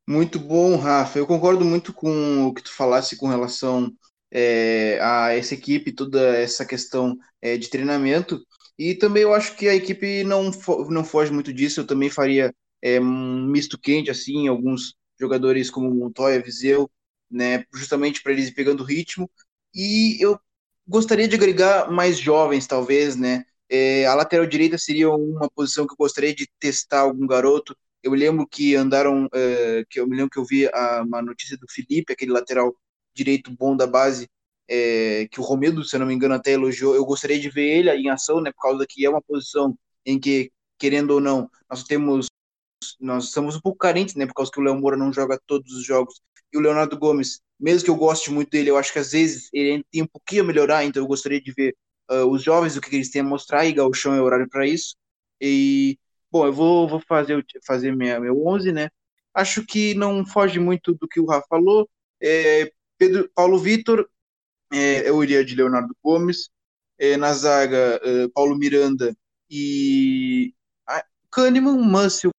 Muito 0.09 0.39
bom, 0.39 0.77
Rafa. 0.77 1.19
Eu 1.19 1.27
concordo 1.27 1.65
muito 1.65 1.93
com 1.93 2.47
o 2.47 2.55
que 2.55 2.63
tu 2.63 2.73
falasse 2.75 3.17
com 3.17 3.29
relação 3.29 3.91
é, 4.33 4.99
a 5.01 5.35
essa 5.35 5.55
equipe, 5.55 5.93
toda 5.93 6.37
essa 6.37 6.65
questão 6.65 7.17
é, 7.41 7.57
de 7.57 7.69
treinamento. 7.69 8.45
E 8.79 8.95
também 8.95 9.23
eu 9.23 9.35
acho 9.35 9.55
que 9.57 9.69
a 9.69 9.75
equipe 9.75 10.25
não, 10.25 10.51
não 10.89 11.05
foge 11.05 11.31
muito 11.33 11.53
disso. 11.53 11.81
Eu 11.81 11.87
também 11.87 12.11
faria 12.11 12.53
é, 12.81 12.99
um 13.01 13.47
misto 13.47 13.79
quente, 13.79 14.11
assim, 14.11 14.49
alguns 14.49 14.95
jogadores 15.21 15.71
como 15.71 15.95
Montoya, 15.95 16.43
Viseu, 16.43 16.91
né, 17.31 17.65
justamente 17.73 18.23
para 18.23 18.33
eles 18.33 18.49
ir 18.49 18.55
pegando 18.55 18.85
ritmo. 18.85 19.31
E 19.75 20.19
eu 20.21 20.39
gostaria 20.87 21.29
de 21.29 21.37
agregar 21.37 21.91
mais 21.91 22.19
jovens, 22.19 22.67
talvez, 22.67 23.17
né? 23.17 23.45
É, 23.69 24.05
a 24.07 24.15
lateral 24.15 24.47
direita 24.47 24.77
seria 24.77 25.11
uma 25.11 25.49
posição 25.51 25.87
que 25.87 25.93
eu 25.93 25.97
gostaria 25.97 26.35
de 26.35 26.47
testar 26.59 27.01
algum 27.01 27.27
garoto. 27.27 27.77
Eu 28.03 28.13
lembro 28.13 28.47
que 28.47 28.75
andaram, 28.75 29.29
é, 29.33 29.85
que 29.89 30.01
eu 30.01 30.07
me 30.07 30.17
lembro 30.17 30.31
que 30.31 30.39
eu 30.39 30.45
vi 30.45 30.67
a, 30.69 31.03
uma 31.03 31.23
notícia 31.23 31.57
do 31.57 31.67
Felipe, 31.71 32.13
aquele 32.13 32.33
lateral 32.33 32.75
direito 33.15 33.51
bom 33.51 33.77
da 33.77 33.87
base, 33.87 34.29
é, 34.69 35.29
que 35.31 35.41
o 35.41 35.43
Romildo, 35.43 35.85
se 35.85 35.99
não 35.99 36.07
me 36.07 36.15
engano, 36.15 36.35
até 36.35 36.53
elogiou. 36.53 36.95
Eu 36.95 37.05
gostaria 37.05 37.39
de 37.39 37.51
ver 37.51 37.79
ele 37.79 37.91
em 37.91 38.11
ação, 38.11 38.41
né? 38.41 38.53
Por 38.53 38.63
causa 38.63 38.87
que 38.89 39.05
é 39.05 39.11
uma 39.11 39.23
posição 39.23 39.77
em 40.07 40.19
que, 40.19 40.51
querendo 40.79 41.13
ou 41.13 41.21
não, 41.21 41.51
nós 41.71 41.85
temos 41.85 42.29
nós 43.01 43.25
estamos 43.25 43.57
um 43.57 43.61
pouco 43.61 43.79
carentes, 43.79 44.15
né? 44.15 44.27
Por 44.27 44.35
causa 44.35 44.51
que 44.51 44.61
o 44.61 44.63
Léo 44.63 44.77
Moura 44.77 44.97
não 44.97 45.13
joga 45.13 45.39
todos 45.47 45.73
os 45.73 45.85
jogos. 45.85 46.21
E 46.53 46.59
o 46.59 46.61
Leonardo 46.61 46.99
Gomes, 46.99 47.41
mesmo 47.59 47.85
que 47.85 47.91
eu 47.91 47.97
goste 47.97 48.31
muito 48.31 48.51
dele, 48.51 48.71
eu 48.71 48.77
acho 48.77 48.93
que 48.93 48.99
às 48.99 49.13
vezes 49.13 49.49
ele 49.53 49.85
tem 49.91 50.03
um 50.03 50.07
pouquinho 50.07 50.43
a 50.43 50.47
melhorar, 50.47 50.85
então 50.85 51.03
eu 51.03 51.07
gostaria 51.07 51.41
de 51.41 51.53
ver 51.53 51.75
uh, 52.11 52.27
os 52.27 52.43
jovens, 52.43 52.77
o 52.77 52.81
que 52.81 52.95
eles 52.95 53.11
têm 53.11 53.23
a 53.23 53.25
mostrar, 53.25 53.65
e 53.67 53.73
Galchão 53.73 54.15
é 54.15 54.21
horário 54.21 54.49
para 54.49 54.67
isso. 54.67 54.95
E, 55.41 55.99
bom, 56.31 56.47
eu 56.47 56.53
vou, 56.53 56.89
vou 56.89 57.01
fazer, 57.01 57.45
fazer 57.67 57.95
minha, 57.97 58.21
meu 58.21 58.47
11, 58.47 58.73
né? 58.73 58.89
Acho 59.35 59.65
que 59.65 59.95
não 59.95 60.27
foge 60.27 60.59
muito 60.59 60.95
do 60.95 61.09
que 61.09 61.21
o 61.21 61.27
Rafa 61.27 61.47
falou. 61.49 61.89
É, 62.23 62.71
Pedro, 63.03 63.29
Paulo 63.35 63.59
Vitor, 63.59 64.09
é, 64.73 65.09
eu 65.09 65.25
iria 65.25 65.45
de 65.45 65.57
Leonardo 65.57 65.93
Gomes. 66.01 66.49
É, 66.97 67.17
na 67.17 67.33
zaga, 67.33 68.01
uh, 68.05 68.31
Paulo 68.31 68.57
Miranda 68.57 69.13
e 69.51 70.55
Kahneman, 71.33 71.83
mas 71.91 72.13
se 72.13 72.29
o 72.29 72.31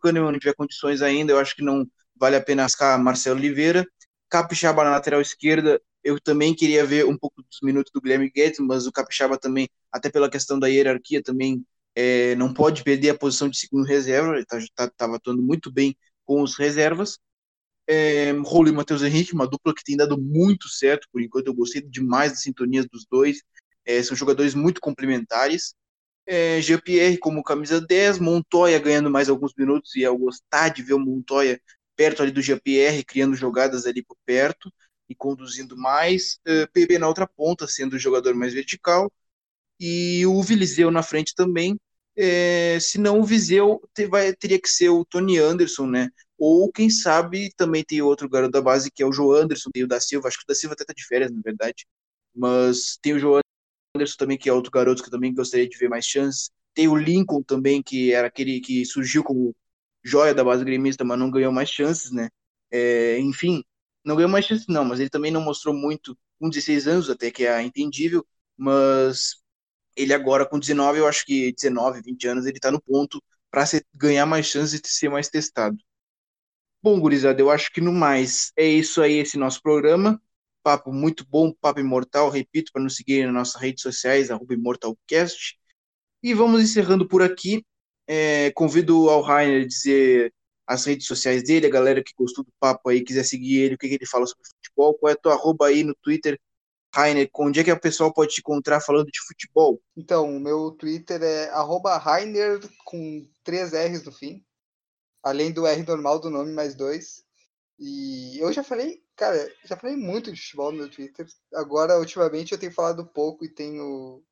Kahneman 0.00 0.30
não 0.30 0.38
tiver 0.38 0.54
condições 0.54 1.02
ainda, 1.02 1.32
eu 1.32 1.38
acho 1.38 1.56
que 1.56 1.64
não 1.64 1.84
vale 2.14 2.36
a 2.36 2.40
pena 2.40 2.68
ficar 2.68 2.96
Marcelo 2.96 3.40
Oliveira. 3.40 3.84
Capixaba 4.28 4.84
na 4.84 4.90
lateral 4.90 5.20
esquerda, 5.20 5.82
eu 6.04 6.20
também 6.20 6.54
queria 6.54 6.86
ver 6.86 7.06
um 7.06 7.18
pouco 7.18 7.42
dos 7.42 7.58
minutos 7.60 7.90
do 7.92 8.00
Guilherme 8.00 8.30
Guedes, 8.30 8.60
mas 8.60 8.86
o 8.86 8.92
Capixaba 8.92 9.36
também, 9.36 9.68
até 9.90 10.08
pela 10.08 10.30
questão 10.30 10.60
da 10.60 10.68
hierarquia, 10.68 11.20
também 11.24 11.66
é, 11.96 12.36
não 12.36 12.54
pode 12.54 12.84
perder 12.84 13.10
a 13.10 13.18
posição 13.18 13.48
de 13.48 13.58
segundo 13.58 13.84
reserva, 13.84 14.34
ele 14.34 14.42
estava 14.42 14.64
tá, 14.76 15.08
tá, 15.08 15.16
atuando 15.16 15.42
muito 15.42 15.72
bem 15.72 15.96
com 16.24 16.40
os 16.40 16.56
reservas. 16.56 17.18
É, 17.86 18.32
Rolo 18.44 18.68
e 18.68 18.72
Matheus 18.72 19.02
Henrique, 19.02 19.34
uma 19.34 19.46
dupla 19.46 19.74
que 19.74 19.84
tem 19.84 19.96
dado 19.96 20.18
muito 20.20 20.68
certo, 20.68 21.06
por 21.12 21.20
enquanto 21.22 21.48
eu 21.48 21.54
gostei 21.54 21.82
demais 21.82 22.32
da 22.32 22.38
sintonia 22.38 22.84
dos 22.90 23.06
dois, 23.10 23.42
é, 23.84 24.02
são 24.02 24.16
jogadores 24.16 24.54
muito 24.54 24.80
complementares. 24.80 25.74
É, 26.26 26.60
Jean-Pierre 26.60 27.18
como 27.18 27.42
camisa 27.42 27.80
10, 27.80 28.18
Montoya 28.18 28.78
ganhando 28.78 29.10
mais 29.10 29.28
alguns 29.28 29.52
minutos, 29.56 29.94
e 29.96 30.02
eu 30.02 30.16
gostar 30.18 30.70
de 30.70 30.82
ver 30.82 30.94
o 30.94 30.98
Montoya 30.98 31.60
perto 31.96 32.22
ali 32.22 32.32
do 32.32 32.42
Jean-Pierre, 32.42 33.04
criando 33.04 33.36
jogadas 33.36 33.86
ali 33.86 34.02
por 34.02 34.16
perto 34.24 34.72
e 35.08 35.14
conduzindo 35.14 35.76
mais. 35.76 36.38
É, 36.46 36.66
PB 36.66 36.98
na 36.98 37.08
outra 37.08 37.26
ponta, 37.26 37.66
sendo 37.66 37.94
o 37.96 37.98
jogador 37.98 38.34
mais 38.34 38.54
vertical. 38.54 39.12
E 39.80 40.24
o 40.26 40.42
Viliseu 40.42 40.90
na 40.90 41.02
frente 41.02 41.34
também. 41.34 41.78
É, 42.16 42.78
se 42.80 42.98
não, 42.98 43.20
o 43.20 43.24
Viseu 43.24 43.80
te, 43.94 44.06
vai, 44.06 44.34
teria 44.34 44.60
que 44.60 44.68
ser 44.68 44.88
o 44.90 45.04
Tony 45.04 45.38
Anderson, 45.38 45.86
né? 45.86 46.10
Ou 46.38 46.70
quem 46.72 46.88
sabe 46.90 47.50
também 47.56 47.84
tem 47.84 48.02
outro 48.02 48.28
garoto 48.28 48.52
da 48.52 48.62
base 48.62 48.90
que 48.90 49.02
é 49.02 49.06
o 49.06 49.12
João 49.12 49.32
Anderson, 49.42 49.70
tem 49.72 49.84
o 49.84 49.88
da 49.88 50.00
Silva, 50.00 50.28
acho 50.28 50.38
que 50.38 50.44
o 50.44 50.46
da 50.48 50.54
Silva 50.54 50.74
até 50.74 50.84
tá 50.84 50.92
de 50.96 51.06
férias, 51.06 51.30
na 51.32 51.40
verdade. 51.42 51.86
Mas 52.34 52.98
tem 53.02 53.14
o 53.14 53.18
João 53.18 53.40
Anderson 53.96 54.16
também, 54.18 54.38
que 54.38 54.48
é 54.48 54.52
outro 54.52 54.70
garoto 54.70 55.02
que 55.02 55.08
eu 55.08 55.12
também 55.12 55.34
gostaria 55.34 55.68
de 55.68 55.76
ver 55.78 55.88
mais 55.88 56.04
chances. 56.06 56.50
Tem 56.74 56.88
o 56.88 56.96
Lincoln 56.96 57.42
também, 57.42 57.82
que 57.82 58.12
era 58.12 58.26
aquele 58.28 58.60
que 58.60 58.84
surgiu 58.84 59.24
como 59.24 59.54
joia 60.02 60.34
da 60.34 60.44
base 60.44 60.64
gremista, 60.64 61.04
mas 61.04 61.18
não 61.18 61.30
ganhou 61.30 61.52
mais 61.52 61.70
chances, 61.70 62.10
né? 62.12 62.28
É, 62.70 63.18
enfim, 63.20 63.62
não 64.04 64.16
ganhou 64.16 64.30
mais 64.30 64.44
chances, 64.46 64.66
não, 64.68 64.84
mas 64.84 65.00
ele 65.00 65.10
também 65.10 65.30
não 65.32 65.40
mostrou 65.40 65.74
muito 65.74 66.16
com 66.38 66.48
16 66.48 66.86
anos, 66.88 67.08
até 67.10 67.30
que 67.30 67.46
é 67.46 67.62
entendível, 67.62 68.26
mas 68.56 69.36
ele 69.96 70.12
agora 70.12 70.46
com 70.46 70.58
19, 70.58 70.98
eu 70.98 71.06
acho 71.06 71.24
que 71.24 71.52
19, 71.52 72.02
20 72.02 72.28
anos, 72.28 72.46
ele 72.46 72.58
tá 72.58 72.70
no 72.70 72.80
ponto 72.80 73.22
para 73.50 73.64
ganhar 73.94 74.26
mais 74.26 74.46
chances 74.46 74.80
de 74.80 74.88
ser 74.88 75.08
mais 75.08 75.28
testado. 75.28 75.76
Bom, 76.82 77.00
gurizada, 77.00 77.40
eu 77.40 77.50
acho 77.50 77.72
que 77.72 77.80
no 77.80 77.92
mais 77.92 78.52
é 78.56 78.66
isso 78.66 79.00
aí, 79.00 79.14
esse 79.14 79.38
nosso 79.38 79.62
programa. 79.62 80.20
Papo 80.62 80.92
muito 80.92 81.26
bom, 81.26 81.52
papo 81.52 81.80
imortal, 81.80 82.30
repito, 82.30 82.72
para 82.72 82.82
nos 82.82 82.96
seguir 82.96 83.24
nas 83.24 83.34
nossas 83.34 83.60
redes 83.60 83.82
sociais, 83.82 84.30
arroba 84.30 84.54
imortalcast. 84.54 85.58
E 86.22 86.34
vamos 86.34 86.62
encerrando 86.62 87.06
por 87.08 87.22
aqui. 87.22 87.64
É, 88.06 88.50
convido 88.52 89.08
ao 89.08 89.22
Rainer 89.22 89.62
a 89.62 89.66
dizer 89.66 90.34
as 90.66 90.84
redes 90.84 91.06
sociais 91.06 91.42
dele, 91.42 91.66
a 91.66 91.70
galera 91.70 92.02
que 92.02 92.12
gostou 92.16 92.44
do 92.44 92.52
papo 92.58 92.88
aí, 92.88 93.02
quiser 93.02 93.24
seguir 93.24 93.58
ele, 93.58 93.74
o 93.74 93.78
que, 93.78 93.88
que 93.88 93.94
ele 93.94 94.06
fala 94.06 94.26
sobre 94.26 94.44
futebol, 94.46 94.94
qual 94.94 95.10
é 95.10 95.14
a 95.14 95.16
tua 95.16 95.34
arroba 95.34 95.66
aí 95.68 95.82
no 95.84 95.94
Twitter, 96.02 96.38
Rainer, 96.94 97.28
onde 97.34 97.58
é 97.58 97.64
que 97.64 97.72
o 97.72 97.80
pessoal 97.80 98.12
pode 98.12 98.34
te 98.34 98.40
encontrar 98.40 98.80
falando 98.80 99.10
de 99.10 99.20
futebol? 99.26 99.82
Então, 99.96 100.36
o 100.36 100.38
meu 100.38 100.70
Twitter 100.70 101.22
é 101.22 101.50
Rainer 101.98 102.60
com 102.84 103.28
três 103.42 103.72
R's 103.72 104.04
no 104.04 104.12
fim, 104.12 104.44
além 105.22 105.52
do 105.52 105.66
R 105.66 105.82
normal 105.82 106.20
do 106.20 106.30
nome, 106.30 106.52
mais 106.52 106.74
dois. 106.74 107.24
E 107.78 108.38
eu 108.38 108.52
já 108.52 108.62
falei, 108.62 109.02
cara, 109.16 109.52
já 109.64 109.76
falei 109.76 109.96
muito 109.96 110.32
de 110.32 110.40
futebol 110.40 110.70
no 110.70 110.78
meu 110.78 110.90
Twitter. 110.90 111.26
Agora, 111.52 111.98
ultimamente, 111.98 112.52
eu 112.52 112.58
tenho 112.58 112.72
falado 112.72 113.04
pouco 113.04 113.44
e 113.44 113.48
tenho. 113.48 114.22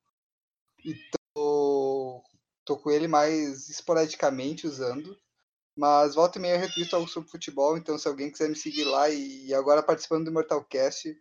E 0.84 0.94
tô 1.34 2.22
tô 2.64 2.76
com 2.76 2.90
ele 2.90 3.08
mais 3.08 3.68
esporadicamente 3.68 4.66
usando. 4.66 5.16
Mas 5.74 6.14
volta 6.14 6.38
e 6.38 6.42
meia 6.42 6.56
eu 6.56 6.96
algo 6.96 7.08
sobre 7.08 7.30
futebol, 7.30 7.76
então 7.76 7.98
se 7.98 8.06
alguém 8.06 8.30
quiser 8.30 8.48
me 8.48 8.54
seguir 8.54 8.84
lá 8.84 9.08
e 9.08 9.52
agora 9.54 9.82
participando 9.82 10.26
do 10.26 10.32
Mortalcast, 10.32 11.18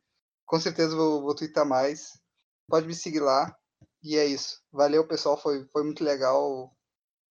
com 0.51 0.59
certeza 0.59 0.93
vou, 0.93 1.21
vou 1.21 1.33
twittar 1.33 1.65
mais. 1.65 2.19
Pode 2.67 2.85
me 2.85 2.93
seguir 2.93 3.21
lá. 3.21 3.55
E 4.03 4.17
é 4.17 4.25
isso. 4.25 4.59
Valeu, 4.69 5.07
pessoal. 5.07 5.37
Foi, 5.37 5.65
foi 5.71 5.81
muito 5.81 6.03
legal 6.03 6.69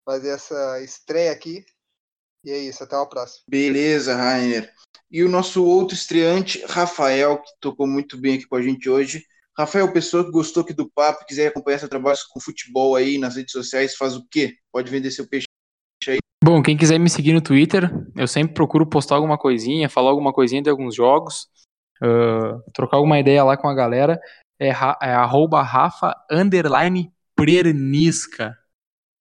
fazer 0.05 0.30
essa 0.30 0.82
estreia 0.82 1.34
aqui. 1.34 1.65
E 2.45 2.49
é 2.49 2.57
isso. 2.57 2.82
Até 2.82 2.95
a 2.95 3.05
próxima. 3.05 3.43
Beleza, 3.49 4.15
Rainer. 4.15 4.72
E 5.11 5.22
o 5.22 5.28
nosso 5.28 5.65
outro 5.65 5.95
estreante, 5.95 6.63
Rafael, 6.65 7.41
que 7.41 7.51
tocou 7.59 7.86
muito 7.86 8.15
bem 8.17 8.36
aqui 8.36 8.47
com 8.47 8.55
a 8.55 8.61
gente 8.61 8.89
hoje. 8.89 9.22
Rafael, 9.57 9.91
pessoa 9.91 10.24
que 10.24 10.32
gostou 10.32 10.63
aqui 10.63 10.72
do 10.72 10.89
papo, 10.89 11.26
quiser 11.26 11.47
acompanhar 11.47 11.80
seu 11.80 11.89
trabalho 11.89 12.17
com 12.32 12.39
futebol 12.39 12.95
aí 12.95 13.17
nas 13.17 13.36
redes 13.36 13.51
sociais, 13.51 13.95
faz 13.95 14.15
o 14.15 14.26
quê? 14.32 14.55
Pode 14.72 14.89
vender 14.89 15.11
seu 15.11 15.28
peixe 15.28 15.45
aí. 16.07 16.20
Bom, 16.41 16.63
quem 16.63 16.78
quiser 16.78 16.97
me 16.97 17.09
seguir 17.09 17.34
no 17.34 17.41
Twitter, 17.41 17.91
eu 18.15 18.30
sempre 18.30 18.53
procuro 18.53 18.88
postar 18.88 19.15
alguma 19.15 19.38
coisinha, 19.38 19.89
falar 19.89 20.11
alguma 20.11 20.32
coisinha 20.32 20.61
de 20.61 20.70
alguns 20.70 20.95
jogos, 20.95 21.49
uh, 22.03 22.61
trocar 22.73 22.97
alguma 22.97 23.19
ideia 23.19 23.43
lá 23.43 23.57
com 23.57 23.67
a 23.67 23.75
galera. 23.75 24.19
É, 24.59 24.69
é 24.69 25.13
arroba 25.13 25.61
Rafa 25.61 26.15
underline 26.31 27.11
Prernisca. 27.35 28.57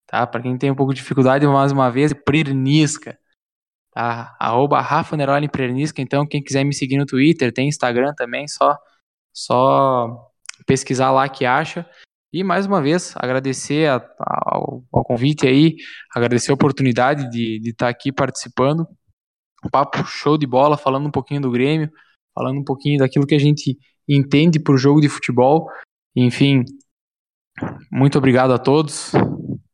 Tá? 0.07 0.27
Para 0.27 0.43
quem 0.43 0.57
tem 0.59 0.71
um 0.71 0.75
pouco 0.75 0.93
de 0.93 1.01
dificuldade, 1.01 1.47
mais 1.47 1.71
uma 1.71 1.91
vez, 1.91 2.13
Prernisca. 2.13 3.19
Tá? 3.93 4.37
Arroba 4.41 4.81
Rafa 4.81 5.15
underline 5.15 5.49
Prernisca. 5.49 6.03
Então, 6.03 6.27
quem 6.27 6.43
quiser 6.43 6.65
me 6.65 6.75
seguir 6.75 6.97
no 6.97 7.07
Twitter, 7.07 7.53
tem 7.53 7.69
Instagram 7.69 8.15
também, 8.15 8.49
só, 8.49 8.77
só 9.33 10.31
pesquisar 10.67 11.11
lá 11.11 11.29
que 11.29 11.45
acha. 11.45 11.89
E 12.33 12.45
mais 12.45 12.67
uma 12.67 12.83
vez, 12.83 13.15
agradecer 13.17 13.89
a, 13.89 13.97
a, 13.97 14.57
ao, 14.57 14.85
ao, 14.93 15.05
convite 15.05 15.47
aí, 15.47 15.77
agradecer 16.15 16.51
a 16.51 16.55
oportunidade 16.55 17.31
de, 17.31 17.59
estar 17.71 17.87
tá 17.87 17.89
aqui 17.89 18.13
participando. 18.13 18.87
Um 19.65 19.71
papo 19.71 20.05
show 20.05 20.37
de 20.37 20.47
bola, 20.47 20.77
falando 20.77 21.07
um 21.07 21.11
pouquinho 21.11 21.41
do 21.41 21.51
Grêmio, 21.51 21.91
falando 22.39 22.61
um 22.61 22.65
pouquinho 22.65 23.01
daquilo 23.01 23.27
que 23.27 23.35
a 23.35 23.41
gente 23.41 23.77
entende 24.09 24.61
por 24.61 24.79
jogo 24.79 25.01
de 25.01 25.09
futebol. 25.09 25.69
Enfim, 26.15 26.65
muito 27.91 28.17
obrigado 28.17 28.53
a 28.53 28.59
todos. 28.59 29.11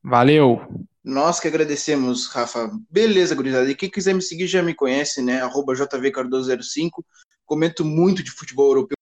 Valeu! 0.02 0.62
Nós 1.04 1.38
que 1.38 1.46
agradecemos, 1.46 2.26
Rafa. 2.28 2.70
Beleza, 2.90 3.34
gurizada. 3.34 3.70
E 3.70 3.74
quem 3.74 3.90
quiser 3.90 4.14
me 4.14 4.22
seguir 4.22 4.46
já 4.46 4.62
me 4.62 4.74
conhece, 4.74 5.20
né? 5.20 5.42
Arroba 5.42 5.74
JVCardoso05. 5.74 7.04
Comento 7.44 7.84
muito 7.84 8.22
de 8.22 8.30
futebol 8.30 8.68
europeu 8.68 8.96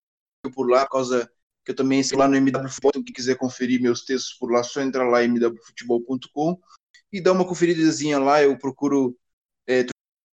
por 0.52 0.68
lá, 0.68 0.84
por 0.84 0.92
causa 0.92 1.30
que 1.64 1.70
eu 1.70 1.76
também 1.76 2.02
sei 2.02 2.18
lá 2.18 2.26
no 2.26 2.34
MW 2.34 2.68
Futebol, 2.68 3.04
quem 3.04 3.14
quiser 3.14 3.36
conferir 3.36 3.80
meus 3.80 4.04
textos 4.04 4.34
por 4.34 4.50
lá, 4.50 4.64
só 4.64 4.80
entrar 4.80 5.08
lá 5.08 5.22
em 5.22 5.28
mwfutebol.com 5.28 6.58
e 7.12 7.20
dar 7.20 7.30
uma 7.30 7.46
conferidazinha 7.46 8.18
lá, 8.18 8.42
eu 8.42 8.58
procuro 8.58 9.16
é, 9.64 9.86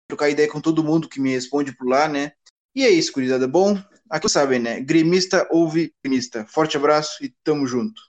trocar 0.08 0.30
ideia 0.30 0.50
com 0.50 0.58
todo 0.58 0.82
mundo 0.82 1.06
que 1.06 1.20
me 1.20 1.32
responde 1.32 1.76
por 1.76 1.86
lá, 1.86 2.08
né? 2.08 2.32
E 2.74 2.84
é 2.84 2.90
isso, 2.90 3.12
curidada. 3.12 3.48
Bom, 3.48 3.78
aqui 4.10 4.28
sabem, 4.28 4.58
né? 4.58 4.80
Gremista 4.80 5.46
ouve 5.50 5.92
gremista. 6.02 6.46
Forte 6.46 6.76
abraço 6.76 7.22
e 7.22 7.34
tamo 7.42 7.66
junto. 7.66 8.00